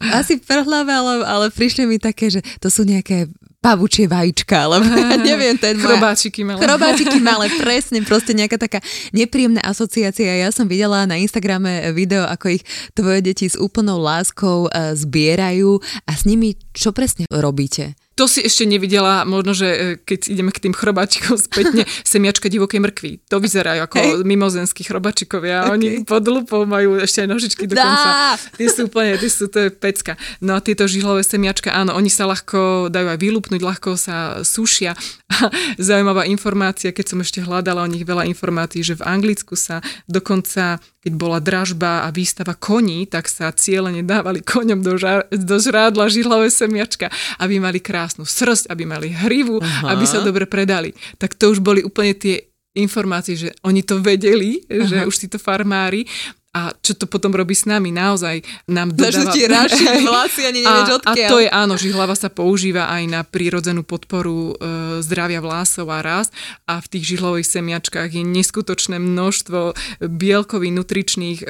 Asi 0.00 0.40
prhlavé, 0.40 0.92
ale, 0.96 1.14
ale 1.28 1.46
prišli 1.52 1.84
mi 1.84 2.00
také, 2.00 2.32
že 2.32 2.40
to 2.56 2.72
sú 2.72 2.88
nejaké 2.88 3.28
pavučie 3.66 4.06
vajíčka, 4.06 4.70
alebo 4.70 4.86
ja 4.94 5.18
neviem, 5.18 5.58
ten 5.58 5.74
Chrobáčiky 5.74 6.46
malé. 6.46 6.62
Chrobáčiky 6.62 7.18
malé, 7.18 7.50
presne, 7.62 7.98
proste 8.06 8.30
nejaká 8.30 8.62
taká 8.62 8.78
nepríjemná 9.10 9.58
asociácia. 9.66 10.38
Ja 10.38 10.54
som 10.54 10.70
videla 10.70 11.02
na 11.02 11.18
Instagrame 11.18 11.90
video, 11.90 12.22
ako 12.30 12.54
ich 12.54 12.62
tvoje 12.94 13.26
deti 13.26 13.50
s 13.50 13.58
úplnou 13.58 13.98
láskou 13.98 14.70
uh, 14.70 14.94
zbierajú 14.94 15.82
a 16.06 16.12
s 16.14 16.22
nimi 16.22 16.54
čo 16.76 16.92
presne 16.92 17.24
robíte? 17.32 17.96
To 18.16 18.24
si 18.24 18.40
ešte 18.40 18.64
nevidela, 18.64 19.28
možno, 19.28 19.52
že 19.52 19.68
e, 19.68 19.76
keď 20.00 20.20
ideme 20.32 20.48
k 20.48 20.64
tým 20.64 20.72
chrobačikom 20.72 21.36
spätne, 21.36 21.84
semiačka 22.12 22.48
divokej 22.48 22.80
mrkvy. 22.80 23.12
To 23.28 23.36
vyzerajú 23.40 23.80
ako 23.84 23.96
hey. 23.96 24.24
mimozenskí 24.24 24.88
chrobačikovia. 24.88 25.68
Okay. 25.68 25.72
Oni 25.72 25.88
pod 26.00 26.24
lupou 26.24 26.64
majú 26.64 26.96
ešte 26.96 27.24
aj 27.24 27.28
nožičky 27.28 27.64
dokonca. 27.68 28.40
Tie 28.56 28.68
sú 28.72 28.88
úplne, 28.88 29.20
tie 29.20 29.28
sú, 29.28 29.52
to 29.52 29.68
je 29.68 29.70
pecka. 29.72 30.16
No 30.40 30.56
a 30.56 30.64
tieto 30.64 30.88
žihlové 30.88 31.24
semiačka, 31.28 31.76
áno, 31.76 31.92
oni 31.92 32.08
sa 32.08 32.24
ľahko 32.24 32.88
dajú 32.88 33.08
aj 33.12 33.18
vylúpnuť, 33.20 33.60
ľahko 33.60 34.00
sa 34.00 34.40
sušia. 34.40 34.96
A 35.28 35.52
zaujímavá 35.76 36.24
informácia, 36.24 36.96
keď 36.96 37.12
som 37.12 37.18
ešte 37.20 37.44
hľadala 37.44 37.84
o 37.84 37.92
nich 37.92 38.04
veľa 38.04 38.24
informácií, 38.32 38.80
že 38.80 38.96
v 38.96 39.04
Anglicku 39.04 39.60
sa 39.60 39.84
dokonca 40.08 40.80
keď 41.06 41.14
bola 41.14 41.38
dražba 41.38 42.02
a 42.02 42.10
výstava 42.10 42.58
koní, 42.58 43.06
tak 43.06 43.30
sa 43.30 43.54
cieľene 43.54 44.02
dávali 44.02 44.42
koňom 44.42 44.82
do, 44.82 44.98
ža- 44.98 45.22
do 45.30 45.54
žrádla 45.62 46.10
žihlavé 46.10 46.50
semiačka, 46.50 47.14
aby 47.38 47.62
mali 47.62 47.78
krásnu 47.78 48.26
srst, 48.26 48.66
aby 48.66 48.82
mali 48.82 49.14
hrivu, 49.14 49.62
Aha. 49.62 49.94
aby 49.94 50.02
sa 50.02 50.18
dobre 50.26 50.50
predali. 50.50 50.90
Tak 51.22 51.38
to 51.38 51.54
už 51.54 51.62
boli 51.62 51.86
úplne 51.86 52.10
tie 52.18 52.50
informácie, 52.74 53.38
že 53.38 53.54
oni 53.62 53.86
to 53.86 54.02
vedeli, 54.02 54.66
Aha. 54.66 54.82
že 54.82 54.96
už 55.06 55.14
títo 55.14 55.38
farmári 55.38 56.10
a 56.56 56.72
čo 56.80 56.96
to 56.96 57.04
potom 57.04 57.36
robí 57.36 57.52
s 57.52 57.68
nami, 57.68 57.92
naozaj 57.92 58.40
nám 58.72 58.96
dodáva... 58.96 59.28
ti 59.28 59.44
ráši 59.44 59.84
vlasy, 60.08 60.42
ani 60.48 60.64
nevieš 60.64 60.88
a, 60.88 60.96
odkiaľ. 60.96 61.28
A 61.28 61.32
to 61.32 61.38
je 61.44 61.48
áno, 61.52 61.74
že 61.76 61.92
hlava 61.92 62.16
sa 62.16 62.32
používa 62.32 62.88
aj 62.88 63.02
na 63.12 63.20
prírodzenú 63.28 63.84
podporu 63.84 64.56
e, 64.56 64.64
zdravia 65.04 65.44
vlasov 65.44 65.92
a 65.92 66.00
rast 66.00 66.32
a 66.64 66.80
v 66.80 66.86
tých 66.88 67.12
žihlových 67.12 67.60
semiačkách 67.60 68.08
je 68.08 68.24
neskutočné 68.24 68.96
množstvo 68.96 69.76
bielkových, 70.08 70.72
nutričných 70.72 71.38
e, 71.44 71.46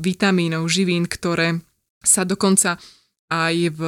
vitamínov, 0.00 0.72
živín, 0.72 1.04
ktoré 1.04 1.60
sa 2.00 2.24
dokonca 2.24 2.80
aj 3.28 3.54
v 3.74 3.80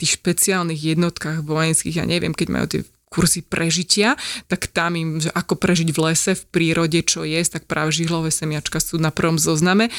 tých 0.00 0.18
špeciálnych 0.18 0.96
jednotkách 0.96 1.44
vojenských, 1.46 2.02
ja 2.02 2.08
neviem, 2.08 2.32
keď 2.34 2.48
majú 2.50 2.66
tie 2.66 2.82
kurzy 3.12 3.44
prežitia, 3.44 4.16
tak 4.48 4.72
tam 4.72 4.96
im, 4.96 5.20
že 5.20 5.28
ako 5.28 5.60
prežiť 5.60 5.92
v 5.92 5.98
lese, 6.08 6.32
v 6.32 6.44
prírode, 6.48 7.04
čo 7.04 7.28
je, 7.28 7.36
tak 7.44 7.68
práve 7.68 7.92
žihlové 7.92 8.32
semiačka 8.32 8.80
sú 8.80 8.96
na 8.96 9.12
prvom 9.12 9.36
zozname, 9.36 9.92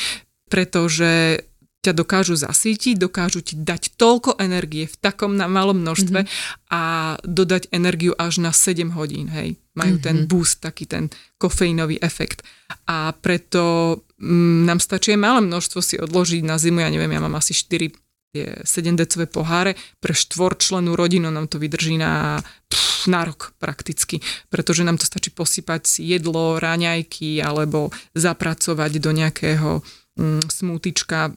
pretože 0.50 1.46
ťa 1.84 1.92
dokážu 1.92 2.40
zasítiť, 2.40 2.96
dokážu 2.96 3.44
ti 3.44 3.60
dať 3.60 4.00
toľko 4.00 4.40
energie 4.40 4.88
v 4.88 4.96
takom 5.04 5.36
na 5.36 5.52
malom 5.52 5.84
množstve 5.84 6.20
mm-hmm. 6.24 6.72
a 6.72 6.82
dodať 7.28 7.68
energiu 7.76 8.16
až 8.16 8.40
na 8.40 8.56
7 8.56 8.96
hodín, 8.96 9.28
hej. 9.28 9.60
Majú 9.76 10.00
mm-hmm. 10.00 10.08
ten 10.08 10.18
mhm. 10.24 10.28
boost, 10.32 10.64
taký 10.64 10.88
ten 10.88 11.12
kofeínový 11.36 12.00
efekt. 12.00 12.48
A 12.88 13.12
preto 13.12 14.00
mm, 14.16 14.64
nám 14.64 14.80
stačí 14.80 15.20
malé 15.20 15.44
množstvo 15.44 15.80
si 15.84 16.00
odložiť 16.00 16.42
na 16.48 16.56
zimu, 16.56 16.80
ja 16.80 16.88
neviem, 16.88 17.12
ja 17.12 17.20
mám 17.20 17.36
asi 17.36 17.52
4 17.52 17.92
tie 18.34 18.58
7 18.66 18.98
decové 18.98 19.30
poháre, 19.30 19.78
pre 20.02 20.18
štvorčlenú 20.18 20.98
rodinu 20.98 21.30
nám 21.30 21.46
to 21.46 21.62
vydrží 21.62 22.02
na, 22.02 22.42
pff, 22.68 23.06
na 23.06 23.22
rok 23.30 23.54
prakticky, 23.62 24.26
pretože 24.50 24.82
nám 24.82 24.98
to 24.98 25.06
stačí 25.06 25.30
posypať 25.30 26.02
jedlo, 26.02 26.58
raňajky 26.58 27.46
alebo 27.46 27.94
zapracovať 28.18 28.92
do 28.98 29.12
nejakého 29.14 29.70
mm, 30.18 30.50
smútička 30.50 31.30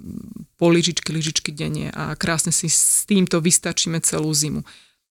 po 0.57 0.67
lyžičky, 0.73 1.13
lyžičky 1.13 1.53
denne 1.53 1.93
a 1.93 2.17
krásne 2.17 2.49
si 2.49 2.73
s 2.73 3.05
týmto 3.05 3.45
vystačíme 3.45 4.01
celú 4.01 4.33
zimu. 4.33 4.65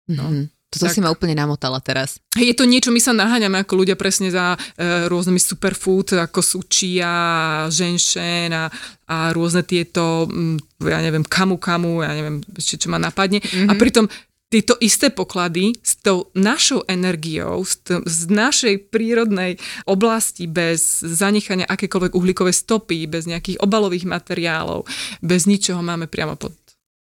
No. 0.09 0.25
Mm-hmm. 0.33 0.56
Toto 0.77 0.93
tak, 0.93 0.95
si 0.95 1.01
ma 1.01 1.09
úplne 1.09 1.33
namotala 1.33 1.81
teraz. 1.81 2.21
Je 2.37 2.53
to 2.53 2.69
niečo, 2.69 2.93
my 2.93 3.01
sa 3.01 3.17
naháňame 3.17 3.65
ako 3.65 3.81
ľudia 3.81 3.97
presne 3.97 4.29
za 4.29 4.55
e, 4.55 5.09
rôznymi 5.09 5.41
superfood, 5.41 6.13
ako 6.13 6.45
sú 6.45 6.61
chia, 6.69 7.65
ženšen 7.73 8.53
a, 8.53 8.69
a 9.09 9.17
rôzne 9.33 9.65
tieto, 9.65 10.29
m, 10.29 10.61
ja 10.85 11.01
neviem, 11.01 11.25
kamu 11.25 11.57
kamu, 11.57 12.05
ja 12.05 12.13
neviem, 12.13 12.45
ešte 12.53 12.85
čo 12.85 12.93
ma 12.93 13.01
napadne. 13.01 13.41
Mm-hmm. 13.41 13.69
A 13.69 13.73
mhm. 13.73 13.81
pritom 13.81 14.07
tieto 14.47 14.79
isté 14.79 15.11
poklady 15.11 15.75
s 15.83 15.99
tou 15.99 16.31
našou 16.39 16.87
energiou, 16.87 17.67
z, 17.67 17.75
t- 17.83 18.05
z 18.07 18.21
našej 18.31 18.75
prírodnej 18.95 19.59
oblasti, 19.91 20.47
bez 20.47 21.03
zanechania 21.03 21.67
akékoľvek 21.67 22.15
uhlíkové 22.15 22.55
stopy, 22.55 23.11
bez 23.11 23.27
nejakých 23.27 23.59
obalových 23.59 24.07
materiálov, 24.07 24.87
bez 25.19 25.51
ničoho 25.51 25.83
máme 25.83 26.07
priamo 26.07 26.39
pod 26.39 26.55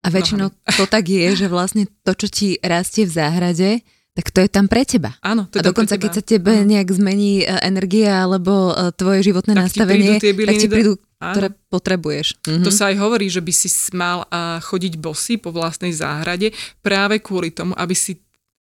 a 0.06 0.08
väčšinou 0.14 0.48
to 0.50 0.84
tak 0.86 1.10
je, 1.10 1.34
že 1.34 1.46
vlastne 1.50 1.90
to, 2.06 2.14
čo 2.14 2.30
ti 2.30 2.48
rastie 2.62 3.02
v 3.02 3.12
záhrade, 3.12 3.70
tak 4.16 4.32
to 4.32 4.40
je 4.40 4.48
tam 4.48 4.64
pre 4.64 4.88
teba. 4.88 5.12
Áno, 5.20 5.44
to 5.52 5.60
je 5.60 5.62
A 5.62 5.68
dokonca, 5.68 6.00
keď 6.00 6.10
sa 6.16 6.22
tebe 6.24 6.64
Áno. 6.64 6.72
nejak 6.72 6.88
zmení 6.88 7.44
e, 7.44 7.52
energia 7.60 8.24
alebo 8.24 8.72
e, 8.72 8.88
tvoje 8.96 9.20
životné 9.28 9.52
tak 9.52 9.62
nastavenie, 9.68 10.16
ti 10.16 10.32
tak 10.32 10.56
ti 10.56 10.68
prídu, 10.72 10.96
do... 10.96 11.04
ktoré 11.20 11.52
potrebuješ. 11.68 12.40
Mhm. 12.48 12.64
To 12.64 12.72
sa 12.72 12.88
aj 12.88 12.96
hovorí, 12.96 13.28
že 13.28 13.44
by 13.44 13.52
si 13.52 13.68
mal 13.92 14.24
chodiť 14.64 14.96
bosy 14.96 15.36
po 15.36 15.52
vlastnej 15.52 15.92
záhrade 15.92 16.56
práve 16.80 17.20
kvôli 17.20 17.52
tomu, 17.52 17.76
aby 17.76 17.92
si 17.92 18.16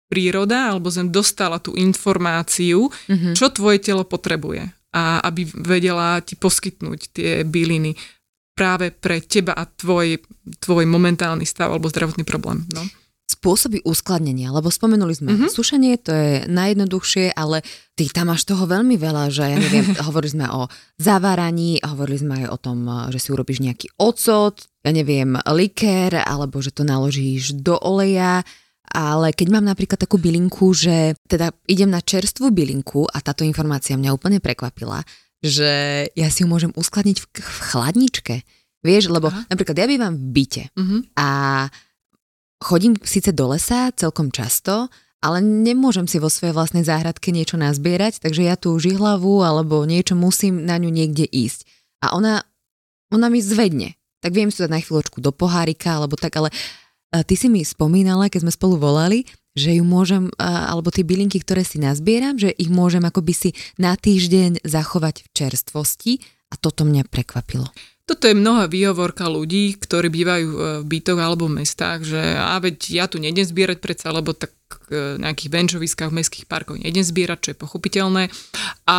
príroda 0.08 0.72
alebo 0.72 0.88
zem 0.88 1.12
dostala 1.12 1.60
tú 1.60 1.76
informáciu, 1.76 2.88
mm-hmm. 2.88 3.36
čo 3.36 3.52
tvoje 3.52 3.84
telo 3.84 4.08
potrebuje 4.08 4.64
a 4.88 5.20
aby 5.20 5.44
vedela 5.44 6.16
ti 6.24 6.32
poskytnúť 6.32 7.00
tie 7.12 7.30
byliny 7.44 7.92
práve 8.58 8.90
pre 8.90 9.22
teba 9.22 9.54
a 9.54 9.62
tvoj, 9.62 10.18
tvoj 10.58 10.84
momentálny 10.90 11.46
stav 11.46 11.70
alebo 11.70 11.86
zdravotný 11.86 12.26
problém. 12.26 12.66
No 12.74 12.82
spôsoby 13.28 13.84
uskladnenia, 13.84 14.48
lebo 14.48 14.72
spomenuli 14.72 15.12
sme 15.12 15.30
mm-hmm. 15.36 15.52
sušenie, 15.52 15.94
to 16.00 16.10
je 16.16 16.32
najjednoduchšie, 16.48 17.36
ale 17.36 17.60
ty 17.92 18.08
tam 18.08 18.32
máš 18.32 18.48
toho 18.48 18.64
veľmi 18.64 18.96
veľa, 18.96 19.28
že 19.28 19.44
ja 19.44 19.58
neviem, 19.60 19.84
hovorili 20.08 20.40
sme 20.40 20.46
o 20.48 20.64
zaváraní, 20.96 21.76
hovorili 21.84 22.18
sme 22.18 22.34
aj 22.42 22.46
o 22.48 22.58
tom, 22.58 22.78
že 23.12 23.20
si 23.20 23.28
urobíš 23.28 23.60
nejaký 23.60 23.86
ocot, 24.00 24.64
ja 24.80 24.90
neviem, 24.90 25.36
likér, 25.44 26.24
alebo 26.24 26.64
že 26.64 26.72
to 26.72 26.88
naložíš 26.88 27.52
do 27.60 27.76
oleja, 27.76 28.40
ale 28.88 29.36
keď 29.36 29.48
mám 29.52 29.68
napríklad 29.68 30.00
takú 30.00 30.16
bylinku, 30.16 30.72
že 30.72 31.12
teda 31.28 31.52
idem 31.68 31.92
na 31.92 32.00
čerstvú 32.00 32.48
bylinku 32.48 33.04
a 33.12 33.20
táto 33.20 33.44
informácia 33.44 34.00
mňa 34.00 34.16
úplne 34.16 34.40
prekvapila, 34.40 35.04
že 35.44 36.06
ja 36.12 36.28
si 36.28 36.42
ju 36.42 36.48
môžem 36.50 36.74
uskladniť 36.74 37.16
v, 37.22 37.26
v 37.38 37.58
chladničke. 37.72 38.34
Vieš, 38.82 39.10
lebo 39.10 39.30
Aha. 39.30 39.46
napríklad 39.50 39.74
ja 39.74 39.90
bývam 39.90 40.14
v 40.14 40.24
byte 40.38 40.64
uh-huh. 40.70 41.00
a 41.18 41.28
Chodím 42.58 42.98
síce 43.06 43.30
do 43.30 43.54
lesa 43.54 43.94
celkom 43.94 44.34
často, 44.34 44.90
ale 45.22 45.38
nemôžem 45.38 46.10
si 46.10 46.18
vo 46.18 46.26
svojej 46.26 46.50
vlastnej 46.50 46.82
záhradke 46.82 47.30
niečo 47.30 47.54
nazbierať, 47.54 48.18
takže 48.18 48.42
ja 48.42 48.58
tú 48.58 48.74
žihlavu 48.82 49.46
alebo 49.46 49.86
niečo 49.86 50.18
musím 50.18 50.66
na 50.66 50.74
ňu 50.74 50.90
niekde 50.90 51.22
ísť. 51.22 51.62
A 52.02 52.18
ona, 52.18 52.42
ona 53.14 53.30
mi 53.30 53.38
zvedne. 53.38 53.94
Tak 54.18 54.34
viem 54.34 54.50
si 54.50 54.58
to 54.58 54.66
dať 54.66 54.74
na 54.74 54.82
chvíľočku 54.82 55.22
do 55.22 55.30
pohárika 55.30 56.02
alebo 56.02 56.18
tak, 56.18 56.34
ale 56.34 56.50
ty 57.30 57.38
si 57.38 57.46
mi 57.46 57.62
spomínala, 57.62 58.26
keď 58.26 58.50
sme 58.50 58.52
spolu 58.54 58.74
volali, 58.74 59.22
že 59.58 59.76
ju 59.76 59.84
môžem, 59.84 60.30
alebo 60.38 60.94
tie 60.94 61.02
bylinky, 61.02 61.42
ktoré 61.42 61.66
si 61.66 61.82
nazbieram, 61.82 62.38
že 62.38 62.54
ich 62.54 62.70
môžem 62.70 63.02
akoby 63.02 63.34
si 63.34 63.50
na 63.76 63.98
týždeň 63.98 64.62
zachovať 64.62 65.26
v 65.26 65.28
čerstvosti 65.34 66.12
a 66.48 66.54
toto 66.56 66.86
mňa 66.86 67.04
prekvapilo. 67.10 67.68
Toto 68.08 68.24
je 68.24 68.32
mnohá 68.32 68.72
výhovorka 68.72 69.28
ľudí, 69.28 69.76
ktorí 69.76 70.08
bývajú 70.08 70.48
e, 70.48 70.58
v 70.80 70.84
bytoch 70.88 71.20
alebo 71.20 71.44
v 71.44 71.60
mestách, 71.60 72.08
že 72.08 72.16
a 72.40 72.56
veď 72.56 72.76
ja 72.88 73.04
tu 73.04 73.20
nejdem 73.20 73.44
zbierať 73.44 73.84
predsa, 73.84 74.08
lebo 74.16 74.32
tak 74.32 74.56
e, 74.88 75.20
nejakých 75.20 75.52
benčoviskách, 75.52 76.08
v 76.08 76.16
mestských 76.16 76.48
parkoch 76.48 76.80
nejdem 76.80 77.04
zbierať, 77.04 77.38
čo 77.44 77.48
je 77.52 77.60
pochopiteľné. 77.60 78.32
A 78.88 78.98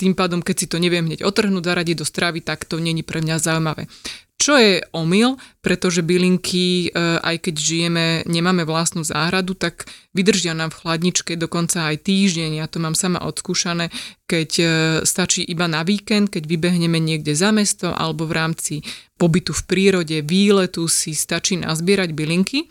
tým 0.00 0.16
pádom, 0.16 0.40
keď 0.40 0.56
si 0.56 0.66
to 0.72 0.80
neviem 0.80 1.04
hneď 1.04 1.28
otrhnúť, 1.28 1.68
zaradiť 1.68 1.96
do 2.00 2.08
stravy, 2.08 2.40
tak 2.40 2.64
to 2.64 2.80
není 2.80 3.04
pre 3.04 3.20
mňa 3.20 3.44
zaujímavé. 3.44 3.92
Čo 4.36 4.60
je 4.60 4.84
omyl, 4.92 5.40
pretože 5.64 6.04
bylinky, 6.04 6.92
e, 6.92 7.18
aj 7.24 7.48
keď 7.48 7.54
žijeme, 7.56 8.06
nemáme 8.28 8.68
vlastnú 8.68 9.00
záhradu, 9.00 9.56
tak 9.56 9.88
vydržia 10.12 10.52
nám 10.52 10.76
v 10.76 10.84
chladničke 10.84 11.40
dokonca 11.40 11.88
aj 11.88 12.04
týždeň. 12.04 12.60
Ja 12.60 12.68
to 12.68 12.76
mám 12.76 12.92
sama 12.92 13.24
odskúšané, 13.24 13.88
keď 14.28 14.50
e, 14.60 14.64
stačí 15.08 15.40
iba 15.40 15.64
na 15.66 15.80
víkend, 15.88 16.28
keď 16.28 16.52
vybehneme 16.52 17.00
niekde 17.00 17.32
za 17.32 17.48
mesto 17.48 17.96
alebo 17.96 18.28
v 18.28 18.36
rámci 18.36 18.74
pobytu 19.16 19.56
v 19.56 19.62
prírode, 19.64 20.16
výletu 20.20 20.84
si 20.84 21.16
stačí 21.16 21.56
nazbierať 21.56 22.12
bylinky 22.12 22.68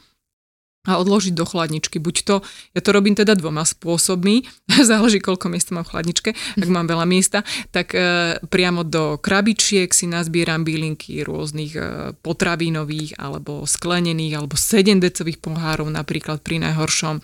a 0.85 0.97
odložiť 1.01 1.33
do 1.33 1.45
chladničky. 1.45 1.97
Buď 1.97 2.15
to, 2.23 2.35
ja 2.73 2.81
to 2.81 2.89
robím 2.93 3.17
teda 3.17 3.33
dvoma 3.35 3.65
spôsobmi, 3.65 4.45
záleží 4.89 5.19
koľko 5.19 5.51
miesta 5.51 5.73
mám 5.73 5.85
v 5.85 5.91
chladničke, 5.97 6.29
ak 6.33 6.69
mám 6.69 6.87
veľa 6.87 7.05
miesta, 7.09 7.41
tak 7.73 7.93
e, 7.93 8.37
priamo 8.45 8.85
do 8.85 9.17
krabičiek 9.19 9.89
si 9.91 10.05
nazbieram 10.05 10.61
bylinky 10.63 11.25
rôznych 11.25 11.73
e, 11.75 11.81
potravinových 12.21 13.17
alebo 13.19 13.65
sklenených 13.65 14.33
alebo 14.39 14.55
7 14.55 15.01
decových 15.01 15.41
pohárov 15.41 15.89
napríklad 15.89 16.41
pri 16.41 16.61
najhoršom 16.61 17.19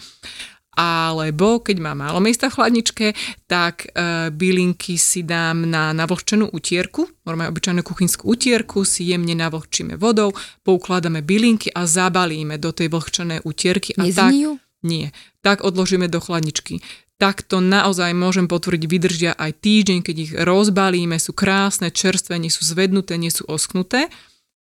alebo 0.72 1.60
keď 1.60 1.84
mám 1.84 2.00
málo 2.00 2.24
miesta 2.24 2.48
v 2.48 2.56
chladničke, 2.56 3.08
tak 3.44 3.92
e, 3.92 4.32
bylinky 4.32 4.96
si 4.96 5.28
dám 5.28 5.68
na 5.68 5.92
navlhčenú 5.92 6.48
utierku, 6.56 7.12
normálne 7.28 7.52
obyčajnú 7.52 7.84
kuchynskú 7.84 8.24
utierku, 8.32 8.88
si 8.88 9.12
jemne 9.12 9.36
navlhčíme 9.36 10.00
vodou, 10.00 10.32
poukladáme 10.64 11.20
bylinky 11.20 11.76
a 11.76 11.84
zabalíme 11.84 12.56
do 12.56 12.72
tej 12.72 12.88
vlhčenej 12.88 13.44
utierky. 13.44 13.92
A 14.00 14.08
tak, 14.16 14.32
nie. 14.82 15.12
Tak 15.44 15.68
odložíme 15.68 16.08
do 16.08 16.24
chladničky. 16.24 16.80
Tak 17.20 17.46
to 17.46 17.62
naozaj 17.62 18.18
môžem 18.18 18.50
potvrdiť, 18.50 18.88
vydržia 18.90 19.32
aj 19.38 19.62
týždeň, 19.62 20.00
keď 20.02 20.16
ich 20.18 20.32
rozbalíme, 20.34 21.20
sú 21.22 21.38
krásne, 21.38 21.94
čerstvé, 21.94 22.42
nie 22.42 22.50
sú 22.50 22.66
zvednuté, 22.66 23.20
nie 23.20 23.30
sú 23.30 23.46
osknuté. 23.46 24.10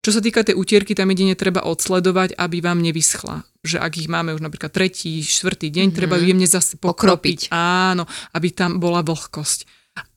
Čo 0.03 0.19
sa 0.19 0.21
týka 0.21 0.43
tej 0.43 0.59
utierky, 0.59 0.91
tam 0.91 1.15
jedine 1.15 1.31
treba 1.31 1.63
odsledovať, 1.63 2.35
aby 2.35 2.59
vám 2.59 2.83
nevyschla. 2.83 3.47
Že 3.63 3.79
ak 3.79 4.03
ich 4.03 4.11
máme 4.11 4.35
už 4.35 4.43
napríklad 4.43 4.75
tretí, 4.75 5.23
štvrtý 5.23 5.71
deň, 5.71 5.87
mm-hmm. 5.87 5.95
treba 5.95 6.19
ju 6.19 6.27
jemne 6.27 6.43
zase 6.43 6.75
pokropiť. 6.75 7.47
pokropiť. 7.47 7.55
Áno, 7.55 8.03
aby 8.35 8.51
tam 8.51 8.83
bola 8.83 8.99
vlhkosť. 8.99 9.63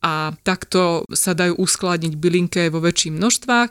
A 0.03 0.35
takto 0.43 1.07
sa 1.15 1.31
dajú 1.31 1.55
uskladniť 1.55 2.13
bylinke 2.19 2.67
vo 2.67 2.83
väčších 2.83 3.15
množstvách 3.15 3.69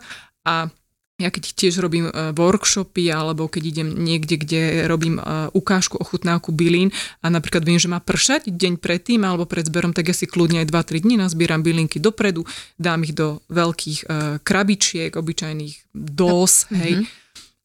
a 0.49 0.73
ja 1.17 1.33
keď 1.33 1.43
tiež 1.57 1.81
robím 1.81 2.13
e, 2.13 2.29
workshopy 2.37 3.09
alebo 3.09 3.49
keď 3.49 3.63
idem 3.65 3.89
niekde, 3.89 4.37
kde 4.37 4.85
robím 4.85 5.17
e, 5.17 5.49
ukážku 5.49 5.97
ochutnávku 5.97 6.53
bylín 6.53 6.93
a 7.25 7.33
napríklad 7.33 7.65
viem, 7.65 7.81
že 7.81 7.89
má 7.89 7.97
pršať 7.97 8.53
deň 8.53 8.77
predtým 8.77 9.25
alebo 9.25 9.49
pred 9.49 9.65
zberom, 9.65 9.97
tak 9.97 10.13
ja 10.13 10.15
si 10.15 10.29
kľudne 10.29 10.61
aj 10.61 10.69
2-3 10.69 11.01
dní 11.09 11.15
nazbieram 11.17 11.65
bylinky 11.65 11.97
dopredu, 11.97 12.45
dám 12.77 13.01
ich 13.01 13.17
do 13.17 13.41
veľkých 13.49 13.99
uh, 14.05 14.37
krabičiek, 14.45 15.09
obyčajných 15.17 15.97
no. 16.69 16.77
hej, 16.77 16.93
mm-hmm. 17.01 17.05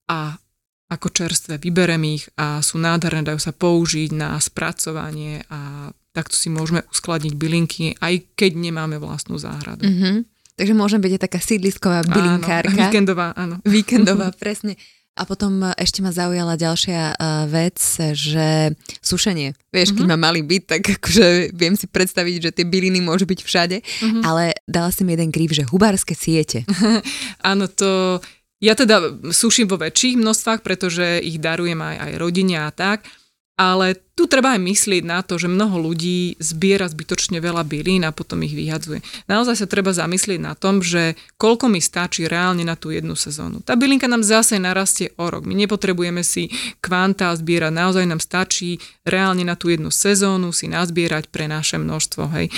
a 0.09 0.40
ako 0.88 1.09
čerstvé 1.12 1.61
vyberem 1.61 2.05
ich 2.09 2.28
a 2.40 2.64
sú 2.64 2.80
nádherné, 2.80 3.24
dajú 3.24 3.40
sa 3.40 3.53
použiť 3.53 4.16
na 4.16 4.36
spracovanie 4.40 5.44
a 5.53 5.92
takto 6.12 6.36
si 6.36 6.53
môžeme 6.53 6.84
uskladniť 6.88 7.32
bylinky, 7.36 7.96
aj 8.00 8.36
keď 8.36 8.57
nemáme 8.57 9.00
vlastnú 9.00 9.40
záhradu. 9.40 9.84
Mm-hmm. 9.84 10.16
Takže 10.57 10.72
môžem 10.76 11.00
byť 11.00 11.12
aj 11.16 11.22
taká 11.24 11.40
sídlisková 11.40 12.05
bylinkárka. 12.05 12.76
Áno, 12.76 12.80
víkendová, 12.88 13.28
áno. 13.32 13.57
Víkendová, 13.68 14.28
presne. 14.36 14.76
A 15.12 15.28
potom 15.28 15.61
e, 15.61 15.76
ešte 15.76 16.00
ma 16.00 16.09
zaujala 16.09 16.57
ďalšia 16.57 17.16
uh, 17.16 17.44
vec, 17.44 17.76
že 18.16 18.72
sušenie. 19.05 19.53
Vieš, 19.68 19.92
uh-huh. 19.92 19.96
keď 20.00 20.05
mhm. 20.09 20.12
mám 20.16 20.22
malý 20.32 20.40
byt, 20.40 20.64
tak 20.72 20.82
akože 21.00 21.53
viem 21.53 21.76
si 21.76 21.84
predstaviť, 21.84 22.36
že 22.48 22.50
tie 22.57 22.64
byliny 22.64 23.05
môžu 23.05 23.28
byť 23.28 23.40
všade, 23.44 23.76
uh-huh. 23.84 24.22
ale 24.24 24.57
dala 24.64 24.88
si 24.88 25.05
mi 25.05 25.12
jeden 25.12 25.28
grif, 25.28 25.53
že 25.53 25.68
hubárske 25.68 26.16
siete. 26.16 26.64
Áno, 27.50 27.68
to... 27.68 28.20
Ja 28.62 28.78
teda 28.78 29.03
suším 29.34 29.66
vo 29.66 29.74
väčších 29.74 30.22
množstvách, 30.22 30.62
pretože 30.62 31.18
ich 31.18 31.42
darujem 31.42 31.82
aj, 31.82 31.96
aj 31.98 32.12
rodine 32.14 32.62
a 32.62 32.70
tak. 32.70 33.03
Ale 33.63 33.95
tu 34.19 34.27
treba 34.27 34.59
aj 34.59 34.61
myslieť 34.61 35.07
na 35.07 35.23
to, 35.23 35.39
že 35.39 35.47
mnoho 35.47 35.79
ľudí 35.79 36.35
zbiera 36.43 36.91
zbytočne 36.91 37.39
veľa 37.39 37.63
bylín 37.63 38.03
a 38.03 38.11
potom 38.11 38.43
ich 38.43 38.59
vyhadzuje. 38.59 38.99
Naozaj 39.31 39.63
sa 39.63 39.71
treba 39.71 39.95
zamyslieť 39.95 40.43
na 40.43 40.59
tom, 40.59 40.83
že 40.83 41.15
koľko 41.39 41.71
mi 41.71 41.79
stačí 41.79 42.27
reálne 42.27 42.67
na 42.67 42.75
tú 42.75 42.91
jednu 42.91 43.15
sezónu. 43.15 43.63
Tá 43.63 43.79
bylinka 43.79 44.11
nám 44.11 44.27
zase 44.27 44.59
narastie 44.59 45.15
o 45.15 45.31
rok. 45.31 45.47
My 45.47 45.55
nepotrebujeme 45.55 46.27
si 46.27 46.51
kvanta 46.83 47.31
zbierať, 47.39 47.71
naozaj 47.71 48.05
nám 48.05 48.19
stačí 48.19 48.83
reálne 49.07 49.47
na 49.47 49.55
tú 49.55 49.71
jednu 49.71 49.95
sezónu 49.95 50.51
si 50.51 50.67
nazbierať 50.67 51.31
pre 51.31 51.47
naše 51.47 51.79
množstvo. 51.79 52.23
Hej 52.35 52.51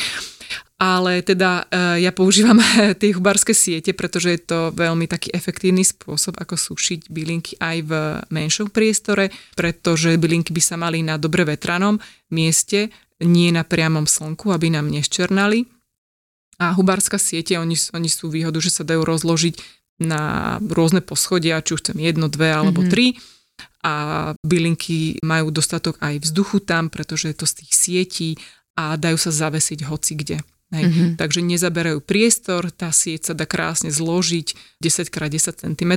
ale 0.75 1.23
teda 1.23 1.65
e, 1.71 2.05
ja 2.05 2.13
používam 2.13 2.59
tie 3.01 3.15
hubárske 3.15 3.55
siete, 3.55 3.95
pretože 3.95 4.29
je 4.35 4.41
to 4.43 4.59
veľmi 4.75 5.09
taký 5.09 5.33
efektívny 5.33 5.87
spôsob, 5.87 6.37
ako 6.37 6.59
sušiť 6.59 7.09
bylinky 7.09 7.57
aj 7.63 7.77
v 7.87 7.93
menšom 8.29 8.69
priestore, 8.69 9.31
pretože 9.55 10.13
bylinky 10.19 10.51
by 10.53 10.63
sa 10.63 10.77
mali 10.77 11.01
na 11.01 11.17
dobre 11.17 11.47
vetranom 11.47 11.97
mieste, 12.35 12.91
nie 13.23 13.55
na 13.55 13.63
priamom 13.63 14.05
slnku, 14.05 14.51
aby 14.51 14.75
nám 14.75 14.91
neščernali. 14.91 15.65
A 16.59 16.75
hubárska 16.75 17.19
siete, 17.19 17.59
oni, 17.59 17.75
oni 17.95 18.11
sú 18.11 18.31
výhodu, 18.31 18.59
že 18.63 18.71
sa 18.71 18.87
dajú 18.87 19.03
rozložiť 19.03 19.55
na 20.03 20.57
rôzne 20.59 21.03
poschodia, 21.03 21.63
či 21.63 21.79
už 21.79 21.83
chcem 21.87 21.99
jedno, 22.03 22.27
dve 22.27 22.51
alebo 22.51 22.83
mm-hmm. 22.83 22.93
tri 22.93 23.15
a 23.85 23.95
bylinky 24.41 25.21
majú 25.21 25.53
dostatok 25.53 26.01
aj 26.01 26.25
vzduchu 26.25 26.65
tam, 26.65 26.89
pretože 26.89 27.31
je 27.31 27.37
to 27.37 27.47
z 27.47 27.55
tých 27.63 27.73
sietí 27.77 28.31
a 28.75 28.99
dajú 28.99 29.19
sa 29.19 29.31
zavesiť 29.31 29.87
hoci 29.87 30.13
kde. 30.19 30.39
Hej. 30.75 30.91
Mm-hmm. 30.91 31.11
Takže 31.21 31.41
nezaberajú 31.45 31.99
priestor, 32.03 32.67
tá 32.75 32.91
sieť 32.91 33.31
sa 33.31 33.33
dá 33.37 33.47
krásne 33.47 33.95
zložiť 33.95 34.81
10x10 34.83 35.63
cm. 35.63 35.93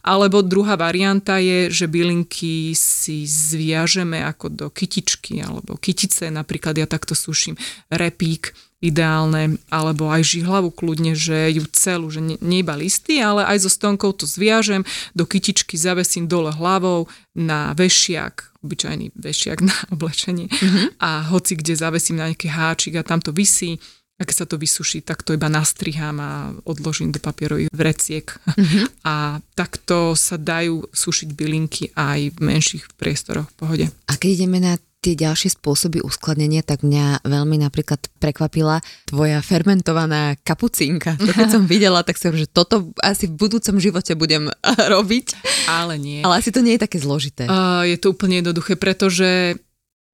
Alebo 0.00 0.40
druhá 0.40 0.80
varianta 0.80 1.36
je, 1.36 1.68
že 1.68 1.84
bylinky 1.84 2.72
si 2.72 3.28
zviažeme 3.28 4.24
ako 4.24 4.46
do 4.48 4.66
kytičky 4.72 5.44
alebo 5.44 5.76
kytice. 5.76 6.32
Napríklad 6.32 6.80
ja 6.80 6.88
takto 6.88 7.12
suším 7.12 7.60
repík, 7.92 8.56
ideálne, 8.84 9.56
alebo 9.72 10.12
aj 10.12 10.36
žihlavu 10.36 10.68
kľudne, 10.68 11.16
že 11.16 11.56
ju 11.56 11.64
celú, 11.72 12.12
že 12.12 12.20
nie, 12.20 12.36
nie 12.44 12.60
iba 12.60 12.76
listy, 12.76 13.24
ale 13.24 13.48
aj 13.48 13.64
so 13.64 13.70
stonkou 13.72 14.12
to 14.12 14.28
zviažem, 14.28 14.84
do 15.16 15.24
kytičky 15.24 15.80
zavesím 15.80 16.28
dole 16.28 16.52
hlavou 16.52 17.08
na 17.32 17.72
vešiak, 17.72 18.60
obyčajný 18.60 19.16
vešiak 19.16 19.64
na 19.64 19.74
oblečenie 19.94 20.52
mm-hmm. 20.52 21.00
a 21.00 21.24
hoci 21.32 21.56
kde 21.56 21.72
zavesím 21.80 22.20
na 22.20 22.28
nejaký 22.28 22.52
háčik 22.52 23.00
a 23.00 23.06
tam 23.06 23.24
to 23.24 23.32
visí 23.32 23.80
ak 24.14 24.30
sa 24.30 24.46
to 24.46 24.54
vysuší, 24.54 25.02
tak 25.02 25.26
to 25.26 25.34
iba 25.34 25.50
nastrihám 25.50 26.16
a 26.22 26.54
odložím 26.62 27.10
do 27.10 27.18
papierových 27.18 27.66
vreciek. 27.74 28.26
Mm-hmm. 28.30 28.84
A 29.10 29.42
takto 29.58 30.14
sa 30.14 30.38
dajú 30.38 30.86
sušiť 30.94 31.28
bylinky 31.34 31.90
aj 31.98 32.38
v 32.38 32.38
menších 32.38 32.94
priestoroch 32.94 33.50
v 33.50 33.56
pohode. 33.58 33.86
A 34.06 34.12
keď 34.14 34.30
ideme 34.38 34.62
na 34.62 34.78
tie 35.04 35.12
ďalšie 35.12 35.52
spôsoby 35.60 36.00
uskladnenia, 36.00 36.64
tak 36.64 36.80
mňa 36.80 37.28
veľmi 37.28 37.60
napríklad 37.60 38.00
prekvapila 38.16 38.80
tvoja 39.04 39.44
fermentovaná 39.44 40.40
kapucínka. 40.40 41.20
To 41.20 41.28
keď 41.28 41.48
som 41.52 41.68
videla, 41.74 42.00
tak 42.00 42.16
som, 42.16 42.32
že 42.32 42.48
toto 42.48 42.96
asi 43.04 43.28
v 43.28 43.36
budúcom 43.36 43.76
živote 43.76 44.16
budem 44.16 44.48
robiť. 44.96 45.36
Ale 45.68 46.00
nie. 46.00 46.24
Ale 46.24 46.40
asi 46.40 46.48
to 46.48 46.64
nie 46.64 46.80
je 46.80 46.84
také 46.88 46.96
zložité. 46.96 47.44
Uh, 47.44 47.84
je 47.84 48.00
to 48.00 48.16
úplne 48.16 48.40
jednoduché, 48.40 48.80
pretože 48.80 49.60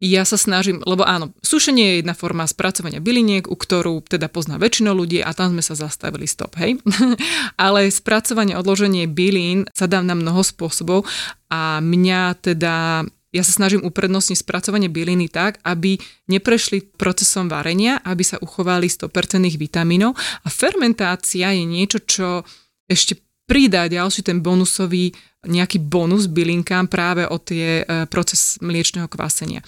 ja 0.00 0.24
sa 0.24 0.40
snažím, 0.40 0.80
lebo 0.88 1.04
áno, 1.04 1.36
sušenie 1.44 1.84
je 1.84 1.96
jedna 2.00 2.16
forma 2.16 2.48
spracovania 2.48 3.04
byliniek, 3.04 3.44
u 3.44 3.52
ktorú 3.52 4.00
teda 4.08 4.32
pozná 4.32 4.56
väčšina 4.56 4.96
ľudí 4.96 5.20
a 5.20 5.28
tam 5.36 5.52
sme 5.52 5.60
sa 5.60 5.76
zastavili 5.76 6.24
stop, 6.24 6.56
hej. 6.56 6.80
Ale 7.60 7.92
spracovanie, 7.92 8.56
odloženie 8.56 9.04
bylín 9.04 9.68
sa 9.76 9.84
dá 9.84 10.00
na 10.00 10.16
mnoho 10.16 10.40
spôsobov 10.40 11.04
a 11.52 11.84
mňa 11.84 12.22
teda 12.40 13.04
ja 13.30 13.46
sa 13.46 13.54
snažím 13.54 13.86
uprednostniť 13.86 14.42
spracovanie 14.42 14.90
byliny 14.90 15.30
tak, 15.30 15.62
aby 15.62 15.98
neprešli 16.26 16.82
procesom 16.98 17.46
varenia, 17.46 18.02
aby 18.02 18.26
sa 18.26 18.42
uchovali 18.42 18.90
100% 18.90 19.46
vitamínov 19.54 20.18
a 20.18 20.48
fermentácia 20.50 21.54
je 21.54 21.62
niečo, 21.62 21.98
čo 22.02 22.42
ešte 22.90 23.22
pridá 23.46 23.86
ďalší 23.86 24.26
ten 24.26 24.42
bonusový 24.42 25.14
nejaký 25.46 25.80
bonus 25.80 26.28
bylinkám 26.28 26.86
práve 26.90 27.24
o 27.24 27.40
tie 27.40 27.80
e, 27.80 28.04
proces 28.12 28.60
mliečného 28.60 29.08
kvásenia. 29.08 29.64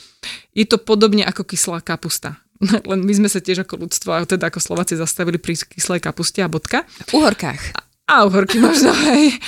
Je 0.52 0.68
to 0.68 0.76
podobne 0.76 1.24
ako 1.24 1.48
kyslá 1.48 1.80
kapusta. 1.80 2.44
Len 2.90 3.00
my 3.00 3.12
sme 3.16 3.28
sa 3.32 3.40
tiež 3.40 3.64
ako 3.64 3.88
ľudstvo, 3.88 4.12
teda 4.28 4.52
ako 4.52 4.60
Slováci 4.60 5.00
zastavili 5.00 5.40
pri 5.40 5.56
kyslej 5.56 6.04
kapuste 6.04 6.44
a 6.44 6.52
bodka. 6.52 6.84
Uhorkách. 7.10 7.91
A 8.12 8.28
uhorky 8.28 8.60
možno, 8.60 8.92
hej. 9.08 9.40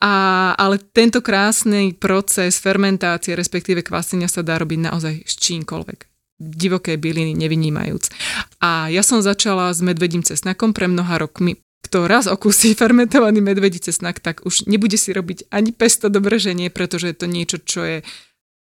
A, 0.00 0.56
ale 0.56 0.80
tento 0.80 1.20
krásny 1.20 1.92
proces 1.92 2.56
fermentácie, 2.56 3.36
respektíve 3.36 3.84
kvásenia 3.84 4.32
sa 4.32 4.40
dá 4.40 4.56
robiť 4.56 4.88
naozaj 4.88 5.14
s 5.28 5.36
čímkoľvek 5.36 6.16
divoké 6.36 7.00
byliny 7.00 7.32
nevynímajúc. 7.32 8.12
A 8.60 8.92
ja 8.92 9.00
som 9.00 9.24
začala 9.24 9.72
s 9.72 9.80
medvedím 9.80 10.20
cesnakom 10.20 10.76
pre 10.76 10.84
mnoha 10.84 11.16
rokmi, 11.16 11.56
kto 11.86 12.10
raz 12.10 12.26
okusí 12.28 12.74
fermentovaný 12.74 13.40
medvedí 13.40 13.78
cesnak, 13.78 14.20
tak 14.20 14.42
už 14.44 14.66
nebude 14.66 14.98
si 14.98 15.14
robiť 15.14 15.48
ani 15.54 15.70
pesto 15.72 16.10
do 16.10 16.18
pretože 16.20 17.08
je 17.08 17.16
to 17.16 17.26
niečo, 17.30 17.56
čo 17.62 17.80
je 17.86 17.98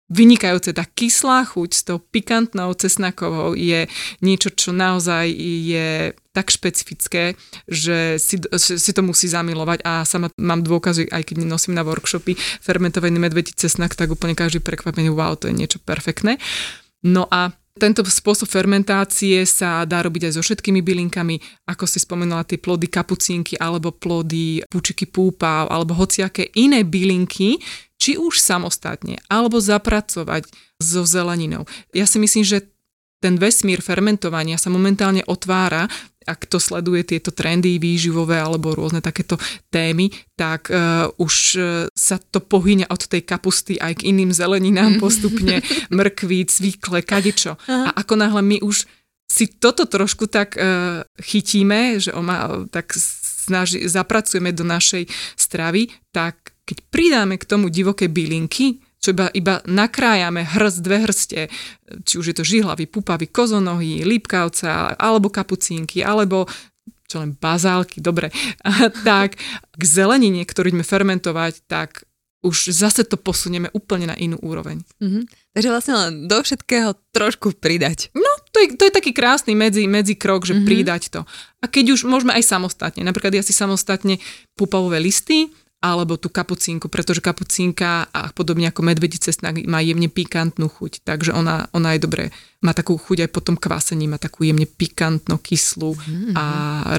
vynikajúce. 0.06 0.70
Tá 0.70 0.86
kyslá 0.86 1.42
chuť 1.46 1.70
s 1.74 1.82
tou 1.82 1.98
pikantnou 1.98 2.70
cesnakovou 2.78 3.58
je 3.58 3.90
niečo, 4.22 4.54
čo 4.54 4.70
naozaj 4.70 5.26
je 5.66 6.14
tak 6.30 6.52
špecifické, 6.52 7.32
že 7.64 8.20
si, 8.20 8.36
si 8.60 8.90
to 8.92 9.00
musí 9.00 9.26
zamilovať 9.26 9.80
a 9.88 10.04
sama 10.04 10.28
mám 10.36 10.60
dôkazy, 10.60 11.08
aj 11.08 11.32
keď 11.32 11.48
nosím 11.48 11.74
na 11.74 11.82
workshopy 11.82 12.36
fermentovaný 12.60 13.16
medvedí 13.16 13.56
cesnak, 13.56 13.96
tak 13.96 14.12
úplne 14.12 14.36
každý 14.36 14.60
prekvapený, 14.60 15.10
wow, 15.10 15.32
to 15.34 15.48
je 15.48 15.56
niečo 15.56 15.80
perfektné. 15.80 16.36
No 17.02 17.24
a 17.32 17.56
tento 17.76 18.00
spôsob 18.00 18.48
fermentácie 18.48 19.44
sa 19.44 19.84
dá 19.84 20.00
robiť 20.00 20.28
aj 20.28 20.32
so 20.32 20.40
všetkými 20.40 20.80
bylinkami, 20.80 21.36
ako 21.68 21.84
si 21.84 22.00
spomenula 22.00 22.48
tie 22.48 22.56
plody 22.56 22.88
kapucínky 22.88 23.60
alebo 23.60 23.92
plody 23.92 24.64
pučiky 24.64 25.04
púpa 25.12 25.68
alebo 25.68 25.92
hociaké 25.92 26.56
iné 26.56 26.88
bylinky, 26.88 27.60
či 27.96 28.20
už 28.20 28.38
samostatne 28.38 29.20
alebo 29.26 29.60
zapracovať 29.60 30.48
so 30.80 31.02
zeleninou. 31.08 31.64
Ja 31.96 32.04
si 32.04 32.20
myslím, 32.20 32.44
že 32.44 32.68
ten 33.24 33.40
vesmír 33.40 33.80
fermentovania 33.80 34.60
sa 34.60 34.68
momentálne 34.68 35.24
otvára 35.24 35.88
ak 36.26 36.50
to 36.50 36.58
sleduje 36.58 37.06
tieto 37.06 37.30
trendy 37.30 37.78
výživové 37.78 38.42
alebo 38.42 38.74
rôzne 38.74 38.98
takéto 38.98 39.38
témy, 39.70 40.10
tak 40.34 40.68
uh, 40.68 41.06
už 41.22 41.34
uh, 41.56 41.62
sa 41.94 42.18
to 42.18 42.42
pohyňa 42.42 42.90
od 42.90 43.06
tej 43.06 43.22
kapusty 43.22 43.78
aj 43.78 44.02
k 44.02 44.10
iným 44.10 44.34
zeleninám 44.34 44.98
postupne, 44.98 45.62
mrkví, 45.94 46.50
cvikle, 46.50 47.06
kadečo. 47.06 47.54
A 47.70 47.94
ako 47.94 48.18
náhle 48.18 48.42
my 48.42 48.58
už 48.60 48.84
si 49.30 49.46
toto 49.46 49.86
trošku 49.86 50.26
tak 50.26 50.58
uh, 50.58 51.06
chytíme, 51.22 52.02
že 52.02 52.10
oma, 52.10 52.66
tak 52.74 52.90
snaži, 53.46 53.86
zapracujeme 53.86 54.50
do 54.50 54.66
našej 54.66 55.06
stravy, 55.38 55.94
tak 56.10 56.55
keď 56.66 56.78
pridáme 56.90 57.38
k 57.38 57.48
tomu 57.48 57.70
divoké 57.70 58.10
bylinky, 58.10 58.82
čo 58.98 59.14
iba, 59.14 59.30
iba 59.30 59.62
nakrájame 59.70 60.42
hrst, 60.42 60.78
dve 60.82 60.98
hrste, 61.06 61.40
či 62.02 62.14
už 62.18 62.34
je 62.34 62.36
to 62.36 62.44
žihlavy, 62.44 62.90
pupavy, 62.90 63.30
kozonohy, 63.30 64.02
lípkavca, 64.02 64.98
alebo 64.98 65.30
kapucínky, 65.30 66.02
alebo 66.02 66.50
čo 67.06 67.22
len 67.22 67.38
bazálky, 67.38 68.02
dobre, 68.02 68.34
tak 69.06 69.38
k 69.78 69.82
zelenine, 69.86 70.42
ktorú 70.42 70.74
ideme 70.74 70.82
fermentovať, 70.82 71.62
tak 71.70 72.02
už 72.46 72.70
zase 72.70 73.02
to 73.02 73.18
posunieme 73.18 73.70
úplne 73.74 74.06
na 74.10 74.16
inú 74.18 74.38
úroveň. 74.38 74.82
Mm-hmm. 75.02 75.22
Takže 75.50 75.72
vlastne 75.72 75.94
len 75.98 76.12
do 76.30 76.38
všetkého 76.38 76.94
trošku 77.10 77.58
pridať. 77.58 78.14
No, 78.14 78.30
to 78.54 78.62
je, 78.62 78.78
to 78.78 78.86
je 78.86 78.92
taký 78.94 79.10
krásny 79.10 79.58
medzi, 79.58 79.90
medzi 79.90 80.14
krok, 80.14 80.46
že 80.46 80.54
mm-hmm. 80.54 80.68
pridať 80.68 81.02
to. 81.10 81.20
A 81.58 81.64
keď 81.66 81.98
už 81.98 82.06
môžeme 82.06 82.36
aj 82.36 82.46
samostatne, 82.46 83.02
napríklad 83.02 83.34
ja 83.34 83.42
si 83.42 83.50
samostatne 83.50 84.22
pupavové 84.54 85.02
listy, 85.02 85.50
alebo 85.86 86.18
tú 86.18 86.26
kapucínku, 86.26 86.90
pretože 86.90 87.22
kapucínka 87.22 88.10
a 88.10 88.34
podobne 88.34 88.66
ako 88.74 88.82
medvedí 88.82 89.22
cestnak 89.22 89.62
má 89.70 89.78
jemne 89.78 90.10
pikantnú 90.10 90.66
chuť, 90.66 91.06
takže 91.06 91.30
ona, 91.30 91.70
ona 91.70 91.94
je 91.94 92.02
dobré, 92.02 92.24
má 92.66 92.74
takú 92.74 92.98
chuť 92.98 93.28
aj 93.28 93.30
potom 93.30 93.54
kvásení, 93.54 94.10
má 94.10 94.18
takú 94.18 94.42
jemne 94.42 94.66
pikantno 94.66 95.38
kyslú 95.38 95.94
mm-hmm. 95.94 96.32
a 96.34 96.44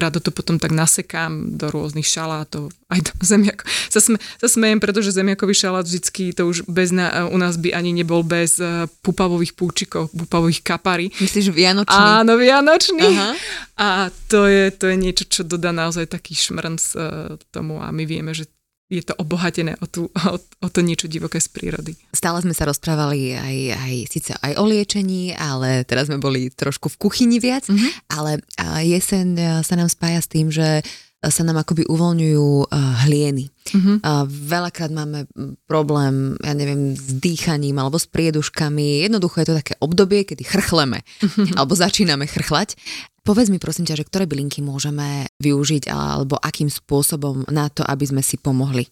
rado 0.00 0.22
to 0.22 0.32
potom 0.32 0.56
tak 0.56 0.72
nasekám 0.72 1.58
do 1.60 1.68
rôznych 1.68 2.08
šalátov, 2.08 2.72
aj 2.88 3.00
do 3.04 3.12
zemiakov. 3.20 3.68
Sa, 3.92 4.00
sme, 4.00 4.16
sa 4.40 4.48
smejem, 4.48 4.80
pretože 4.80 5.12
zemiakový 5.12 5.52
šalát 5.52 5.84
vždycky 5.84 6.32
to 6.32 6.48
už 6.48 6.64
bez 6.70 6.88
na, 6.94 7.28
u 7.28 7.36
nás 7.36 7.60
by 7.60 7.76
ani 7.76 7.92
nebol 7.92 8.24
bez 8.24 8.56
uh, 8.62 8.88
pupavových 9.04 9.52
púčikov, 9.58 10.08
pupavových 10.14 10.64
kapary. 10.64 11.12
Myslíš 11.20 11.52
vianočný? 11.52 12.00
Áno, 12.22 12.40
vianočný. 12.40 13.08
Aha. 13.12 13.30
A 13.78 13.86
to 14.30 14.48
je, 14.48 14.72
to 14.72 14.88
je 14.88 14.96
niečo, 14.96 15.24
čo 15.28 15.42
dodá 15.44 15.74
naozaj 15.74 16.08
taký 16.08 16.32
šmrnc 16.32 16.82
uh, 16.96 17.36
tomu 17.52 17.82
a 17.82 17.92
my 17.92 18.08
vieme, 18.08 18.32
že 18.32 18.48
je 18.88 19.04
to 19.04 19.12
obohatené 19.20 19.76
o, 19.84 19.86
tú, 19.86 20.08
o, 20.08 20.36
o 20.40 20.68
to 20.72 20.80
niečo 20.80 21.12
divoké 21.12 21.36
z 21.38 21.48
prírody. 21.52 21.92
Stále 22.16 22.40
sme 22.40 22.56
sa 22.56 22.64
rozprávali 22.64 23.36
aj, 23.36 23.56
aj 23.76 23.94
síce 24.08 24.32
aj 24.32 24.56
o 24.56 24.64
liečení, 24.64 25.36
ale 25.36 25.84
teraz 25.84 26.08
sme 26.08 26.16
boli 26.16 26.48
trošku 26.48 26.88
v 26.88 26.96
kuchyni 26.96 27.36
viac, 27.36 27.68
mm-hmm. 27.68 27.92
ale 28.16 28.40
jeseň 28.80 29.28
e, 29.36 29.44
sa 29.60 29.74
nám 29.76 29.92
spája 29.92 30.24
s 30.24 30.28
tým, 30.32 30.48
že 30.48 30.80
sa 31.18 31.42
nám 31.42 31.66
akoby 31.66 31.82
uvoľňujú 31.90 32.70
uh, 32.70 33.02
hlieny. 33.06 33.50
Mm-hmm. 33.50 33.96
Uh, 34.06 34.24
veľakrát 34.30 34.94
máme 34.94 35.26
problém, 35.66 36.38
ja 36.46 36.54
neviem, 36.54 36.94
s 36.94 37.10
dýchaním 37.18 37.74
alebo 37.82 37.98
s 37.98 38.06
prieduškami. 38.06 39.02
Jednoducho 39.02 39.42
je 39.42 39.48
to 39.50 39.58
také 39.58 39.74
obdobie, 39.82 40.22
kedy 40.22 40.46
chrchleme 40.46 41.02
mm-hmm. 41.02 41.58
alebo 41.58 41.74
začíname 41.74 42.30
chrchlať. 42.30 42.78
Povedz 43.26 43.50
mi 43.50 43.58
prosím 43.60 43.84
ťa, 43.84 43.98
že 43.98 44.06
ktoré 44.08 44.24
bylinky 44.24 44.62
môžeme 44.64 45.28
využiť 45.42 45.90
alebo 45.90 46.38
akým 46.38 46.70
spôsobom 46.70 47.44
na 47.50 47.68
to, 47.68 47.82
aby 47.84 48.06
sme 48.08 48.22
si 48.22 48.38
pomohli? 48.40 48.86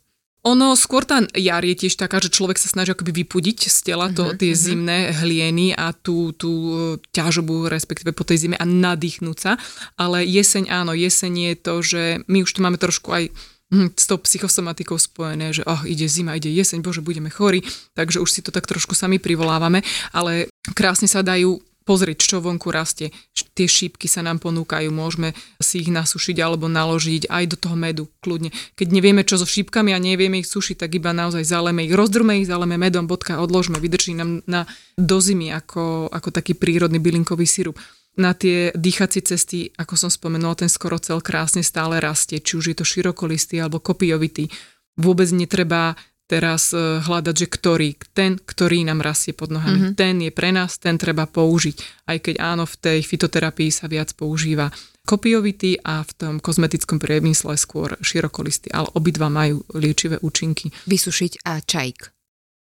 Ono 0.47 0.78
skôr 0.78 1.03
tá 1.03 1.26
jar 1.34 1.66
je 1.66 1.74
tiež 1.74 1.99
taká, 1.99 2.22
že 2.22 2.30
človek 2.30 2.55
sa 2.55 2.70
snaží 2.70 2.94
akoby 2.94 3.26
vypudiť 3.26 3.66
z 3.66 3.78
tela 3.82 4.07
to, 4.14 4.30
uh-huh, 4.30 4.38
tie 4.38 4.55
uh-huh. 4.55 4.62
zimné 4.62 4.99
hlieny 5.11 5.74
a 5.74 5.90
tú, 5.90 6.30
tú 6.38 6.51
e, 6.51 6.74
ťažobu, 7.11 7.66
respektíve 7.66 8.14
po 8.14 8.22
tej 8.22 8.47
zime 8.47 8.57
a 8.57 8.62
nadýchnúť 8.62 9.38
sa. 9.42 9.53
Ale 9.99 10.22
jeseň 10.22 10.70
áno, 10.70 10.94
jeseň 10.94 11.32
je 11.51 11.55
to, 11.59 11.74
že 11.82 12.03
my 12.30 12.47
už 12.47 12.51
tu 12.55 12.62
máme 12.62 12.78
trošku 12.78 13.11
aj 13.11 13.34
hm, 13.74 13.99
s 13.99 14.05
tou 14.07 14.22
psychosomatikou 14.22 14.94
spojené, 14.94 15.51
že 15.51 15.66
oh, 15.66 15.82
ide 15.82 16.07
zima, 16.07 16.38
ide 16.38 16.55
jeseň, 16.55 16.78
bože, 16.78 17.03
budeme 17.03 17.26
chorí, 17.26 17.66
takže 17.99 18.22
už 18.22 18.30
si 18.30 18.38
to 18.38 18.55
tak 18.55 18.70
trošku 18.70 18.94
sami 18.94 19.18
privolávame, 19.18 19.82
ale 20.14 20.47
krásne 20.78 21.11
sa 21.11 21.26
dajú 21.26 21.59
pozrieť, 21.86 22.18
čo 22.18 22.42
vonku 22.42 22.70
rastie. 22.74 23.14
Tie 23.57 23.64
šípky 23.64 24.04
sa 24.04 24.20
nám 24.20 24.36
ponúkajú, 24.44 24.92
môžeme 24.92 25.32
si 25.57 25.80
ich 25.80 25.88
nasušiť 25.88 26.36
alebo 26.44 26.68
naložiť 26.68 27.32
aj 27.32 27.44
do 27.48 27.57
toho 27.57 27.72
medu, 27.72 28.04
kľudne. 28.20 28.52
Keď 28.76 28.88
nevieme, 28.92 29.24
čo 29.24 29.40
so 29.40 29.48
šípkami 29.48 29.96
a 29.96 29.98
nevieme 29.98 30.44
ich 30.44 30.52
sušiť, 30.52 30.84
tak 30.84 31.00
iba 31.00 31.16
naozaj 31.16 31.40
zaleme 31.40 31.88
ich, 31.88 31.96
rozdrme 31.96 32.36
ich, 32.36 32.44
zaleme 32.44 32.76
medom, 32.76 33.09
bodka, 33.09 33.40
odložme, 33.40 33.80
vydrží 33.80 34.12
nám 34.12 34.44
na 34.44 34.68
dozimy 35.00 35.57
ako, 35.57 36.12
ako 36.12 36.28
taký 36.28 36.52
prírodný 36.52 37.00
bylinkový 37.00 37.48
sirup 37.48 37.80
na 38.16 38.32
tie 38.32 38.72
dýchacie 38.72 39.20
cesty, 39.20 39.72
ako 39.76 39.94
som 39.96 40.11
spomenula, 40.12 40.57
ten 40.57 40.72
skoro 40.72 40.96
cel 40.96 41.20
krásne 41.20 41.61
stále 41.61 42.00
rastie, 42.00 42.40
či 42.40 42.57
už 42.57 42.72
je 42.72 42.76
to 42.76 42.84
širokolistý 42.84 43.61
alebo 43.61 43.80
kopijovitý. 43.80 44.48
Vôbec 44.96 45.28
netreba 45.36 45.92
teraz 46.27 46.74
e, 46.74 47.01
hľadať, 47.01 47.35
že 47.35 47.47
ktorý, 47.47 47.89
ten, 48.12 48.37
ktorý 48.37 48.83
nám 48.83 49.01
rastie 49.01 49.33
pod 49.33 49.55
nohami, 49.55 49.91
mm-hmm. 49.91 49.99
ten 49.99 50.14
je 50.20 50.31
pre 50.35 50.51
nás, 50.51 50.77
ten 50.77 50.99
treba 50.99 51.24
použiť. 51.24 52.07
Aj 52.11 52.18
keď 52.18 52.43
áno, 52.43 52.66
v 52.66 52.77
tej 52.77 52.99
fitoterapii 53.07 53.70
sa 53.70 53.87
viac 53.87 54.12
používa 54.18 54.68
kopiovitý 55.07 55.79
a 55.87 56.03
v 56.03 56.12
tom 56.18 56.35
kozmetickom 56.43 56.99
priemysle 56.99 57.55
skôr 57.55 57.95
širokolisty, 58.03 58.74
ale 58.74 58.91
obidva 58.99 59.31
majú 59.31 59.62
liečivé 59.79 60.18
účinky. 60.18 60.74
Vysušiť 60.91 61.47
a 61.47 61.62
čajk. 61.62 62.11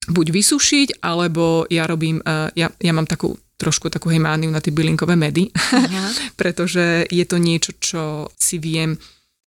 Buď 0.07 0.27
vysušiť, 0.31 1.03
alebo 1.03 1.65
ja 1.73 1.89
robím, 1.89 2.21
e, 2.21 2.53
ja, 2.55 2.69
ja 2.69 2.93
mám 2.93 3.09
takú 3.09 3.35
trošku 3.57 3.89
takú 3.89 4.13
hemániu 4.13 4.53
na 4.53 4.61
tie 4.61 4.69
bylinkové 4.69 5.17
medy, 5.17 5.49
pretože 6.41 7.09
je 7.09 7.25
to 7.25 7.41
niečo, 7.41 7.73
čo 7.81 8.29
si 8.37 8.61
viem 8.61 8.95
e, 8.95 8.99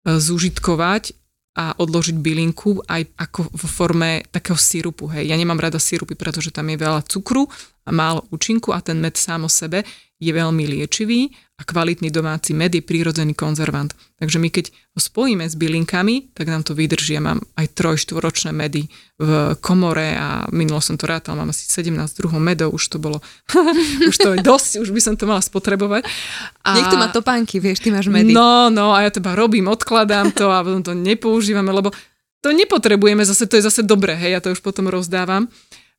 zúžitkovať 0.07 1.18
a 1.57 1.73
odložiť 1.75 2.17
bylinku 2.21 2.85
aj 2.85 3.09
ako 3.17 3.49
v 3.49 3.63
forme 3.65 4.11
takého 4.29 4.55
sirupu. 4.55 5.09
Hej. 5.09 5.33
Ja 5.33 5.35
nemám 5.35 5.57
rada 5.57 5.81
sirupy, 5.81 6.13
pretože 6.13 6.53
tam 6.53 6.69
je 6.69 6.77
veľa 6.77 7.01
cukru 7.09 7.49
a 7.83 7.89
málo 7.89 8.29
účinku 8.29 8.69
a 8.69 8.79
ten 8.79 9.01
med 9.01 9.17
sám 9.17 9.49
o 9.49 9.51
sebe 9.51 9.81
je 10.21 10.29
veľmi 10.29 10.63
liečivý 10.69 11.33
a 11.59 11.61
kvalitný 11.67 12.07
domáci 12.07 12.55
med 12.55 12.71
je 12.71 12.79
prírodzený 12.79 13.35
konzervant. 13.35 13.91
Takže 14.15 14.39
my 14.39 14.47
keď 14.47 14.71
ho 14.95 14.99
spojíme 15.03 15.43
s 15.43 15.59
bylinkami, 15.59 16.31
tak 16.31 16.47
nám 16.47 16.63
to 16.63 16.71
vydrží. 16.71 17.19
Ja 17.19 17.23
mám 17.23 17.43
aj 17.59 17.75
trojštvoročné 17.75 18.55
medy 18.55 18.87
v 19.19 19.59
komore 19.59 20.15
a 20.15 20.47
minulo 20.55 20.79
som 20.79 20.95
to 20.95 21.03
rátal, 21.03 21.35
mám 21.35 21.51
asi 21.51 21.67
17 21.67 21.91
druhov 22.15 22.39
medov, 22.39 22.71
už 22.71 22.95
to 22.95 22.97
bolo, 23.03 23.19
už 24.09 24.15
to 24.15 24.29
je 24.35 24.39
dosť, 24.39 24.79
už 24.79 24.89
by 24.95 25.01
som 25.03 25.19
to 25.19 25.27
mala 25.27 25.43
spotrebovať. 25.43 26.07
A... 26.63 26.79
Niekto 26.79 26.95
má 26.95 27.11
topánky, 27.11 27.59
vieš, 27.59 27.83
ty 27.83 27.91
máš 27.91 28.07
medy. 28.07 28.31
No, 28.31 28.71
no 28.71 28.95
a 28.95 29.03
ja 29.03 29.11
teba 29.11 29.35
robím, 29.35 29.67
odkladám 29.67 30.31
to 30.31 30.47
a 30.47 30.63
potom 30.63 30.79
to 30.79 30.95
nepoužívame, 30.95 31.75
lebo 31.75 31.91
to 32.39 32.55
nepotrebujeme, 32.55 33.27
zase 33.27 33.51
to 33.51 33.59
je 33.59 33.67
zase 33.67 33.83
dobré, 33.83 34.15
hej, 34.15 34.39
ja 34.39 34.39
to 34.39 34.55
už 34.55 34.63
potom 34.63 34.87
rozdávam. 34.87 35.51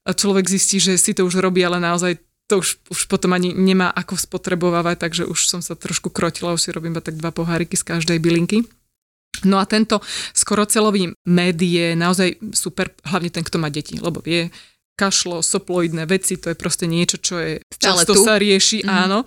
A 0.09 0.17
človek 0.17 0.49
zistí, 0.49 0.81
že 0.81 0.97
si 0.97 1.13
to 1.13 1.29
už 1.29 1.45
robí, 1.45 1.61
ale 1.61 1.77
naozaj 1.77 2.17
to 2.51 2.59
už, 2.59 2.83
už 2.91 3.01
potom 3.07 3.31
ani 3.31 3.55
nemá 3.55 3.95
ako 3.95 4.19
spotrebovávať, 4.19 5.07
takže 5.07 5.23
už 5.31 5.47
som 5.47 5.63
sa 5.63 5.79
trošku 5.79 6.11
krotila, 6.11 6.51
už 6.51 6.67
si 6.67 6.75
robím 6.75 6.99
tak 6.99 7.15
dva 7.15 7.31
poháriky 7.31 7.79
z 7.79 7.87
každej 7.87 8.19
bylinky. 8.19 8.67
No 9.47 9.63
a 9.63 9.65
tento 9.65 10.03
skorocelový 10.35 11.15
med 11.31 11.63
je 11.63 11.95
naozaj 11.95 12.43
super, 12.51 12.91
hlavne 13.07 13.31
ten, 13.31 13.47
kto 13.47 13.63
má 13.63 13.71
deti, 13.71 13.97
lebo 14.03 14.19
vie, 14.19 14.51
kašlo, 14.99 15.41
soploidné 15.41 16.05
veci, 16.05 16.37
to 16.37 16.51
je 16.53 16.59
proste 16.59 16.85
niečo, 16.91 17.23
čo 17.23 17.39
je 17.39 17.63
Stále 17.71 18.05
často 18.05 18.13
tu. 18.19 18.27
sa 18.27 18.37
rieši, 18.37 18.85
mm-hmm. 18.85 19.01
áno. 19.07 19.25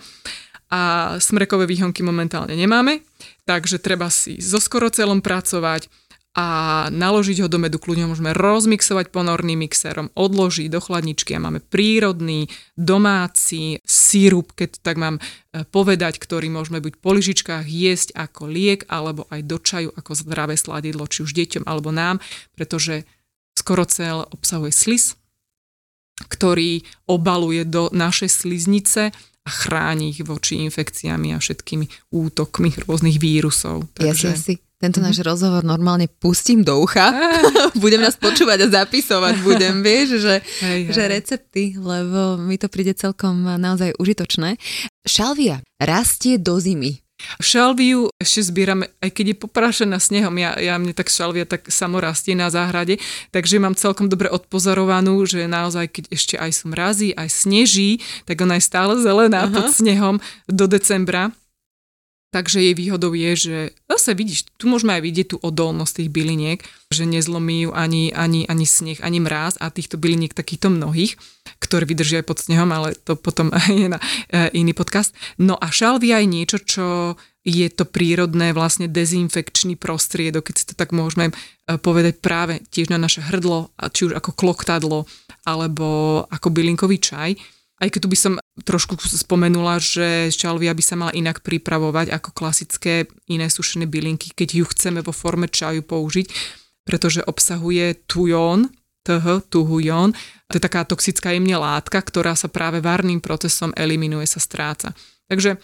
A 0.74 1.16
smrekové 1.18 1.70
výhonky 1.70 2.04
momentálne 2.04 2.54
nemáme, 2.54 3.02
takže 3.48 3.80
treba 3.80 4.12
si 4.12 4.38
so 4.44 4.60
skorocelom 4.60 5.24
pracovať, 5.24 5.88
a 6.34 6.46
naložiť 6.90 7.46
ho 7.46 7.48
do 7.48 7.62
medu 7.62 7.78
kľudne 7.78 8.10
môžeme 8.10 8.34
rozmixovať 8.34 9.14
ponorným 9.14 9.70
mixérom, 9.70 10.10
odložiť 10.18 10.66
do 10.66 10.82
chladničky 10.82 11.38
a 11.38 11.44
máme 11.46 11.62
prírodný 11.62 12.50
domáci 12.74 13.78
sírup, 13.86 14.50
keď 14.58 14.82
tak 14.82 14.98
mám 14.98 15.22
e, 15.22 15.62
povedať, 15.62 16.18
ktorý 16.18 16.50
môžeme 16.50 16.82
buď 16.82 16.98
po 16.98 17.14
lyžičkách 17.14 17.70
jesť 17.70 18.18
ako 18.18 18.50
liek 18.50 18.82
alebo 18.90 19.30
aj 19.30 19.42
do 19.46 19.58
čaju 19.62 19.90
ako 19.94 20.12
zdravé 20.18 20.58
sladidlo, 20.58 21.06
či 21.06 21.22
už 21.22 21.38
deťom 21.38 21.70
alebo 21.70 21.94
nám, 21.94 22.18
pretože 22.58 23.06
skorocel 23.54 24.26
obsahuje 24.34 24.74
slis, 24.74 25.14
ktorý 26.18 26.82
obaluje 27.06 27.62
do 27.62 27.94
našej 27.94 28.30
sliznice 28.34 29.14
a 29.44 29.50
chráni 29.52 30.16
ich 30.16 30.24
voči 30.24 30.64
infekciami 30.64 31.36
a 31.36 31.38
všetkými 31.40 32.16
útokmi 32.16 32.72
rôznych 32.88 33.20
vírusov. 33.20 33.92
Takže... 33.92 34.28
Ja 34.32 34.40
si 34.40 34.56
tento 34.84 35.00
mm-hmm. 35.00 35.16
náš 35.16 35.24
rozhovor 35.24 35.64
normálne 35.64 36.12
pustím 36.12 36.64
do 36.64 36.80
ucha. 36.84 37.12
budem 37.84 38.04
nás 38.04 38.20
počúvať 38.20 38.68
a 38.68 38.84
zapisovať 38.84 39.40
budem, 39.40 39.80
vieš, 39.88 40.20
že, 40.20 40.36
hej, 40.64 40.80
hej. 40.88 40.92
že 40.92 41.04
recepty, 41.08 41.64
lebo 41.80 42.36
mi 42.40 42.60
to 42.60 42.68
príde 42.68 42.96
celkom 42.96 43.48
naozaj 43.60 43.96
užitočné. 43.96 44.60
Šalvia 45.08 45.64
rastie 45.80 46.40
do 46.40 46.60
zimy. 46.60 47.03
Šalviu 47.40 48.10
ešte 48.18 48.50
zbierame, 48.50 48.90
aj 49.04 49.10
keď 49.12 49.26
je 49.34 49.42
poprášená 49.44 49.98
snehom, 50.00 50.34
ja, 50.40 50.56
ja 50.58 50.76
mne 50.80 50.96
tak 50.96 51.12
šalvia 51.12 51.44
tak 51.44 51.68
samo 51.68 52.00
rastie 52.00 52.34
na 52.34 52.48
záhrade, 52.48 52.98
takže 53.36 53.60
mám 53.60 53.76
celkom 53.76 54.08
dobre 54.08 54.32
odpozorovanú, 54.32 55.24
že 55.28 55.46
naozaj, 55.50 55.92
keď 55.92 56.04
ešte 56.12 56.36
aj 56.40 56.52
som 56.56 56.72
razí, 56.72 57.12
aj 57.14 57.30
sneží, 57.30 58.00
tak 58.24 58.40
ona 58.42 58.58
je 58.58 58.64
stále 58.66 58.98
zelená 59.00 59.46
Aha. 59.48 59.54
pod 59.54 59.72
snehom 59.72 60.18
do 60.48 60.66
decembra 60.66 61.36
Takže 62.34 62.66
jej 62.66 62.74
výhodou 62.74 63.14
je, 63.14 63.32
že 63.38 63.58
zase 63.86 64.18
vidíš, 64.18 64.50
tu 64.58 64.66
môžeme 64.66 64.98
aj 64.98 65.06
vidieť 65.06 65.28
tú 65.30 65.38
odolnosť 65.38 66.02
tých 66.02 66.10
byliniek, 66.10 66.66
že 66.90 67.06
nezlomí 67.06 67.70
ju 67.70 67.72
ani, 67.78 68.10
ani, 68.10 68.50
ani 68.50 68.66
sneh, 68.66 68.98
ani 69.06 69.22
mráz 69.22 69.62
a 69.62 69.70
týchto 69.70 70.02
byliniek 70.02 70.34
takýchto 70.34 70.74
mnohých, 70.74 71.14
ktoré 71.62 71.86
vydržia 71.86 72.26
aj 72.26 72.28
pod 72.34 72.42
snehom, 72.42 72.74
ale 72.74 72.98
to 73.06 73.14
potom 73.14 73.54
je 73.70 73.86
na 73.86 74.02
e, 74.34 74.50
iný 74.58 74.74
podcast. 74.74 75.14
No 75.38 75.62
a 75.62 75.70
šalvia 75.70 76.26
je 76.26 76.28
niečo, 76.34 76.58
čo 76.58 76.88
je 77.46 77.70
to 77.70 77.86
prírodné 77.86 78.50
vlastne 78.50 78.90
dezinfekčný 78.90 79.78
prostriedok, 79.78 80.50
keď 80.50 80.56
si 80.58 80.66
to 80.66 80.74
tak 80.74 80.90
môžeme 80.90 81.30
e, 81.30 81.34
povedať 81.78 82.18
práve 82.18 82.66
tiež 82.74 82.90
na 82.90 82.98
naše 82.98 83.22
hrdlo, 83.22 83.70
či 83.94 84.10
už 84.10 84.18
ako 84.18 84.34
kloktadlo, 84.34 85.06
alebo 85.46 86.26
ako 86.34 86.50
bylinkový 86.50 86.98
čaj 86.98 87.38
aj 87.84 87.90
keď 87.92 88.02
tu 88.08 88.10
by 88.10 88.18
som 88.18 88.34
trošku 88.64 88.96
spomenula, 89.04 89.84
že 89.84 90.32
šalvia 90.32 90.72
by 90.72 90.84
sa 90.84 90.96
mala 90.96 91.12
inak 91.12 91.44
pripravovať 91.44 92.16
ako 92.16 92.30
klasické 92.32 93.12
iné 93.28 93.52
sušené 93.52 93.84
bylinky, 93.84 94.32
keď 94.32 94.50
ju 94.64 94.66
chceme 94.72 95.04
vo 95.04 95.12
forme 95.12 95.52
čaju 95.52 95.84
použiť, 95.84 96.32
pretože 96.88 97.28
obsahuje 97.28 98.08
tujón, 98.08 98.72
TH, 99.04 99.52
tuhujón. 99.52 100.16
To 100.48 100.56
je 100.56 100.64
taká 100.64 100.88
toxická 100.88 101.36
jemne 101.36 101.60
látka, 101.60 102.00
ktorá 102.00 102.40
sa 102.40 102.48
práve 102.48 102.80
varným 102.80 103.20
procesom 103.20 103.76
eliminuje, 103.76 104.24
sa 104.24 104.40
stráca. 104.40 104.96
Takže 105.28 105.60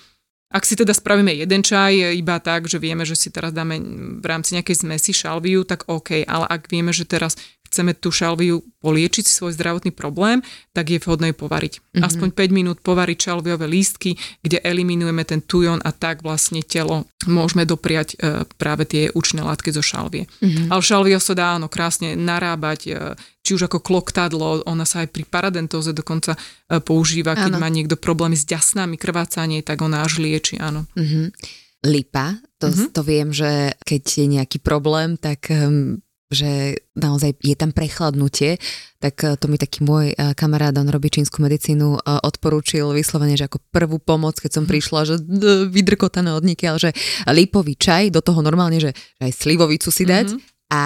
ak 0.50 0.66
si 0.66 0.74
teda 0.74 0.98
spravíme 0.98 1.30
jeden 1.30 1.62
čaj 1.62 2.18
iba 2.18 2.42
tak, 2.42 2.66
že 2.66 2.82
vieme, 2.82 3.06
že 3.06 3.14
si 3.14 3.30
teraz 3.30 3.54
dáme 3.54 3.78
v 4.18 4.26
rámci 4.26 4.58
nejakej 4.58 4.82
zmesi 4.82 5.14
šalviu, 5.14 5.62
tak 5.62 5.86
OK, 5.86 6.26
ale 6.26 6.46
ak 6.50 6.68
vieme, 6.74 6.90
že 6.90 7.06
teraz 7.06 7.38
chceme 7.70 7.94
tú 7.94 8.10
šalviu 8.10 8.66
poliečiť 8.82 9.24
si 9.24 9.34
svoj 9.38 9.54
zdravotný 9.54 9.94
problém, 9.94 10.42
tak 10.74 10.90
je 10.90 10.98
vhodné 10.98 11.32
ju 11.32 11.36
povariť. 11.38 11.74
Mm-hmm. 11.78 12.04
Aspoň 12.04 12.30
5 12.34 12.58
minút 12.58 12.78
povariť 12.82 13.18
šalviové 13.30 13.70
lístky, 13.70 14.18
kde 14.42 14.58
eliminujeme 14.66 15.22
ten 15.28 15.46
tujon 15.46 15.78
a 15.86 15.94
tak 15.94 16.26
vlastne 16.26 16.66
telo 16.66 17.06
môžeme 17.28 17.68
dopriať 17.68 18.16
e, 18.16 18.48
práve 18.58 18.88
tie 18.90 19.14
účné 19.14 19.44
látky 19.46 19.70
zo 19.70 19.84
šalvie. 19.84 20.26
Mm-hmm. 20.42 20.72
Ale 20.72 20.82
šalvia 20.82 21.20
sa 21.22 21.38
dá 21.38 21.60
áno, 21.60 21.70
krásne 21.70 22.16
narábať, 22.16 22.80
e, 22.88 22.92
či 23.44 23.54
už 23.54 23.70
ako 23.70 23.84
kloktadlo, 23.84 24.64
ona 24.64 24.88
sa 24.88 25.04
aj 25.04 25.12
pri 25.12 25.28
paradentóze 25.28 25.92
dokonca 25.92 26.34
e, 26.34 26.80
používa, 26.80 27.36
keď 27.36 27.56
áno. 27.56 27.62
má 27.62 27.70
niekto 27.70 28.00
problémy 28.00 28.40
s 28.40 28.48
ďasnami, 28.48 28.96
krvácanie, 28.96 29.62
tak 29.62 29.84
ona 29.84 30.02
až 30.02 30.24
lieči, 30.24 30.58
áno. 30.58 30.88
Mm-hmm. 30.96 31.26
Lipa, 31.88 32.40
to, 32.60 32.68
mm-hmm. 32.68 32.90
to 32.92 33.02
viem, 33.08 33.30
že 33.32 33.72
keď 33.88 34.04
je 34.04 34.26
nejaký 34.28 34.60
problém, 34.60 35.16
tak 35.16 35.48
um, 35.48 36.04
že 36.30 36.78
naozaj 36.94 37.42
je 37.42 37.58
tam 37.58 37.74
prechladnutie, 37.74 38.62
tak 39.02 39.18
eh, 39.26 39.34
to 39.34 39.50
mi 39.50 39.58
taký 39.58 39.82
môj 39.82 40.14
eh, 40.14 40.38
kamarát, 40.38 40.78
on 40.78 40.88
robí 40.88 41.10
čínsku 41.10 41.42
medicínu, 41.42 41.98
eh, 41.98 42.22
odporúčil 42.22 42.94
vyslovene, 42.94 43.34
že 43.34 43.50
ako 43.50 43.58
prvú 43.74 43.98
pomoc, 43.98 44.38
keď 44.38 44.62
som 44.62 44.64
mhm. 44.66 44.72
prišla, 44.72 45.00
že 45.10 45.16
vydrkotané 45.74 46.30
od 46.30 46.46
ale 46.46 46.80
že 46.80 46.92
lípový 47.26 47.74
čaj, 47.76 48.14
do 48.14 48.22
toho 48.22 48.46
normálne, 48.46 48.78
že, 48.78 48.94
aj 49.20 49.34
slivovicu 49.34 49.90
si 49.90 50.06
dať, 50.06 50.28
mm-hmm 50.38 50.58
a 50.70 50.86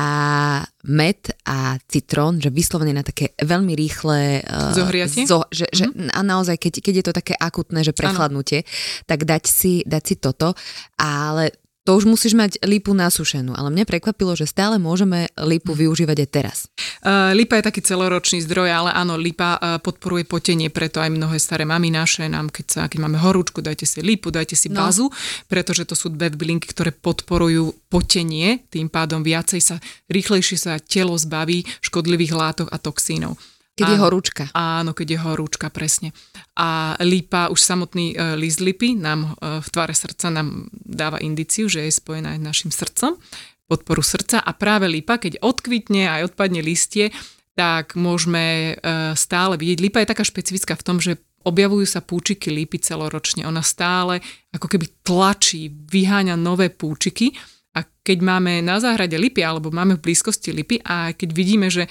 med 0.88 1.20
a 1.44 1.76
citrón, 1.92 2.40
že 2.40 2.48
vyslovene 2.48 2.96
na 2.96 3.04
také 3.04 3.36
veľmi 3.36 3.76
rýchle... 3.76 4.40
Zohriatie? 4.72 5.28
Zo, 5.28 5.44
že, 5.52 5.68
mm-hmm. 5.68 5.76
že, 5.76 5.86
mhm. 5.92 6.12
a 6.16 6.20
naozaj, 6.24 6.56
keď, 6.56 6.74
keď 6.80 6.94
je 6.96 7.06
to 7.12 7.14
také 7.14 7.34
akutné, 7.36 7.84
že 7.84 7.92
prechladnutie, 7.92 8.64
ano. 8.64 8.70
tak 9.04 9.28
dať 9.28 9.44
si, 9.44 9.84
dať 9.84 10.04
si 10.08 10.16
toto, 10.16 10.56
ale 10.96 11.52
to 11.84 12.00
už 12.00 12.08
musíš 12.08 12.34
mať 12.34 12.64
lípu 12.64 12.96
nasušenú, 12.96 13.52
ale 13.60 13.68
mňa 13.68 13.84
prekvapilo, 13.84 14.40
že 14.40 14.48
stále 14.48 14.80
môžeme 14.80 15.28
lípu 15.36 15.76
využívať 15.76 16.18
aj 16.24 16.30
teraz. 16.32 16.58
Uh, 17.04 17.36
lipa 17.36 17.60
je 17.60 17.68
taký 17.68 17.84
celoročný 17.84 18.40
zdroj, 18.48 18.72
ale 18.72 18.90
áno, 18.96 19.20
lipa 19.20 19.60
uh, 19.60 19.78
podporuje 19.84 20.24
potenie, 20.24 20.72
preto 20.72 21.04
aj 21.04 21.12
mnohé 21.12 21.36
staré 21.44 21.68
mami 21.68 21.92
naše 21.92 22.32
nám, 22.32 22.48
keď, 22.48 22.66
sa, 22.72 22.82
keď 22.88 23.00
máme 23.04 23.20
horúčku, 23.20 23.60
dajte 23.60 23.84
si 23.84 24.00
lípu, 24.00 24.32
dajte 24.32 24.56
si 24.56 24.72
no. 24.72 24.80
bazu, 24.80 25.12
pretože 25.52 25.84
to 25.84 25.96
sú 25.96 26.08
dve 26.08 26.32
bylinky, 26.32 26.72
ktoré 26.72 26.96
podporujú 26.96 27.76
potenie, 27.92 28.64
tým 28.72 28.88
pádom 28.88 29.20
viacej 29.20 29.60
sa, 29.60 29.76
rýchlejšie 30.08 30.56
sa 30.56 30.80
telo 30.80 31.20
zbaví 31.20 31.68
škodlivých 31.84 32.32
látok 32.32 32.68
a 32.72 32.80
toxínov. 32.80 33.36
Keď 33.74 33.90
áno, 33.90 33.94
je 33.94 34.04
horúčka. 34.06 34.44
Áno, 34.54 34.92
keď 34.94 35.08
je 35.18 35.20
horúčka, 35.26 35.74
presne. 35.74 36.14
A 36.54 36.94
lípa, 37.02 37.50
už 37.50 37.58
samotný 37.58 38.14
uh, 38.14 38.38
list 38.38 38.62
lipy 38.62 38.94
nám 38.94 39.34
uh, 39.34 39.58
v 39.66 39.68
tvare 39.74 39.98
srdca 39.98 40.30
nám 40.30 40.70
dáva 40.74 41.18
indiciu, 41.18 41.66
že 41.66 41.82
je 41.82 41.94
spojená 41.98 42.38
aj 42.38 42.40
s 42.40 42.48
našim 42.54 42.72
srdcom, 42.72 43.18
podporu 43.66 44.06
srdca 44.06 44.46
a 44.46 44.52
práve 44.54 44.86
lípa, 44.86 45.18
keď 45.18 45.42
odkvitne 45.42 46.06
a 46.06 46.22
aj 46.22 46.34
odpadne 46.34 46.62
listie, 46.62 47.10
tak 47.58 47.98
môžeme 47.98 48.78
uh, 48.78 49.18
stále 49.18 49.58
vidieť. 49.58 49.82
Lípa 49.82 50.06
je 50.06 50.12
taká 50.14 50.22
špecifická 50.22 50.78
v 50.78 50.86
tom, 50.86 50.98
že 51.02 51.18
objavujú 51.42 51.86
sa 51.90 52.06
púčiky 52.06 52.54
lípy 52.54 52.78
celoročne. 52.78 53.44
Ona 53.50 53.66
stále 53.66 54.22
ako 54.54 54.70
keby 54.70 55.02
tlačí, 55.02 55.70
vyháňa 55.70 56.38
nové 56.38 56.70
púčiky 56.70 57.34
a 57.74 57.84
keď 57.84 58.18
máme 58.22 58.62
na 58.62 58.78
záhrade 58.78 59.18
lipy 59.18 59.42
alebo 59.44 59.74
máme 59.74 60.00
v 60.00 60.04
blízkosti 60.10 60.54
lipy 60.54 60.80
a 60.86 61.12
keď 61.12 61.30
vidíme, 61.34 61.68
že 61.68 61.90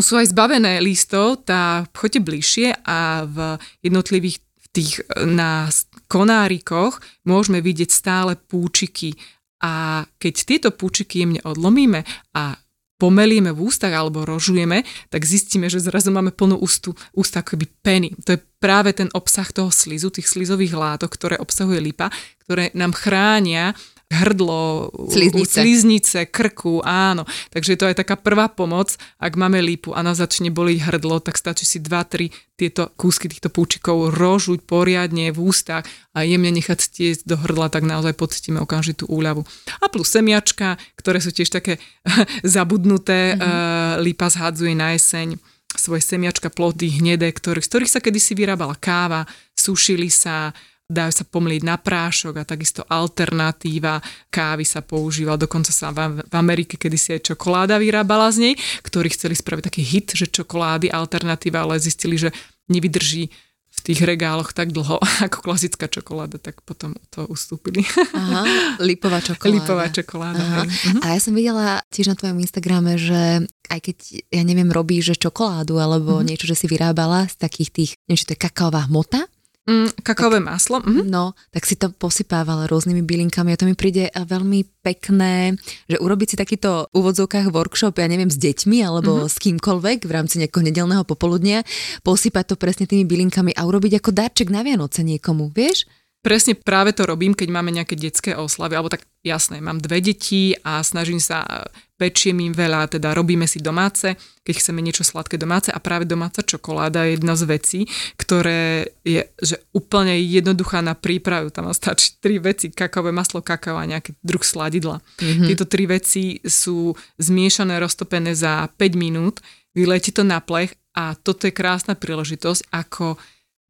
No 0.00 0.08
sú 0.08 0.16
aj 0.16 0.32
zbavené 0.32 0.80
listov, 0.80 1.44
tá 1.44 1.84
choďte 1.92 2.24
bližšie 2.24 2.72
a 2.88 3.28
v 3.28 3.60
jednotlivých 3.84 4.40
tých 4.72 5.04
na 5.28 5.68
konárikoch 6.08 7.04
môžeme 7.28 7.60
vidieť 7.60 7.92
stále 7.92 8.32
púčiky. 8.32 9.12
A 9.60 10.08
keď 10.16 10.34
tieto 10.48 10.68
púčiky 10.72 11.20
jemne 11.20 11.44
odlomíme 11.44 12.08
a 12.32 12.56
pomelíme 12.96 13.52
v 13.52 13.60
ústach 13.60 13.92
alebo 13.92 14.24
rožujeme, 14.24 14.88
tak 15.12 15.20
zistíme, 15.28 15.68
že 15.68 15.84
zrazu 15.84 16.08
máme 16.08 16.32
plnú 16.32 16.56
ústu, 16.64 16.96
ústa 17.12 17.44
ako 17.44 17.60
peny. 17.84 18.16
To 18.24 18.40
je 18.40 18.44
práve 18.56 18.96
ten 18.96 19.12
obsah 19.12 19.52
toho 19.52 19.68
slizu, 19.68 20.08
tých 20.08 20.32
slizových 20.32 20.80
látok, 20.80 21.12
ktoré 21.12 21.36
obsahuje 21.36 21.76
lipa, 21.76 22.08
ktoré 22.48 22.72
nám 22.72 22.96
chránia 22.96 23.76
hrdlo, 24.10 24.90
sliznice. 25.06 25.62
sliznice, 25.62 26.18
krku, 26.26 26.82
áno. 26.82 27.22
Takže 27.54 27.78
to 27.78 27.86
je 27.86 27.94
taká 27.94 28.18
prvá 28.18 28.50
pomoc, 28.50 28.98
ak 29.22 29.38
máme 29.38 29.62
lípu 29.62 29.94
a 29.94 30.02
nás 30.02 30.18
začne 30.18 30.50
boliť 30.50 30.78
hrdlo, 30.82 31.22
tak 31.22 31.38
stačí 31.38 31.62
si 31.62 31.78
2-3 31.78 32.34
tieto 32.58 32.90
kúsky 32.98 33.30
týchto 33.30 33.48
púčikov 33.48 34.10
rožuť 34.12 34.66
poriadne 34.66 35.30
v 35.30 35.38
ústach 35.38 35.86
a 36.12 36.26
jemne 36.26 36.50
nechať 36.50 36.78
stiesť 36.82 37.22
do 37.24 37.38
hrdla, 37.38 37.70
tak 37.70 37.86
naozaj 37.86 38.18
pocítime 38.18 38.58
okamžitú 38.58 39.06
úľavu. 39.06 39.46
A 39.80 39.86
plus 39.86 40.10
semiačka, 40.10 40.76
ktoré 40.98 41.22
sú 41.22 41.30
tiež 41.30 41.48
také 41.48 41.78
zabudnuté, 42.42 43.38
mm-hmm. 43.38 44.02
lípa 44.02 44.26
zhádzuje 44.26 44.74
na 44.74 44.98
jeseň 44.98 45.38
svoje 45.70 46.02
semiačka, 46.02 46.50
plody, 46.50 46.98
hnedé, 46.98 47.30
ktorých, 47.30 47.62
z 47.62 47.70
ktorých 47.70 47.92
sa 47.94 48.02
kedysi 48.02 48.34
vyrábala 48.34 48.74
káva, 48.74 49.22
sušili 49.54 50.10
sa, 50.10 50.50
dajú 50.90 51.12
sa 51.14 51.24
pomliť 51.24 51.62
na 51.62 51.78
prášok 51.78 52.42
a 52.42 52.44
takisto 52.44 52.82
alternatíva 52.82 54.02
kávy 54.28 54.66
sa 54.66 54.82
používa, 54.82 55.38
dokonca 55.38 55.70
sa 55.70 55.94
v, 55.94 56.18
v 56.26 56.34
Amerike 56.34 56.74
kedysi 56.74 57.16
aj 57.16 57.30
čokoláda 57.30 57.78
vyrábala 57.78 58.26
z 58.34 58.50
nej, 58.50 58.54
ktorí 58.82 59.14
chceli 59.14 59.38
spraviť 59.38 59.64
taký 59.70 59.82
hit, 59.86 60.18
že 60.18 60.26
čokolády 60.26 60.90
alternatíva, 60.90 61.62
ale 61.62 61.78
zistili, 61.78 62.18
že 62.18 62.34
nevydrží 62.66 63.30
v 63.70 63.80
tých 63.86 64.02
regáloch 64.02 64.50
tak 64.50 64.74
dlho 64.74 64.98
ako 65.26 65.38
klasická 65.40 65.86
čokoláda, 65.86 66.42
tak 66.42 66.60
potom 66.66 66.98
to 67.14 67.24
ustúpili. 67.30 67.86
Aha, 68.12 68.42
lipová 68.82 69.22
čokoláda. 69.22 69.54
Lipová 69.54 69.86
čokoláda. 69.88 70.42
Aha. 70.42 70.62
Mhm. 70.66 70.98
A 71.06 71.06
ja 71.14 71.20
som 71.22 71.32
videla 71.32 71.80
tiež 71.88 72.10
na 72.10 72.18
tvojom 72.18 72.42
Instagrame, 72.42 72.98
že 72.98 73.46
aj 73.70 73.80
keď, 73.80 73.96
ja 74.34 74.42
neviem, 74.42 74.68
robíš 74.68 75.14
že 75.14 75.30
čokoládu 75.30 75.78
alebo 75.78 76.18
mm-hmm. 76.18 76.26
niečo, 76.26 76.50
že 76.50 76.58
si 76.58 76.66
vyrábala 76.66 77.30
z 77.30 77.38
takých 77.38 77.70
tých, 77.70 77.90
neviem, 78.10 78.18
či 78.18 78.26
to 78.26 78.34
je 78.34 78.42
kakaová 78.42 78.90
hmota, 78.90 79.30
Mm, 79.68 79.92
kakaové 80.00 80.40
maslo. 80.40 80.80
Mhm. 80.80 81.04
No, 81.12 81.36
tak 81.52 81.68
si 81.68 81.76
to 81.76 81.92
posypávala 81.92 82.64
rôznymi 82.64 83.04
bylinkami 83.04 83.52
a 83.52 83.60
to 83.60 83.68
mi 83.68 83.76
príde 83.76 84.08
eh, 84.08 84.12
veľmi 84.12 84.64
pekné, 84.80 85.60
že 85.84 86.00
urobiť 86.00 86.32
si 86.32 86.36
takýto 86.40 86.88
v 86.88 86.94
úvodzovkách 86.96 87.52
workshop, 87.52 88.00
ja 88.00 88.08
neviem, 88.08 88.32
s 88.32 88.40
deťmi 88.40 88.80
alebo 88.80 89.20
mm-hmm. 89.20 89.32
s 89.32 89.36
kýmkoľvek 89.36 89.98
v 90.08 90.12
rámci 90.12 90.40
nejakého 90.40 90.64
nedelného 90.64 91.04
popoludnia, 91.04 91.60
posypať 92.00 92.44
to 92.52 92.54
presne 92.56 92.88
tými 92.88 93.04
bylinkami 93.04 93.52
a 93.52 93.62
urobiť 93.68 94.00
ako 94.00 94.10
darček 94.16 94.48
na 94.48 94.64
Vianoce 94.64 95.04
niekomu, 95.04 95.52
vieš? 95.52 95.84
Presne 96.20 96.52
práve 96.52 96.92
to 96.92 97.08
robím, 97.08 97.32
keď 97.32 97.48
máme 97.48 97.72
nejaké 97.72 97.96
detské 97.96 98.36
oslavy, 98.36 98.76
alebo 98.76 98.92
tak 98.92 99.08
jasné, 99.24 99.64
mám 99.64 99.80
dve 99.80 100.04
deti 100.04 100.52
a 100.60 100.84
snažím 100.84 101.16
sa, 101.16 101.64
pečiem 102.00 102.40
im 102.44 102.56
veľa, 102.56 102.92
teda 102.92 103.12
robíme 103.12 103.44
si 103.44 103.60
domáce, 103.60 104.16
keď 104.40 104.54
chceme 104.56 104.80
niečo 104.80 105.04
sladké 105.04 105.36
domáce 105.36 105.68
a 105.68 105.76
práve 105.80 106.08
domáca 106.08 106.40
čokoláda 106.40 107.04
je 107.04 107.20
jedna 107.20 107.36
z 107.36 107.44
vecí, 107.44 107.80
ktoré 108.16 108.88
je 109.04 109.28
že 109.40 109.60
úplne 109.76 110.16
jednoduchá 110.16 110.80
na 110.80 110.96
prípravu, 110.96 111.52
tam 111.52 111.68
stačí 111.76 112.16
tri 112.20 112.40
veci, 112.40 112.72
kakaové 112.72 113.12
maslo, 113.12 113.44
kakao 113.44 113.76
a 113.76 113.84
nejaký 113.84 114.16
druh 114.24 114.40
sladidla. 114.40 115.04
Mm-hmm. 115.20 115.46
Tieto 115.52 115.64
tri 115.68 115.84
veci 115.84 116.40
sú 116.40 116.96
zmiešané, 117.20 117.76
roztopené 117.76 118.32
za 118.32 118.68
5 118.68 118.76
minút, 118.96 119.44
vyletí 119.76 120.12
to 120.12 120.24
na 120.24 120.40
plech 120.40 120.72
a 120.96 121.16
toto 121.16 121.48
je 121.48 121.52
krásna 121.52 121.96
príležitosť, 121.96 122.72
ako 122.72 123.20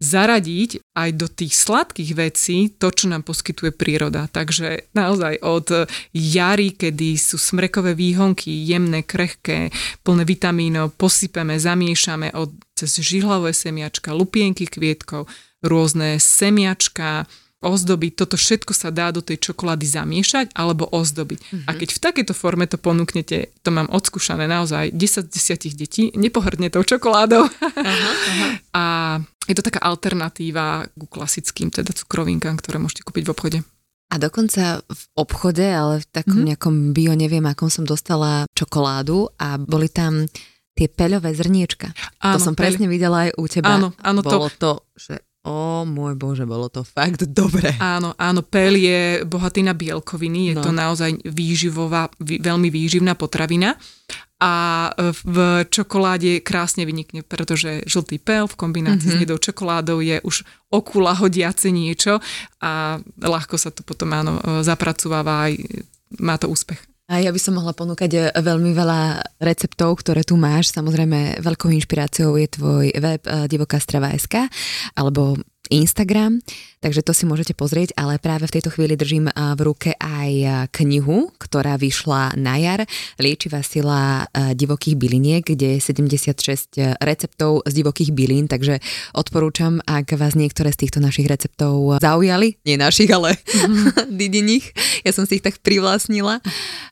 zaradiť 0.01 0.81
aj 0.97 1.11
do 1.13 1.29
tých 1.29 1.53
sladkých 1.53 2.13
vecí 2.17 2.73
to, 2.73 2.89
čo 2.89 3.13
nám 3.13 3.23
poskytuje 3.23 3.77
príroda. 3.77 4.33
Takže 4.33 4.91
naozaj 4.97 5.45
od 5.45 5.87
jary, 6.17 6.73
kedy 6.73 7.21
sú 7.21 7.37
smrekové 7.37 7.93
výhonky, 7.93 8.49
jemné, 8.49 9.05
krehké, 9.05 9.69
plné 10.01 10.25
vitamínov, 10.25 10.97
posypeme, 10.97 11.61
zamiešame 11.61 12.33
od 12.33 12.49
cez 12.73 12.97
žihlavé 12.97 13.53
semiačka, 13.53 14.17
lupienky 14.17 14.65
kvietkov, 14.65 15.29
rôzne 15.61 16.17
semiačka, 16.17 17.29
ozdobiť, 17.61 18.13
toto 18.17 18.41
všetko 18.41 18.73
sa 18.73 18.89
dá 18.89 19.13
do 19.13 19.21
tej 19.21 19.37
čokolády 19.37 19.85
zamiešať 19.85 20.57
alebo 20.57 20.89
ozdobiť. 20.89 21.39
Mm-hmm. 21.41 21.67
A 21.69 21.71
keď 21.77 21.89
v 21.93 22.03
takejto 22.03 22.33
forme 22.33 22.65
to 22.65 22.81
ponúknete, 22.81 23.53
to 23.61 23.69
mám 23.69 23.89
odskúšané 23.93 24.49
naozaj 24.49 24.97
10 24.97 25.29
z 25.29 25.57
10 25.69 25.77
detí, 25.77 26.09
nepohrdne 26.17 26.73
tou 26.73 26.81
čokoládou. 26.81 27.45
Aha, 27.45 28.11
aha. 28.13 28.49
A 28.81 28.85
je 29.45 29.55
to 29.59 29.67
taká 29.67 29.83
alternatíva 29.83 30.89
ku 30.95 31.05
klasickým 31.11 31.69
teda 31.69 31.93
cukrovinkám, 31.93 32.57
ktoré 32.57 32.81
môžete 32.81 33.05
kúpiť 33.05 33.29
v 33.29 33.33
obchode. 33.35 33.59
A 34.11 34.19
dokonca 34.19 34.83
v 34.87 35.05
obchode, 35.15 35.63
ale 35.63 36.03
v 36.03 36.07
takom 36.11 36.43
mm-hmm. 36.43 36.49
nejakom 36.55 36.75
bio, 36.97 37.13
neviem, 37.15 37.45
akom 37.47 37.71
som 37.71 37.87
dostala 37.87 38.49
čokoládu 38.57 39.31
a 39.39 39.59
boli 39.59 39.87
tam 39.87 40.27
tie 40.75 40.89
peľové 40.89 41.37
zrniečka. 41.37 41.93
Áno, 42.25 42.41
to 42.41 42.51
som 42.51 42.55
peľ... 42.57 42.73
presne 42.73 42.87
videla 42.89 43.29
aj 43.29 43.31
u 43.37 43.45
teba. 43.47 43.77
Áno, 43.77 43.93
áno. 44.01 44.21
Bolo 44.25 44.49
to, 44.49 44.57
to 44.57 44.71
že 44.97 45.15
O 45.41 45.88
môj 45.88 46.20
bože, 46.20 46.45
bolo 46.45 46.68
to 46.68 46.84
fakt 46.84 47.24
dobre. 47.24 47.72
Áno, 47.80 48.12
áno, 48.20 48.45
pel 48.45 48.76
je 48.76 49.24
bohatý 49.24 49.64
na 49.64 49.72
bielkoviny, 49.72 50.53
je 50.53 50.55
no. 50.61 50.64
to 50.64 50.68
naozaj 50.68 51.16
výživová, 51.24 52.12
vý, 52.20 52.36
veľmi 52.45 52.68
výživná 52.68 53.16
potravina 53.16 53.80
a 54.41 54.88
v 55.09 55.64
čokoláde 55.68 56.45
krásne 56.45 56.84
vynikne, 56.84 57.24
pretože 57.24 57.84
žltý 57.88 58.20
pel 58.20 58.49
v 58.49 58.57
kombinácii 58.57 59.16
mm-hmm. 59.16 59.20
s 59.20 59.24
jedou 59.24 59.38
čokoládou 59.41 60.01
je 60.05 60.20
už 60.24 60.45
okula 60.72 61.16
hodiace 61.16 61.72
niečo 61.72 62.20
a 62.61 63.01
ľahko 63.20 63.57
sa 63.57 63.72
to 63.72 63.80
potom 63.80 64.12
áno, 64.12 64.41
zapracováva 64.61 65.49
aj 65.49 65.57
má 66.20 66.36
to 66.36 66.53
úspech. 66.53 66.89
A 67.11 67.19
ja 67.19 67.35
by 67.35 67.41
som 67.43 67.59
mohla 67.59 67.75
ponúkať 67.75 68.11
eh, 68.15 68.23
veľmi 68.31 68.71
veľa 68.71 69.19
receptov, 69.43 69.99
ktoré 70.07 70.23
tu 70.23 70.39
máš. 70.39 70.71
Samozrejme, 70.71 71.43
veľkou 71.43 71.75
inšpiráciou 71.75 72.39
je 72.39 72.47
tvoj 72.47 72.87
web 73.03 73.23
eh, 73.27 73.51
divokastrava.sk 73.51 74.47
alebo 74.95 75.35
Instagram, 75.69 76.41
takže 76.81 77.05
to 77.05 77.13
si 77.13 77.29
môžete 77.29 77.53
pozrieť, 77.55 77.93
ale 77.95 78.17
práve 78.17 78.49
v 78.49 78.55
tejto 78.59 78.73
chvíli 78.73 78.97
držím 78.97 79.29
v 79.31 79.61
ruke 79.61 79.95
aj 80.01 80.67
knihu, 80.75 81.31
ktorá 81.37 81.77
vyšla 81.77 82.35
na 82.41 82.57
jar, 82.59 82.89
Liečivá 83.21 83.61
sila 83.61 84.27
divokých 84.35 84.97
byliniek, 84.97 85.45
kde 85.47 85.79
je 85.79 85.81
76 85.85 86.99
receptov 86.99 87.63
z 87.69 87.73
divokých 87.77 88.11
bylín, 88.11 88.51
takže 88.51 88.83
odporúčam, 89.15 89.79
ak 89.87 90.17
vás 90.19 90.35
niektoré 90.35 90.75
z 90.75 90.89
týchto 90.89 90.99
našich 90.99 91.31
receptov 91.31 92.03
zaujali, 92.03 92.59
nie 92.67 92.81
našich, 92.81 93.13
ale 93.13 93.39
mm. 93.39 94.11
Didiných, 94.19 94.75
ja 95.07 95.13
som 95.15 95.29
si 95.29 95.39
ich 95.39 95.45
tak 95.45 95.63
privlastnila, 95.63 96.43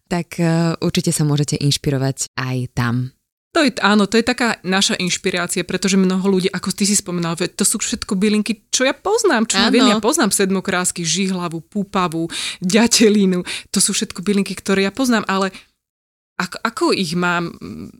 tak 0.06 0.38
určite 0.78 1.10
sa 1.10 1.26
môžete 1.26 1.58
inšpirovať 1.58 2.30
aj 2.38 2.56
tam. 2.78 3.17
To 3.56 3.64
je, 3.64 3.72
áno, 3.80 4.04
to 4.04 4.20
je 4.20 4.28
taká 4.28 4.60
naša 4.60 4.92
inšpirácia, 5.00 5.64
pretože 5.64 5.96
mnoho 5.96 6.22
ľudí, 6.28 6.52
ako 6.52 6.68
ty 6.68 6.84
si 6.84 6.92
spomenal, 6.92 7.32
to 7.32 7.64
sú 7.64 7.80
všetko 7.80 8.12
bylinky, 8.12 8.68
čo 8.68 8.84
ja 8.84 8.92
poznám, 8.92 9.48
čo 9.48 9.56
ja 9.56 9.72
viem, 9.72 9.88
ja 9.88 9.96
poznám 10.04 10.36
sedmokrásky, 10.36 11.00
žihlavu, 11.00 11.64
púpavu, 11.64 12.28
ďatelinu, 12.60 13.42
to 13.72 13.80
sú 13.80 13.96
všetko 13.96 14.20
bylinky, 14.20 14.52
ktoré 14.52 14.84
ja 14.84 14.92
poznám, 14.92 15.24
ale 15.24 15.48
ako, 16.38 16.56
ako 16.62 16.84
ich 16.94 17.18
mám 17.18 17.50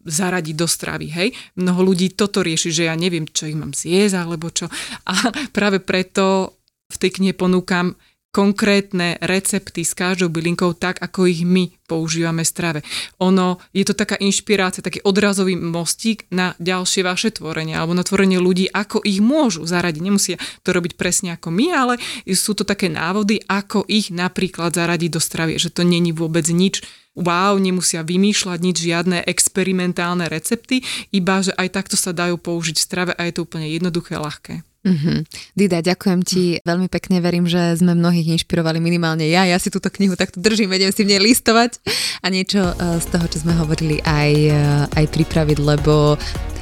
zaradiť 0.07 0.55
do 0.55 0.68
stravy, 0.70 1.11
hej? 1.11 1.28
Mnoho 1.59 1.90
ľudí 1.90 2.14
toto 2.14 2.38
rieši, 2.38 2.70
že 2.70 2.86
ja 2.86 2.94
neviem, 2.94 3.26
čo 3.26 3.51
ich 3.51 3.59
mám 3.59 3.74
zjesť, 3.74 4.14
alebo 4.14 4.55
čo. 4.55 4.70
A 5.11 5.12
práve 5.57 5.82
preto 5.82 6.55
v 6.86 6.96
tej 7.03 7.18
knihe 7.18 7.34
ponúkam 7.34 7.99
konkrétne 8.29 9.16
recepty 9.24 9.83
s 9.83 9.97
každou 9.97 10.29
bylinkou 10.29 10.76
tak, 10.76 11.01
ako 11.01 11.24
ich 11.24 11.43
my 11.49 11.72
používame 11.89 12.45
v 12.45 12.53
strave. 12.53 12.81
Ono, 13.24 13.57
je 13.72 13.85
to 13.89 13.97
taká 13.97 14.20
inšpirácia, 14.20 14.85
taký 14.85 15.01
odrazový 15.01 15.57
mostík 15.57 16.29
na 16.29 16.53
ďalšie 16.61 17.01
vaše 17.03 17.33
tvorenie 17.33 17.72
alebo 17.72 17.97
na 17.97 18.05
tvorenie 18.05 18.37
ľudí, 18.37 18.68
ako 18.68 19.01
ich 19.03 19.24
môžu 19.24 19.64
zaradiť. 19.64 20.03
Nemusia 20.05 20.37
to 20.61 20.76
robiť 20.76 21.01
presne 21.01 21.33
ako 21.35 21.49
my, 21.49 21.66
ale 21.72 21.95
sú 22.29 22.53
to 22.53 22.68
také 22.68 22.93
návody, 22.93 23.41
ako 23.49 23.89
ich 23.89 24.12
napríklad 24.12 24.76
zaradiť 24.76 25.11
do 25.16 25.20
stravy, 25.24 25.57
že 25.57 25.72
to 25.72 25.83
není 25.89 26.12
vôbec 26.12 26.45
nič 26.53 26.85
wow, 27.18 27.59
nemusia 27.59 28.07
vymýšľať 28.07 28.59
nič, 28.62 28.76
žiadne 28.79 29.18
experimentálne 29.26 30.31
recepty, 30.31 30.87
iba 31.11 31.43
že 31.43 31.51
aj 31.59 31.74
takto 31.74 31.99
sa 31.99 32.14
dajú 32.14 32.39
použiť 32.39 32.79
v 32.79 32.87
strave 32.87 33.12
a 33.18 33.26
je 33.26 33.35
to 33.35 33.43
úplne 33.43 33.66
jednoduché, 33.66 34.14
ľahké. 34.22 34.68
Mm-hmm. 34.89 35.18
Dida, 35.53 35.78
ďakujem 35.84 36.20
ti 36.24 36.43
veľmi 36.64 36.89
pekne, 36.89 37.20
verím, 37.20 37.45
že 37.45 37.76
sme 37.76 37.93
mnohých 37.93 38.41
inšpirovali 38.41 38.80
minimálne 38.80 39.28
ja. 39.28 39.45
Ja 39.45 39.61
si 39.61 39.68
túto 39.68 39.93
knihu 39.93 40.16
takto 40.16 40.41
držím, 40.41 40.72
vedem 40.72 40.89
si 40.89 41.05
v 41.05 41.12
nej 41.12 41.20
listovať 41.20 41.76
a 42.24 42.26
niečo 42.32 42.72
eh, 42.72 42.97
z 42.97 43.07
toho, 43.12 43.26
čo 43.28 43.39
sme 43.45 43.53
hovorili, 43.61 44.01
aj, 44.03 44.32
eh, 44.49 44.84
aj 44.89 45.05
pripraviť, 45.12 45.59
lebo 45.61 46.16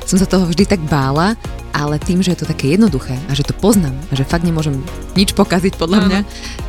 som 0.07 0.17
sa 0.23 0.27
toho 0.31 0.47
vždy 0.47 0.65
tak 0.71 0.81
bála, 0.87 1.35
ale 1.77 2.01
tým, 2.01 2.25
že 2.25 2.33
je 2.33 2.41
to 2.41 2.49
také 2.49 2.73
jednoduché 2.73 3.19
a 3.29 3.37
že 3.37 3.45
to 3.45 3.53
poznám 3.53 3.93
a 4.09 4.13
že 4.17 4.25
fakt 4.25 4.47
nemôžem 4.47 4.81
nič 5.13 5.37
pokaziť 5.37 5.77
podľa 5.77 6.09
mňa, 6.09 6.21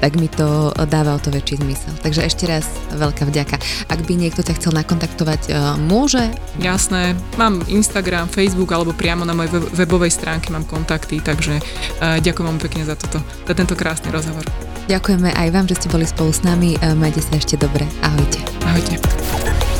tak 0.03 0.19
mi 0.19 0.27
to 0.27 0.75
dáva 0.89 1.15
o 1.15 1.21
to 1.21 1.31
väčší 1.31 1.63
zmysel. 1.63 1.95
Takže 2.03 2.27
ešte 2.27 2.43
raz 2.49 2.67
veľká 2.91 3.23
vďaka. 3.23 3.55
Ak 3.87 3.99
by 4.03 4.13
niekto 4.19 4.43
ťa 4.43 4.59
chcel 4.59 4.75
nakontaktovať, 4.75 5.41
e, 5.47 5.51
môže? 5.87 6.27
Jasné, 6.59 7.15
mám 7.39 7.63
Instagram, 7.71 8.27
Facebook 8.27 8.73
alebo 8.75 8.91
priamo 8.91 9.23
na 9.23 9.31
mojej 9.31 9.63
webovej 9.71 10.11
stránke 10.11 10.51
mám 10.51 10.67
kontakty, 10.67 11.23
takže 11.23 11.61
uh, 12.01 12.17
ďakujem 12.19 12.47
vám 12.49 12.59
pekne 12.59 12.83
za 12.83 12.97
toto, 12.97 13.23
za 13.45 13.53
tento 13.53 13.77
krásny 13.77 14.11
rozhovor. 14.11 14.43
Ďakujeme 14.87 15.35
aj 15.35 15.47
vám, 15.51 15.65
že 15.67 15.77
ste 15.77 15.87
boli 15.91 16.07
spolu 16.07 16.31
s 16.31 16.41
nami. 16.43 16.79
E, 16.79 16.95
majte 16.95 17.19
sa 17.19 17.35
ešte 17.35 17.59
dobre. 17.59 17.83
Ahojte. 18.01 18.39
Ahojte. 18.63 19.76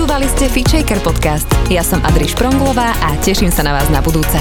Počúvali 0.00 0.32
ste 0.32 0.48
Fitchaker 0.48 0.96
podcast. 1.04 1.44
Ja 1.68 1.84
som 1.84 2.00
Adriš 2.00 2.32
Pronglová 2.32 2.96
a 3.04 3.20
teším 3.20 3.52
sa 3.52 3.60
na 3.60 3.76
vás 3.76 3.84
na 3.92 4.00
budúce. 4.00 4.40